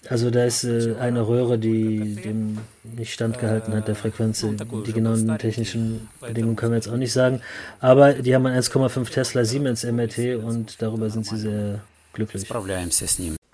Also 0.08 0.30
da 0.30 0.44
ist 0.44 0.64
äh, 0.64 0.96
eine 0.98 1.28
Röhre, 1.28 1.58
die 1.58 2.16
dem 2.16 2.58
nicht 2.82 3.12
standgehalten 3.12 3.74
hat, 3.74 3.86
der 3.86 3.94
Frequenz. 3.94 4.44
Die 4.86 4.92
genauen 4.92 5.38
technischen 5.38 6.08
Bedingungen 6.20 6.56
können 6.56 6.72
wir 6.72 6.76
jetzt 6.78 6.88
auch 6.88 6.96
nicht 6.96 7.12
sagen. 7.12 7.42
Aber 7.80 8.14
die 8.14 8.34
haben 8.34 8.46
ein 8.46 8.60
1,5 8.60 9.10
Tesla 9.10 9.44
Siemens 9.44 9.84
MRT 9.84 10.42
und 10.42 10.80
darüber 10.80 11.10
sind 11.10 11.26
sie 11.26 11.36
sehr 11.36 11.80
glücklich. 12.12 12.48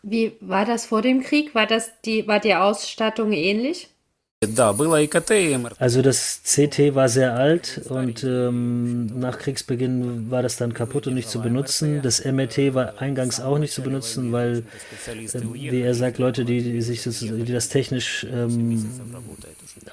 Wie 0.03 0.36
war 0.40 0.64
das 0.64 0.86
vor 0.86 1.03
dem 1.03 1.20
Krieg? 1.22 1.55
War, 1.55 1.66
das 1.66 1.90
die, 2.05 2.28
war 2.28 2.38
die 2.38 2.55
Ausstattung 2.55 3.32
ähnlich? 3.32 3.88
Also 5.78 6.03
das 6.03 6.43
CT 6.45 6.95
war 6.95 7.09
sehr 7.09 7.34
alt 7.34 7.80
und 7.89 8.22
ähm, 8.22 9.07
nach 9.18 9.39
Kriegsbeginn 9.39 10.30
war 10.30 10.43
das 10.43 10.57
dann 10.59 10.74
kaputt 10.74 11.07
und 11.07 11.14
nicht 11.14 11.30
zu 11.30 11.41
benutzen. 11.41 12.03
Das 12.03 12.22
MRT 12.22 12.74
war 12.74 13.01
eingangs 13.01 13.41
auch 13.41 13.59
nicht 13.59 13.72
zu 13.72 13.80
benutzen, 13.80 14.32
weil, 14.32 14.64
äh, 15.07 15.41
wie 15.43 15.80
er 15.80 15.95
sagt, 15.95 16.18
Leute, 16.18 16.45
die, 16.45 16.62
die 16.62 16.82
sich 16.82 17.03
das, 17.03 17.20
die 17.20 17.45
das 17.45 17.70
technisch 17.70 18.26
ähm, 18.30 18.84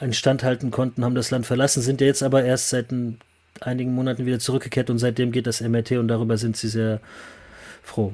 instand 0.01 0.43
halten 0.43 0.71
konnten, 0.71 1.05
haben 1.05 1.15
das 1.15 1.31
Land 1.31 1.45
verlassen, 1.45 1.81
sind 1.81 2.01
ja 2.01 2.07
jetzt 2.07 2.21
aber 2.21 2.43
erst 2.43 2.67
seit 2.67 2.87
einigen 3.61 3.93
Monaten 3.93 4.25
wieder 4.25 4.39
zurückgekehrt 4.39 4.89
und 4.89 4.99
seitdem 4.99 5.31
geht 5.31 5.47
das 5.47 5.61
MRT 5.61 5.93
und 5.93 6.09
darüber 6.09 6.37
sind 6.37 6.57
sie 6.57 6.67
sehr 6.67 6.99
froh. 7.81 8.13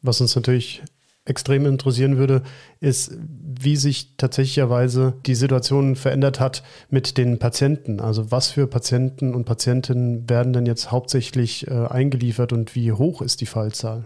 Was 0.00 0.18
uns 0.22 0.34
natürlich 0.34 0.82
extrem 1.25 1.65
interessieren 1.65 2.17
würde, 2.17 2.41
ist, 2.79 3.11
wie 3.19 3.75
sich 3.75 4.17
tatsächlicherweise 4.17 5.13
die 5.25 5.35
Situation 5.35 5.95
verändert 5.95 6.39
hat 6.39 6.63
mit 6.89 7.17
den 7.17 7.37
Patienten. 7.37 7.99
Also 7.99 8.31
was 8.31 8.49
für 8.49 8.67
Patienten 8.67 9.35
und 9.35 9.45
Patientinnen 9.45 10.29
werden 10.29 10.51
denn 10.53 10.65
jetzt 10.65 10.91
hauptsächlich 10.91 11.67
äh, 11.67 11.85
eingeliefert 11.87 12.53
und 12.53 12.75
wie 12.75 12.91
hoch 12.91 13.21
ist 13.21 13.41
die 13.41 13.45
Fallzahl? 13.45 14.05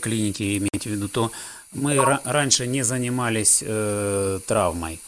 клиники 0.00 0.58
имеете 0.58 0.90
в 0.90 0.92
виду, 0.92 1.08
то 1.08 1.30
мы 1.72 1.96
раньше 2.24 2.66
не 2.66 2.82
занимались 2.82 3.62
э, 3.64 4.40
травмой. 4.46 5.00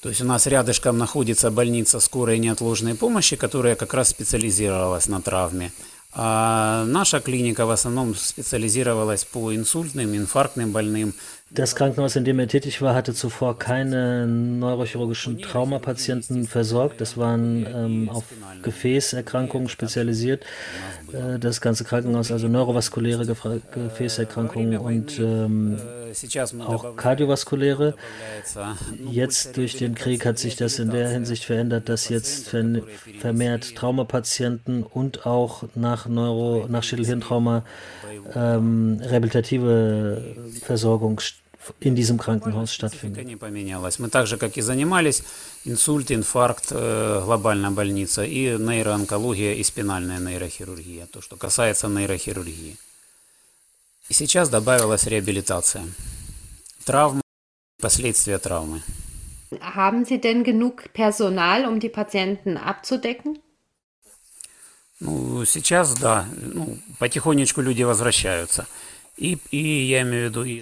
То 0.00 0.08
есть 0.10 0.20
у 0.20 0.24
нас 0.24 0.46
рядышком 0.46 0.96
находится 0.96 1.50
больница 1.50 1.98
скорой 1.98 2.38
неотложной 2.38 2.94
помощи, 2.94 3.34
которая 3.36 3.74
как 3.74 3.94
раз 3.94 4.10
специализировалась 4.10 5.08
на 5.08 5.20
травме. 5.20 5.72
А 6.15 6.85
наша 6.85 7.19
клиника 7.19 7.65
в 7.65 7.71
основном 7.71 8.13
специализировалась 8.15 9.25
по 9.25 9.55
инсультным, 9.55 10.15
инфарктным 10.15 10.71
больным, 10.71 11.13
Das 11.53 11.75
Krankenhaus, 11.75 12.15
in 12.15 12.25
dem 12.25 12.39
er 12.39 12.47
tätig 12.47 12.81
war, 12.81 12.95
hatte 12.95 13.13
zuvor 13.13 13.59
keine 13.59 14.25
neurochirurgischen 14.25 15.39
Traumapatienten 15.39 16.47
versorgt. 16.47 16.99
Das 16.99 17.17
waren 17.17 17.67
ähm, 17.67 18.09
auf 18.09 18.23
Gefäßerkrankungen 18.63 19.69
spezialisiert. 19.69 20.45
Äh, 21.11 21.37
das 21.37 21.61
ganze 21.61 21.83
Krankenhaus, 21.83 22.31
also 22.31 22.47
neurovaskuläre 22.47 23.25
Gefäßerkrankungen 23.71 24.77
und 24.77 25.19
ähm, 25.19 25.77
auch 26.65 26.95
kardiovaskuläre. 26.95 27.95
Jetzt 29.09 29.57
durch 29.57 29.77
den 29.77 29.95
Krieg 29.95 30.25
hat 30.25 30.39
sich 30.39 30.55
das 30.55 30.79
in 30.79 30.89
der 30.89 31.09
Hinsicht 31.09 31.43
verändert, 31.43 31.89
dass 31.89 32.09
jetzt 32.09 32.49
vermehrt 33.19 33.75
Traumapatienten 33.75 34.83
und 34.83 35.25
auch 35.25 35.63
nach 35.75 36.07
Neuro, 36.07 36.67
nach 36.67 36.83
Schädelhirntrauma 36.83 37.63
ähm, 38.35 38.99
rehabilitative 39.03 40.35
Versorgung 40.61 41.19
in 41.79 41.95
diesem 41.95 42.17
Krankenhaus 42.17 42.71
stattfindet. 42.71 43.25
Мы 43.99 44.09
так 44.09 44.27
же, 44.27 44.37
как 44.37 44.57
и 44.57 44.61
занимались, 44.61 45.23
инсульт, 45.65 46.11
инфаркт, 46.11 46.71
глобальная 46.71 47.71
больница 47.71 48.23
и 48.23 48.57
нейроонкология 48.57 49.53
и 49.53 49.63
спинальная 49.63 50.19
нейрохирургия, 50.19 51.07
то, 51.07 51.21
что 51.21 51.35
касается 51.35 51.87
нейрохирургии. 51.87 52.77
И 54.09 54.13
сейчас 54.13 54.49
добавилась 54.49 55.05
реабилитация. 55.05 55.83
Травма, 56.85 57.21
последствия 57.81 58.37
травмы. 58.37 58.81
Haben 59.61 60.03
Sie 60.05 60.19
denn 60.19 60.43
genug 60.43 60.91
Personal, 60.93 61.65
um 61.67 61.79
die 61.79 61.89
Patienten 61.89 62.57
abzudecken? 62.57 63.37
Ну, 64.99 65.45
сейчас 65.45 65.93
да. 65.97 66.25
Ну, 66.35 66.79
потихонечку 66.97 67.61
люди 67.61 67.83
возвращаются. 67.83 68.67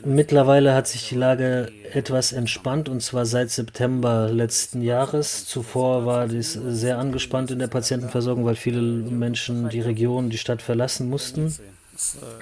Mittlerweile 0.04 0.74
hat 0.76 0.88
sich 0.88 1.08
die 1.08 1.16
Lage 1.16 1.72
etwas 1.94 2.34
entspannt 2.34 2.90
und 2.90 3.02
zwar 3.02 3.26
seit 3.26 3.50
September 3.50 4.30
letzten 4.30 4.82
Jahres. 4.82 5.46
Zuvor 5.46 6.06
war 6.06 6.28
dies 6.28 6.54
sehr 6.54 6.98
angespannt 6.98 7.52
in 7.52 7.60
der 7.60 7.68
Patientenversorgung, 7.68 8.44
weil 8.44 8.56
viele 8.56 8.82
Menschen 8.82 9.70
die 9.70 9.80
Region, 9.80 10.30
die 10.30 10.38
Stadt 10.38 10.62
verlassen 10.62 11.10
mussten. 11.10 11.56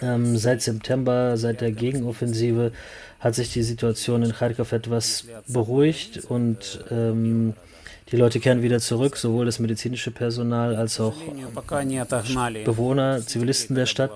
Ähm, 0.01 0.36
seit 0.38 0.64
September, 0.64 1.38
seit 1.38 1.62
der 1.62 1.72
Gegenoffensive, 1.72 2.72
hat 3.20 3.36
sich 3.36 3.53
die 3.53 3.64
Situation 3.64 4.24
in 4.24 4.32
Kharkov 4.32 4.72
etwas 4.72 5.26
beruhigt 5.47 6.26
und 6.30 6.86
ähm, 6.89 7.53
die 8.11 8.16
Leute 8.16 8.41
kehren 8.41 8.62
wieder 8.62 8.81
zurück, 8.81 9.16
sowohl 9.16 9.47
das 9.47 9.59
medizinische 9.59 10.11
Personal 10.11 10.77
als 10.77 11.01
auch 11.01 11.14
Bewohner, 12.64 13.20
Zivilisten 13.27 13.77
der 13.77 13.87
Stadt. 13.87 14.11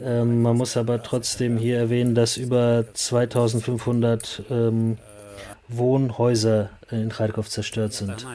Ähm, 0.00 0.42
man 0.42 0.56
muss 0.56 0.76
aber 0.76 1.02
trotzdem 1.02 1.58
hier 1.58 1.78
erwähnen, 1.78 2.14
dass 2.14 2.36
über 2.36 2.84
2500 2.92 4.42
ähm, 4.50 4.98
Wohnhäuser 5.68 6.70
in 6.90 7.08
Kharkov 7.08 7.48
zerstört 7.48 7.92
sind 7.94 8.26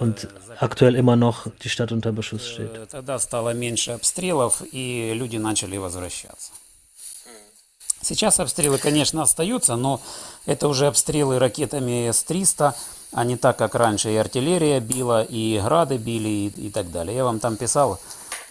und 0.00 0.28
aktuell 0.58 0.94
immer 0.96 1.16
noch 1.16 1.46
die 1.62 1.68
Stadt 1.68 1.92
unter 1.92 2.12
Beschuss 2.12 2.48
steht. 2.48 2.70
Сейчас 8.00 8.38
обстрелы, 8.38 8.78
конечно, 8.78 9.22
остаются, 9.22 9.76
но 9.76 10.00
это 10.46 10.68
уже 10.68 10.86
обстрелы 10.86 11.38
ракетами 11.38 12.08
С-300, 12.10 12.74
а 13.13 13.23
не 13.23 13.37
так, 13.37 13.57
как 13.57 13.75
раньше. 13.75 14.11
И 14.11 14.15
артиллерия 14.15 14.79
била, 14.79 15.23
и 15.23 15.59
грады 15.59 15.97
били, 15.97 16.29
и, 16.29 16.67
и 16.67 16.69
так 16.69 16.91
далее. 16.91 17.15
Я 17.15 17.23
вам 17.23 17.39
там 17.39 17.57
писал, 17.57 17.99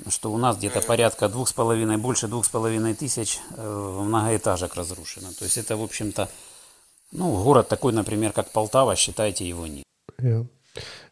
что 0.08 0.32
у 0.32 0.38
нас 0.38 0.56
где-то 0.56 0.80
порядка 0.80 1.28
двух 1.28 1.48
с 1.48 1.52
половиной, 1.52 1.96
больше 1.96 2.28
двух 2.28 2.44
с 2.44 2.48
половиной 2.48 2.94
тысяч 2.94 3.40
э, 3.56 4.00
многоэтажек 4.02 4.74
разрушено. 4.74 5.28
То 5.38 5.44
есть 5.44 5.58
это, 5.58 5.76
в 5.76 5.82
общем-то, 5.82 6.28
ну, 7.12 7.42
город 7.42 7.68
такой, 7.68 7.92
например, 7.92 8.32
как 8.32 8.50
Полтава, 8.52 8.96
считайте 8.96 9.46
его 9.46 9.66
нет. 9.66 9.84
Ja. 10.20 10.46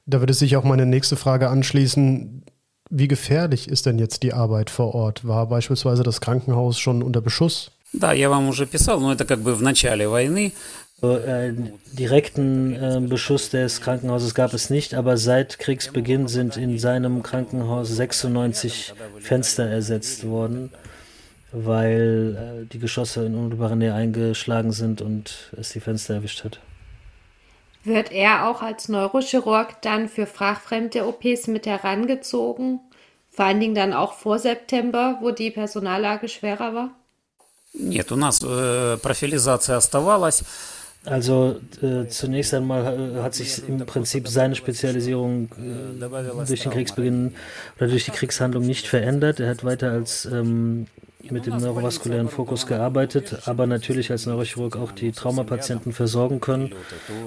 Da 0.07 0.21
würde 0.21 0.35
sich 0.35 0.57
auch 0.57 0.65
meine 0.65 0.87
nächste 0.87 1.17
Frage 1.17 1.51
anschließen. 1.51 2.43
Wie 2.91 3.07
gefährlich 3.07 3.69
ist 3.69 3.87
denn 3.87 3.99
jetzt 3.99 4.23
die 4.23 4.33
Arbeit 4.33 4.71
vor 4.71 4.95
Ort? 4.95 5.25
War 5.25 5.47
beispielsweise 5.47 6.03
das 6.03 6.21
Krankenhaus 6.21 6.79
schon 6.79 7.03
unter 7.03 7.21
Beschuss? 7.21 7.71
Да, 7.93 8.13
я 8.13 8.29
вам 8.29 8.49
уже 8.49 8.67
писал, 8.67 9.01
но 9.01 9.13
это 9.13 9.25
как 9.25 9.41
бы 9.41 9.55
в 9.55 9.63
начале 9.63 10.09
войны. 10.09 10.53
Äh, 11.02 11.54
direkten 11.92 12.74
äh, 12.74 13.00
Beschuss 13.02 13.50
des 13.50 13.82
Krankenhauses 13.82 14.34
gab 14.34 14.54
es 14.54 14.70
nicht, 14.70 14.94
aber 14.94 15.18
seit 15.18 15.60
Kriegsbeginn 15.60 16.28
sind 16.28 16.58
in 16.58 16.80
seinem 16.80 17.22
Krankenhaus 17.22 17.90
96 17.90 18.94
Fenster 19.20 19.66
ersetzt 19.66 20.26
worden, 20.26 20.72
weil 21.52 22.64
äh, 22.64 22.66
die 22.66 22.80
Geschosse 22.80 23.26
in 23.26 23.36
unmittelbarer 23.36 23.76
Nähe 23.76 23.94
eingeschlagen 23.94 24.72
sind 24.72 25.02
und 25.02 25.52
es 25.58 25.70
die 25.72 25.82
Fenster 25.82 26.16
erwischt 26.16 26.44
hat. 26.44 26.60
Wird 27.84 28.12
er 28.12 28.50
auch 28.50 28.62
als 28.62 28.90
Neurochirurg 28.90 29.82
dann 29.82 30.10
für 30.10 30.26
frachfremde 30.26 31.06
OPs 31.06 31.48
mit 31.48 31.68
herangezogen? 31.68 32.80
Vor 33.30 33.46
allen 33.46 33.60
Dingen 33.60 33.76
dann 33.76 33.94
auch 33.94 34.14
vor 34.14 34.40
September, 34.40 35.20
wo 35.22 35.32
die 35.32 35.52
Personallage 35.52 36.30
schwerer 36.30 36.74
war? 36.74 36.90
Нет, 37.74 38.12
у 38.12 38.16
нас 38.16 38.42
э, 38.42 38.98
профилизация 38.98 39.76
оставалась. 39.76 40.44
Also 41.05 41.59
äh, 41.81 42.09
zunächst 42.09 42.53
einmal 42.53 43.15
äh, 43.17 43.23
hat 43.23 43.35
sich 43.35 43.67
im 43.67 43.79
Prinzip 43.79 44.29
seine 44.29 44.55
Spezialisierung 44.55 45.49
äh, 45.57 46.45
durch 46.47 46.63
den 46.63 46.73
Kriegsbeginn 46.73 47.35
oder 47.79 47.89
durch 47.89 48.05
die 48.05 48.11
Kriegshandlung 48.11 48.67
nicht 48.67 48.87
verändert. 48.87 49.41
Er 49.41 49.49
hat 49.49 49.65
weiter 49.65 49.93
als 49.93 50.27
ähm, 50.27 50.89
mit 51.31 51.47
dem 51.47 51.57
neurovaskulären 51.57 52.29
Fokus 52.29 52.67
gearbeitet, 52.67 53.43
aber 53.47 53.67
natürlich 53.67 54.11
als 54.11 54.27
Neurochirurg 54.27 54.77
auch 54.77 54.93
die 54.93 55.13
Traumapatienten 55.13 55.93
versorgen 55.93 56.41
können 56.41 56.75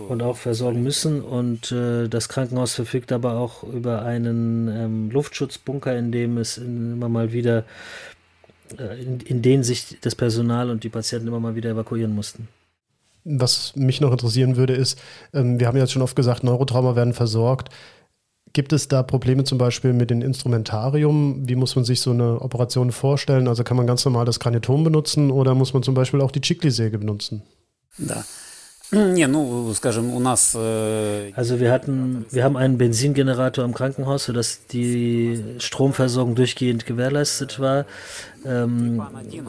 und 0.07 0.21
auch 0.21 0.38
versorgen 0.38 0.84
müssen. 0.84 1.21
Und 1.21 1.71
äh, 1.71 2.07
das 2.07 2.30
Krankenhaus 2.30 2.76
verfügt 2.76 3.11
aber 3.11 3.38
auch 3.38 3.63
über 3.63 4.03
einen 4.03 4.67
ähm, 4.67 5.09
Luftschutzbunker, 5.11 5.97
in 5.97 6.11
dem 6.11 6.38
es 6.38 6.57
immer 6.57 7.09
mal 7.09 7.32
wieder 7.34 7.65
äh, 8.78 9.01
in, 9.01 9.19
in 9.21 9.41
denen 9.41 9.63
sich 9.63 9.97
das 10.01 10.13
Personal 10.13 10.69
und 10.69 10.84
die 10.84 10.89
Patienten 10.89 11.28
immer 11.28 11.39
mal 11.39 11.55
wieder 11.55 11.71
evakuieren 11.71 12.13
mussten. 12.13 12.47
Was 13.26 13.76
mich 13.76 14.01
noch 14.01 14.11
interessieren 14.11 14.55
würde, 14.55 14.74
ist, 14.74 14.99
ähm, 15.34 15.59
wir 15.59 15.67
haben 15.67 15.78
jetzt 15.78 15.91
schon 15.91 16.01
oft 16.01 16.15
gesagt, 16.15 16.43
Neurotrauma 16.43 16.95
werden 16.95 17.13
versorgt. 17.13 17.69
Gibt 18.51 18.71
es 18.71 18.88
da 18.88 19.01
Probleme 19.01 19.43
zum 19.45 19.57
Beispiel 19.57 19.93
mit 19.93 20.11
dem 20.11 20.21
Instrumentarium? 20.21 21.47
Wie 21.47 21.55
muss 21.55 21.76
man 21.76 21.86
sich 21.86 22.01
so 22.01 22.11
eine 22.11 22.39
Operation 22.41 22.91
vorstellen? 22.91 23.47
Also 23.47 23.63
kann 23.63 23.78
man 23.78 23.88
ganz 23.88 24.05
normal 24.05 24.26
das 24.26 24.39
Granitom 24.39 24.84
benutzen 24.84 25.32
oder 25.32 25.55
muss 25.55 25.74
man 25.74 25.82
zum 25.82 25.95
Beispiel 25.95 26.21
auch 26.21 26.32
die 26.32 26.41
Chikli-Säge 26.41 26.99
benutzen? 26.99 27.41
Да. 27.97 28.24
Also 31.35 31.59
wir 31.59 31.71
hatten, 31.71 32.25
wir 32.29 32.43
haben 32.43 32.55
einen 32.57 32.77
Benzingenerator 32.77 33.65
im 33.65 33.73
Krankenhaus, 33.73 34.25
sodass 34.25 34.67
die 34.67 35.43
Stromversorgung 35.57 36.35
durchgehend 36.35 36.85
gewährleistet 36.85 37.59
war. 37.59 37.85
Ähm, 38.45 39.01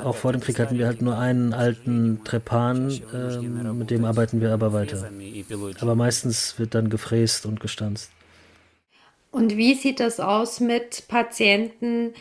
auch 0.02 0.16
vor 0.16 0.32
dem 0.32 0.40
Krieg 0.40 0.58
hatten 0.58 0.78
wir 0.78 0.86
halt 0.86 1.02
nur 1.02 1.18
einen 1.18 1.52
alten 1.52 2.20
Trepan, 2.24 2.92
ähm, 3.12 3.78
mit 3.78 3.90
dem 3.90 4.04
arbeiten 4.04 4.40
wir 4.40 4.52
aber 4.52 4.72
weiter. 4.72 5.10
Aber 5.80 5.94
meistens 5.94 6.58
wird 6.58 6.74
dann 6.74 6.88
gefräst 6.88 7.44
und 7.44 7.60
gestanzt. 7.60 8.10
Und 9.30 9.56
wie 9.56 9.74
sieht 9.74 9.98
das 9.98 10.20
aus 10.20 10.60
mit 10.60 11.08
Patienten, 11.08 12.14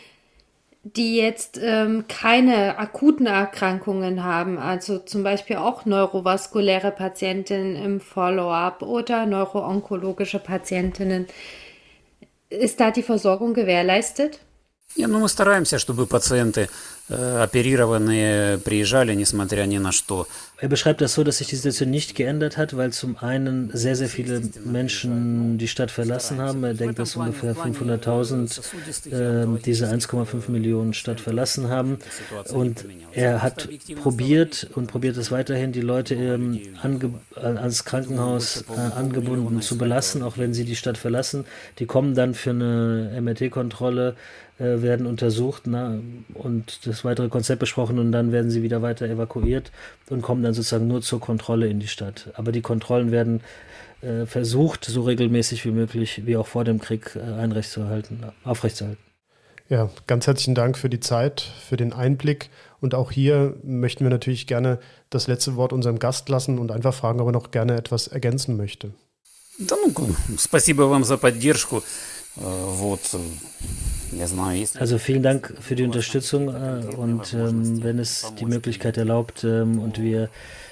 die 0.83 1.17
jetzt 1.17 1.59
ähm, 1.61 2.05
keine 2.07 2.77
akuten 2.77 3.25
Erkrankungen 3.25 4.23
haben, 4.23 4.57
also 4.57 4.97
zum 4.99 5.23
Beispiel 5.23 5.57
auch 5.57 5.85
neurovaskuläre 5.85 6.91
Patientinnen 6.91 7.75
im 7.75 7.99
Follow-up 7.99 8.81
oder 8.81 9.25
neuroonkologische 9.25 10.39
Patientinnen. 10.39 11.27
Ist 12.49 12.79
da 12.79 12.91
die 12.91 13.03
Versorgung 13.03 13.53
gewährleistet? 13.53 14.39
Не, 14.95 15.07
ну 15.07 15.19
мы 15.19 15.29
стараемся, 15.29 15.77
чтобы 15.77 16.07
пациенты 16.07 16.67
äh, 17.09 17.43
оперированные 17.43 18.59
приезжали, 18.59 19.15
несмотря 19.15 19.65
ни 19.65 19.79
на 19.79 19.91
что. 19.91 20.27
Er 20.61 20.67
beschreibt 20.67 20.99
das 20.99 21.13
so, 21.13 21.23
dass 21.23 21.37
sich 21.37 21.47
die 21.47 21.55
Situation 21.55 21.89
nicht 21.89 22.15
geändert 22.15 22.57
hat, 22.57 22.75
weil 22.75 22.91
zum 22.91 23.17
einen 23.17 23.71
sehr, 23.73 23.95
sehr 23.95 24.09
viele 24.09 24.41
Menschen 24.65 25.57
die 25.57 25.69
Stadt 25.69 25.89
verlassen 25.89 26.39
haben. 26.39 26.63
Er 26.65 26.73
denkt, 26.73 26.99
dass 26.99 27.15
ungefähr 27.15 27.55
500.000 27.55 28.59
äh, 29.11 29.59
diese 29.65 29.87
1,5 29.87 30.51
Millionen 30.51 30.93
Stadt 30.93 31.21
verlassen 31.21 31.69
haben. 31.69 31.97
Und 32.51 32.85
er 33.13 33.41
hat 33.41 33.69
probiert 34.03 34.67
und 34.75 34.87
probiert 34.87 35.15
es 35.17 35.31
weiterhin, 35.31 35.71
die 35.71 35.81
Leute 35.81 36.13
ähm, 36.15 36.59
ans 37.35 37.85
Krankenhaus 37.85 38.65
äh, 38.69 38.97
angebunden 38.97 39.61
zu 39.61 39.77
belassen, 39.77 40.21
auch 40.21 40.37
wenn 40.37 40.53
sie 40.53 40.65
die 40.65 40.75
Stadt 40.75 40.97
verlassen. 40.97 41.45
Die 41.79 41.85
kommen 41.85 42.15
dann 42.15 42.33
für 42.33 42.51
eine 42.51 43.19
MRT-Kontrolle 43.21 44.15
äh, 44.59 44.81
werden 44.81 45.05
untersucht 45.05 45.63
na, 45.65 45.99
und 46.33 46.85
das 46.85 47.05
weitere 47.05 47.29
Konzept 47.29 47.59
besprochen 47.59 47.99
und 47.99 48.11
dann 48.11 48.31
werden 48.31 48.51
sie 48.51 48.63
wieder 48.63 48.81
weiter 48.81 49.07
evakuiert 49.07 49.71
und 50.09 50.21
kommen 50.21 50.43
dann 50.43 50.53
sozusagen 50.53 50.87
nur 50.87 51.01
zur 51.01 51.19
Kontrolle 51.19 51.67
in 51.67 51.79
die 51.79 51.87
Stadt. 51.87 52.29
Aber 52.33 52.51
die 52.51 52.61
Kontrollen 52.61 53.11
werden 53.11 53.41
äh, 54.01 54.25
versucht, 54.25 54.85
so 54.85 55.01
regelmäßig 55.01 55.65
wie 55.65 55.71
möglich, 55.71 56.21
wie 56.25 56.37
auch 56.37 56.47
vor 56.47 56.63
dem 56.63 56.79
Krieg, 56.79 57.15
äh, 57.15 57.49
aufrechtzuerhalten. 58.43 58.97
Ja, 59.69 59.89
ganz 60.07 60.25
herzlichen 60.25 60.55
Dank 60.55 60.77
für 60.77 60.89
die 60.89 60.99
Zeit, 60.99 61.41
für 61.41 61.77
den 61.77 61.93
Einblick. 61.93 62.49
Und 62.81 62.95
auch 62.95 63.11
hier 63.11 63.55
möchten 63.63 64.03
wir 64.03 64.09
natürlich 64.09 64.47
gerne 64.47 64.79
das 65.09 65.27
letzte 65.27 65.55
Wort 65.55 65.73
unserem 65.73 65.99
Gast 65.99 66.27
lassen 66.27 66.57
und 66.57 66.71
einfach 66.71 66.93
fragen, 66.93 67.19
ob 67.19 67.27
er 67.27 67.33
noch 67.33 67.51
gerne 67.51 67.77
etwas 67.77 68.07
ergänzen 68.07 68.57
möchte. 68.57 68.91
Да 69.59 69.75
ну, 69.75 69.93
спасибо 70.37 70.83
вам 70.83 71.03
за 71.03 71.17
поддержку. 71.17 71.83
Вот, 72.35 73.01
also 74.79 74.97
vielen 74.97 75.23
Dank 75.23 75.53
für 75.59 75.75
die 75.75 75.83
Unterstützung 75.83 76.47
äh, 76.47 76.95
und 76.95 77.33
ähm, 77.33 77.83
wenn 77.83 77.99
es 77.99 78.33
die 78.39 78.45
Möglichkeit 78.45 78.97
erlaubt 78.97 79.43
ähm, 79.43 79.79
und 79.79 80.01
wir 80.01 80.29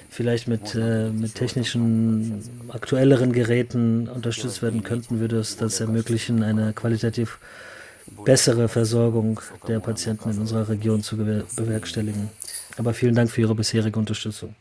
vielleicht 0.08 0.48
mit, 0.48 0.74
äh, 0.74 1.10
mit 1.10 1.34
technischen, 1.34 2.42
aktuelleren 2.68 3.32
Geräten 3.32 4.08
unterstützt 4.08 4.62
werden 4.62 4.82
könnten, 4.82 5.20
würde 5.20 5.38
es 5.38 5.56
das 5.56 5.80
ermöglichen, 5.80 6.42
eine 6.42 6.72
qualitativ 6.72 7.38
bessere 8.24 8.68
Versorgung 8.68 9.40
der 9.68 9.80
Patienten 9.80 10.30
in 10.30 10.38
unserer 10.38 10.68
Region 10.68 11.02
zu 11.02 11.16
bewerkstelligen. 11.16 12.30
Aber 12.76 12.94
vielen 12.94 13.14
Dank 13.14 13.30
für 13.30 13.42
Ihre 13.42 13.54
bisherige 13.54 13.98
Unterstützung. 13.98 14.54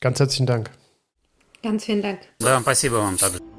Ganz 0.00 0.18
herzlichen 0.18 0.46
Dank. 0.46 0.70
Ganz 1.62 1.84
vielen 1.84 2.02
Dank. 2.02 2.20
Да, 2.38 2.60
спасибо 2.60 2.96
вам 2.98 3.16
также. 3.16 3.51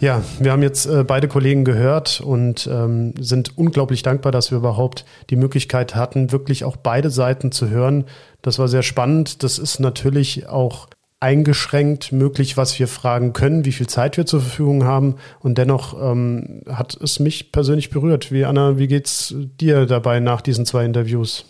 Ja, 0.00 0.22
wir 0.38 0.50
haben 0.50 0.62
jetzt 0.62 0.86
äh, 0.86 1.04
beide 1.04 1.28
Kollegen 1.28 1.64
gehört 1.64 2.22
und 2.22 2.66
ähm, 2.72 3.12
sind 3.18 3.58
unglaublich 3.58 4.02
dankbar, 4.02 4.32
dass 4.32 4.50
wir 4.50 4.56
überhaupt 4.56 5.04
die 5.28 5.36
Möglichkeit 5.36 5.94
hatten, 5.94 6.32
wirklich 6.32 6.64
auch 6.64 6.78
beide 6.78 7.10
Seiten 7.10 7.52
zu 7.52 7.68
hören. 7.68 8.06
Das 8.40 8.58
war 8.58 8.66
sehr 8.66 8.82
spannend. 8.82 9.42
Das 9.42 9.58
ist 9.58 9.78
natürlich 9.78 10.48
auch 10.48 10.88
eingeschränkt 11.20 12.12
möglich, 12.12 12.56
was 12.56 12.78
wir 12.78 12.88
fragen 12.88 13.34
können, 13.34 13.66
wie 13.66 13.72
viel 13.72 13.88
Zeit 13.88 14.16
wir 14.16 14.24
zur 14.24 14.40
Verfügung 14.40 14.84
haben. 14.84 15.16
Und 15.40 15.58
dennoch 15.58 15.94
ähm, 16.00 16.62
hat 16.66 16.94
es 16.94 17.20
mich 17.20 17.52
persönlich 17.52 17.90
berührt. 17.90 18.32
Wie 18.32 18.46
Anna, 18.46 18.78
wie 18.78 18.88
geht's 18.88 19.34
dir 19.36 19.84
dabei 19.84 20.18
nach 20.20 20.40
diesen 20.40 20.64
zwei 20.64 20.86
Interviews? 20.86 21.44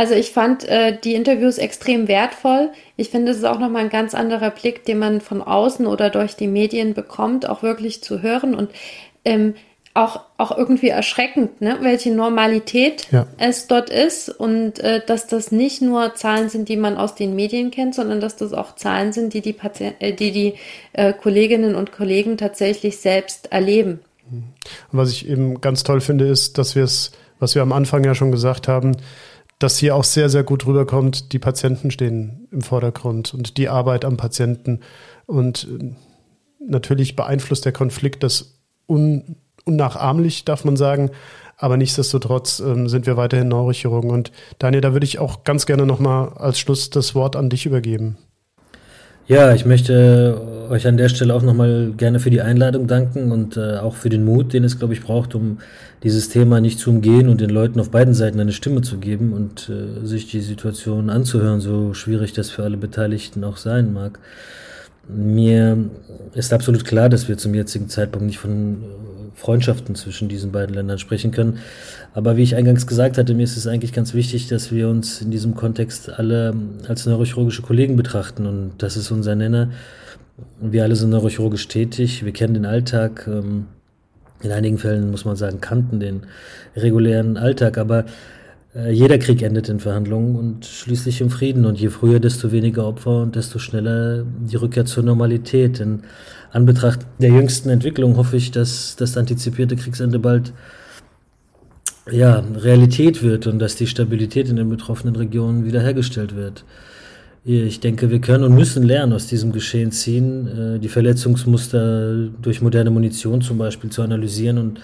Also 0.00 0.14
ich 0.14 0.30
fand 0.30 0.66
äh, 0.66 0.96
die 0.98 1.12
Interviews 1.12 1.58
extrem 1.58 2.08
wertvoll. 2.08 2.70
Ich 2.96 3.10
finde, 3.10 3.32
es 3.32 3.36
ist 3.36 3.44
auch 3.44 3.58
nochmal 3.58 3.82
ein 3.82 3.90
ganz 3.90 4.14
anderer 4.14 4.48
Blick, 4.48 4.86
den 4.86 4.98
man 4.98 5.20
von 5.20 5.42
außen 5.42 5.86
oder 5.86 6.08
durch 6.08 6.36
die 6.36 6.46
Medien 6.46 6.94
bekommt, 6.94 7.46
auch 7.46 7.62
wirklich 7.62 8.02
zu 8.02 8.22
hören. 8.22 8.54
Und 8.54 8.70
ähm, 9.26 9.56
auch, 9.92 10.22
auch 10.38 10.56
irgendwie 10.56 10.88
erschreckend, 10.88 11.60
ne? 11.60 11.76
welche 11.82 12.12
Normalität 12.12 13.08
ja. 13.12 13.26
es 13.36 13.66
dort 13.66 13.90
ist 13.90 14.30
und 14.30 14.78
äh, 14.78 15.02
dass 15.04 15.26
das 15.26 15.52
nicht 15.52 15.82
nur 15.82 16.14
Zahlen 16.14 16.48
sind, 16.48 16.70
die 16.70 16.78
man 16.78 16.96
aus 16.96 17.14
den 17.14 17.36
Medien 17.36 17.70
kennt, 17.70 17.94
sondern 17.94 18.22
dass 18.22 18.36
das 18.36 18.54
auch 18.54 18.76
Zahlen 18.76 19.12
sind, 19.12 19.34
die 19.34 19.42
die, 19.42 19.52
Patient 19.52 19.96
äh, 19.98 20.14
die, 20.14 20.32
die 20.32 20.54
äh, 20.94 21.12
Kolleginnen 21.12 21.74
und 21.74 21.92
Kollegen 21.92 22.38
tatsächlich 22.38 23.00
selbst 23.00 23.52
erleben. 23.52 24.00
Und 24.30 24.44
was 24.92 25.10
ich 25.10 25.28
eben 25.28 25.60
ganz 25.60 25.84
toll 25.84 26.00
finde, 26.00 26.26
ist, 26.26 26.56
dass 26.56 26.74
wir 26.74 26.84
es, 26.84 27.12
was 27.38 27.54
wir 27.54 27.60
am 27.60 27.72
Anfang 27.72 28.02
ja 28.02 28.14
schon 28.14 28.32
gesagt 28.32 28.66
haben, 28.66 28.96
dass 29.60 29.78
hier 29.78 29.94
auch 29.94 30.04
sehr, 30.04 30.28
sehr 30.28 30.42
gut 30.42 30.66
rüberkommt, 30.66 31.32
die 31.32 31.38
Patienten 31.38 31.92
stehen 31.92 32.48
im 32.50 32.62
Vordergrund 32.62 33.32
und 33.34 33.56
die 33.58 33.68
Arbeit 33.68 34.04
am 34.04 34.16
Patienten. 34.16 34.80
Und 35.26 35.68
äh, 35.70 35.94
natürlich 36.66 37.14
beeinflusst 37.14 37.64
der 37.64 37.72
Konflikt 37.72 38.24
das 38.24 38.58
un 38.88 39.36
unnachahmlich, 39.66 40.46
darf 40.46 40.64
man 40.64 40.76
sagen. 40.76 41.10
Aber 41.58 41.76
nichtsdestotrotz 41.76 42.60
ähm, 42.60 42.88
sind 42.88 43.06
wir 43.06 43.18
weiterhin 43.18 43.48
Neurochirurgen. 43.48 44.10
Und 44.10 44.32
Daniel, 44.58 44.80
da 44.80 44.94
würde 44.94 45.04
ich 45.04 45.18
auch 45.18 45.44
ganz 45.44 45.66
gerne 45.66 45.84
nochmal 45.84 46.30
als 46.30 46.58
Schluss 46.58 46.88
das 46.88 47.14
Wort 47.14 47.36
an 47.36 47.50
dich 47.50 47.66
übergeben. 47.66 48.16
Ja, 49.30 49.54
ich 49.54 49.64
möchte 49.64 50.40
euch 50.70 50.88
an 50.88 50.96
der 50.96 51.08
Stelle 51.08 51.32
auch 51.34 51.42
nochmal 51.42 51.92
gerne 51.96 52.18
für 52.18 52.30
die 52.30 52.40
Einladung 52.40 52.88
danken 52.88 53.30
und 53.30 53.56
äh, 53.56 53.76
auch 53.76 53.94
für 53.94 54.08
den 54.08 54.24
Mut, 54.24 54.52
den 54.52 54.64
es, 54.64 54.80
glaube 54.80 54.92
ich, 54.92 55.02
braucht, 55.02 55.36
um 55.36 55.58
dieses 56.02 56.30
Thema 56.30 56.60
nicht 56.60 56.80
zu 56.80 56.90
umgehen 56.90 57.28
und 57.28 57.40
den 57.40 57.50
Leuten 57.50 57.78
auf 57.78 57.92
beiden 57.92 58.12
Seiten 58.12 58.40
eine 58.40 58.50
Stimme 58.50 58.82
zu 58.82 58.98
geben 58.98 59.32
und 59.32 59.70
äh, 59.70 60.04
sich 60.04 60.28
die 60.28 60.40
Situation 60.40 61.10
anzuhören, 61.10 61.60
so 61.60 61.94
schwierig 61.94 62.32
das 62.32 62.50
für 62.50 62.64
alle 62.64 62.76
Beteiligten 62.76 63.44
auch 63.44 63.56
sein 63.56 63.92
mag. 63.92 64.18
Mir 65.06 65.78
ist 66.34 66.52
absolut 66.52 66.84
klar, 66.84 67.08
dass 67.08 67.28
wir 67.28 67.38
zum 67.38 67.54
jetzigen 67.54 67.88
Zeitpunkt 67.88 68.26
nicht 68.26 68.40
von 68.40 68.78
Freundschaften 69.40 69.94
zwischen 69.94 70.28
diesen 70.28 70.52
beiden 70.52 70.74
Ländern 70.74 70.98
sprechen 70.98 71.30
können. 71.30 71.60
Aber 72.12 72.36
wie 72.36 72.42
ich 72.42 72.56
eingangs 72.56 72.86
gesagt 72.86 73.16
hatte, 73.16 73.32
mir 73.32 73.44
ist 73.44 73.56
es 73.56 73.66
eigentlich 73.66 73.94
ganz 73.94 74.12
wichtig, 74.12 74.48
dass 74.48 74.70
wir 74.70 74.88
uns 74.88 75.22
in 75.22 75.30
diesem 75.30 75.54
Kontext 75.54 76.10
alle 76.10 76.54
als 76.86 77.06
neurochirurgische 77.06 77.62
Kollegen 77.62 77.96
betrachten. 77.96 78.46
Und 78.46 78.72
das 78.78 78.98
ist 78.98 79.10
unser 79.10 79.34
Nenner. 79.34 79.70
Wir 80.60 80.82
alle 80.82 80.94
sind 80.94 81.08
neurochirurgisch 81.08 81.68
tätig. 81.68 82.22
Wir 82.22 82.32
kennen 82.32 82.52
den 82.52 82.66
Alltag. 82.66 83.26
Ähm, 83.26 83.66
in 84.42 84.52
einigen 84.52 84.76
Fällen 84.76 85.10
muss 85.10 85.24
man 85.24 85.36
sagen, 85.36 85.62
kannten 85.62 86.00
den 86.00 86.22
regulären 86.76 87.38
Alltag. 87.38 87.78
Aber 87.78 88.04
jeder 88.72 89.18
Krieg 89.18 89.42
endet 89.42 89.68
in 89.68 89.80
Verhandlungen 89.80 90.36
und 90.36 90.64
schließlich 90.64 91.20
im 91.20 91.30
Frieden. 91.30 91.66
Und 91.66 91.80
je 91.80 91.88
früher, 91.88 92.20
desto 92.20 92.52
weniger 92.52 92.86
Opfer 92.86 93.22
und 93.22 93.34
desto 93.34 93.58
schneller 93.58 94.24
die 94.24 94.56
Rückkehr 94.56 94.84
zur 94.84 95.02
Normalität. 95.02 95.80
In 95.80 96.02
Anbetracht 96.52 97.00
der 97.18 97.30
jüngsten 97.30 97.68
Entwicklung 97.68 98.16
hoffe 98.16 98.36
ich, 98.36 98.52
dass 98.52 98.94
das 98.96 99.16
antizipierte 99.16 99.74
Kriegsende 99.74 100.18
bald 100.20 100.52
ja, 102.10 102.44
Realität 102.56 103.22
wird 103.22 103.46
und 103.46 103.58
dass 103.58 103.76
die 103.76 103.86
Stabilität 103.86 104.48
in 104.48 104.56
den 104.56 104.68
betroffenen 104.68 105.16
Regionen 105.16 105.64
wiederhergestellt 105.64 106.36
wird. 106.36 106.64
Ich 107.44 107.80
denke, 107.80 108.10
wir 108.10 108.20
können 108.20 108.44
und 108.44 108.54
müssen 108.54 108.82
lernen 108.82 109.14
aus 109.14 109.26
diesem 109.26 109.50
Geschehen 109.50 109.92
ziehen, 109.92 110.46
äh, 110.46 110.78
die 110.78 110.90
Verletzungsmuster 110.90 112.28
durch 112.40 112.60
moderne 112.60 112.90
Munition 112.90 113.40
zum 113.40 113.56
Beispiel 113.56 113.90
zu 113.90 114.02
analysieren 114.02 114.58
und 114.58 114.80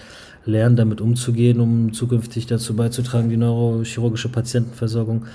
lernen, 0.47 0.75
damit 0.75 1.01
umzugehen, 1.01 1.59
um 1.59 1.93
zukünftig 1.93 2.47
dazu 2.47 2.75
beizutragen, 2.75 3.29
die 3.29 3.37
neurochirurgische 3.37 4.29
Patientenversorgung 4.29 5.25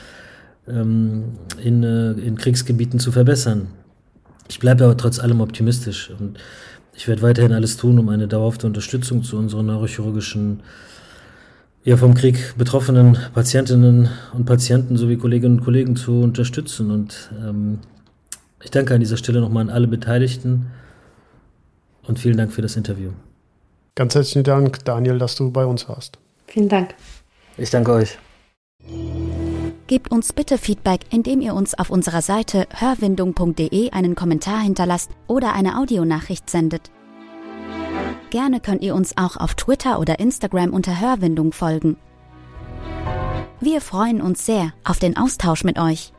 ähm, 0.68 1.24
in, 1.62 1.82
äh, 1.82 2.12
in 2.12 2.36
Kriegsgebieten 2.36 2.98
zu 2.98 3.12
verbessern. 3.12 3.68
Ich 4.48 4.58
bleibe 4.58 4.84
aber 4.84 4.96
trotz 4.96 5.18
allem 5.18 5.40
optimistisch 5.40 6.10
und 6.18 6.38
ich 6.94 7.08
werde 7.08 7.22
weiterhin 7.22 7.52
alles 7.52 7.76
tun, 7.76 7.98
um 7.98 8.08
eine 8.08 8.28
dauerhafte 8.28 8.66
Unterstützung 8.66 9.22
zu 9.22 9.38
unseren 9.38 9.66
neurochirurgischen, 9.66 10.60
ja 11.84 11.96
vom 11.96 12.14
Krieg 12.14 12.54
betroffenen 12.58 13.16
Patientinnen 13.32 14.08
und 14.34 14.44
Patienten 14.44 14.96
sowie 14.96 15.16
Kolleginnen 15.16 15.58
und 15.58 15.64
Kollegen 15.64 15.96
zu 15.96 16.20
unterstützen. 16.20 16.90
Und 16.90 17.30
ähm, 17.42 17.78
ich 18.62 18.70
danke 18.70 18.94
an 18.94 19.00
dieser 19.00 19.16
Stelle 19.16 19.40
nochmal 19.40 19.62
an 19.62 19.70
alle 19.70 19.88
Beteiligten 19.88 20.66
und 22.06 22.18
vielen 22.18 22.36
Dank 22.36 22.52
für 22.52 22.62
das 22.62 22.76
Interview. 22.76 23.10
Ganz 23.94 24.14
herzlichen 24.14 24.44
Dank, 24.44 24.84
Daniel, 24.84 25.18
dass 25.18 25.36
du 25.36 25.50
bei 25.50 25.66
uns 25.66 25.88
warst. 25.88 26.18
Vielen 26.46 26.68
Dank. 26.68 26.94
Ich 27.58 27.70
danke 27.70 27.92
euch. 27.92 28.18
Gebt 29.86 30.10
uns 30.10 30.32
bitte 30.32 30.56
Feedback, 30.56 31.00
indem 31.10 31.42
ihr 31.42 31.54
uns 31.54 31.74
auf 31.74 31.90
unserer 31.90 32.22
Seite 32.22 32.66
hörwindung.de 32.74 33.90
einen 33.90 34.14
Kommentar 34.14 34.60
hinterlasst 34.60 35.10
oder 35.26 35.52
eine 35.52 35.78
Audionachricht 35.78 36.48
sendet. 36.48 36.90
Gerne 38.30 38.60
könnt 38.60 38.82
ihr 38.82 38.94
uns 38.94 39.18
auch 39.18 39.36
auf 39.36 39.54
Twitter 39.54 39.98
oder 39.98 40.18
Instagram 40.18 40.72
unter 40.72 40.98
Hörwindung 40.98 41.52
folgen. 41.52 41.98
Wir 43.60 43.82
freuen 43.82 44.22
uns 44.22 44.46
sehr 44.46 44.72
auf 44.84 44.98
den 44.98 45.18
Austausch 45.18 45.64
mit 45.64 45.78
euch. 45.78 46.12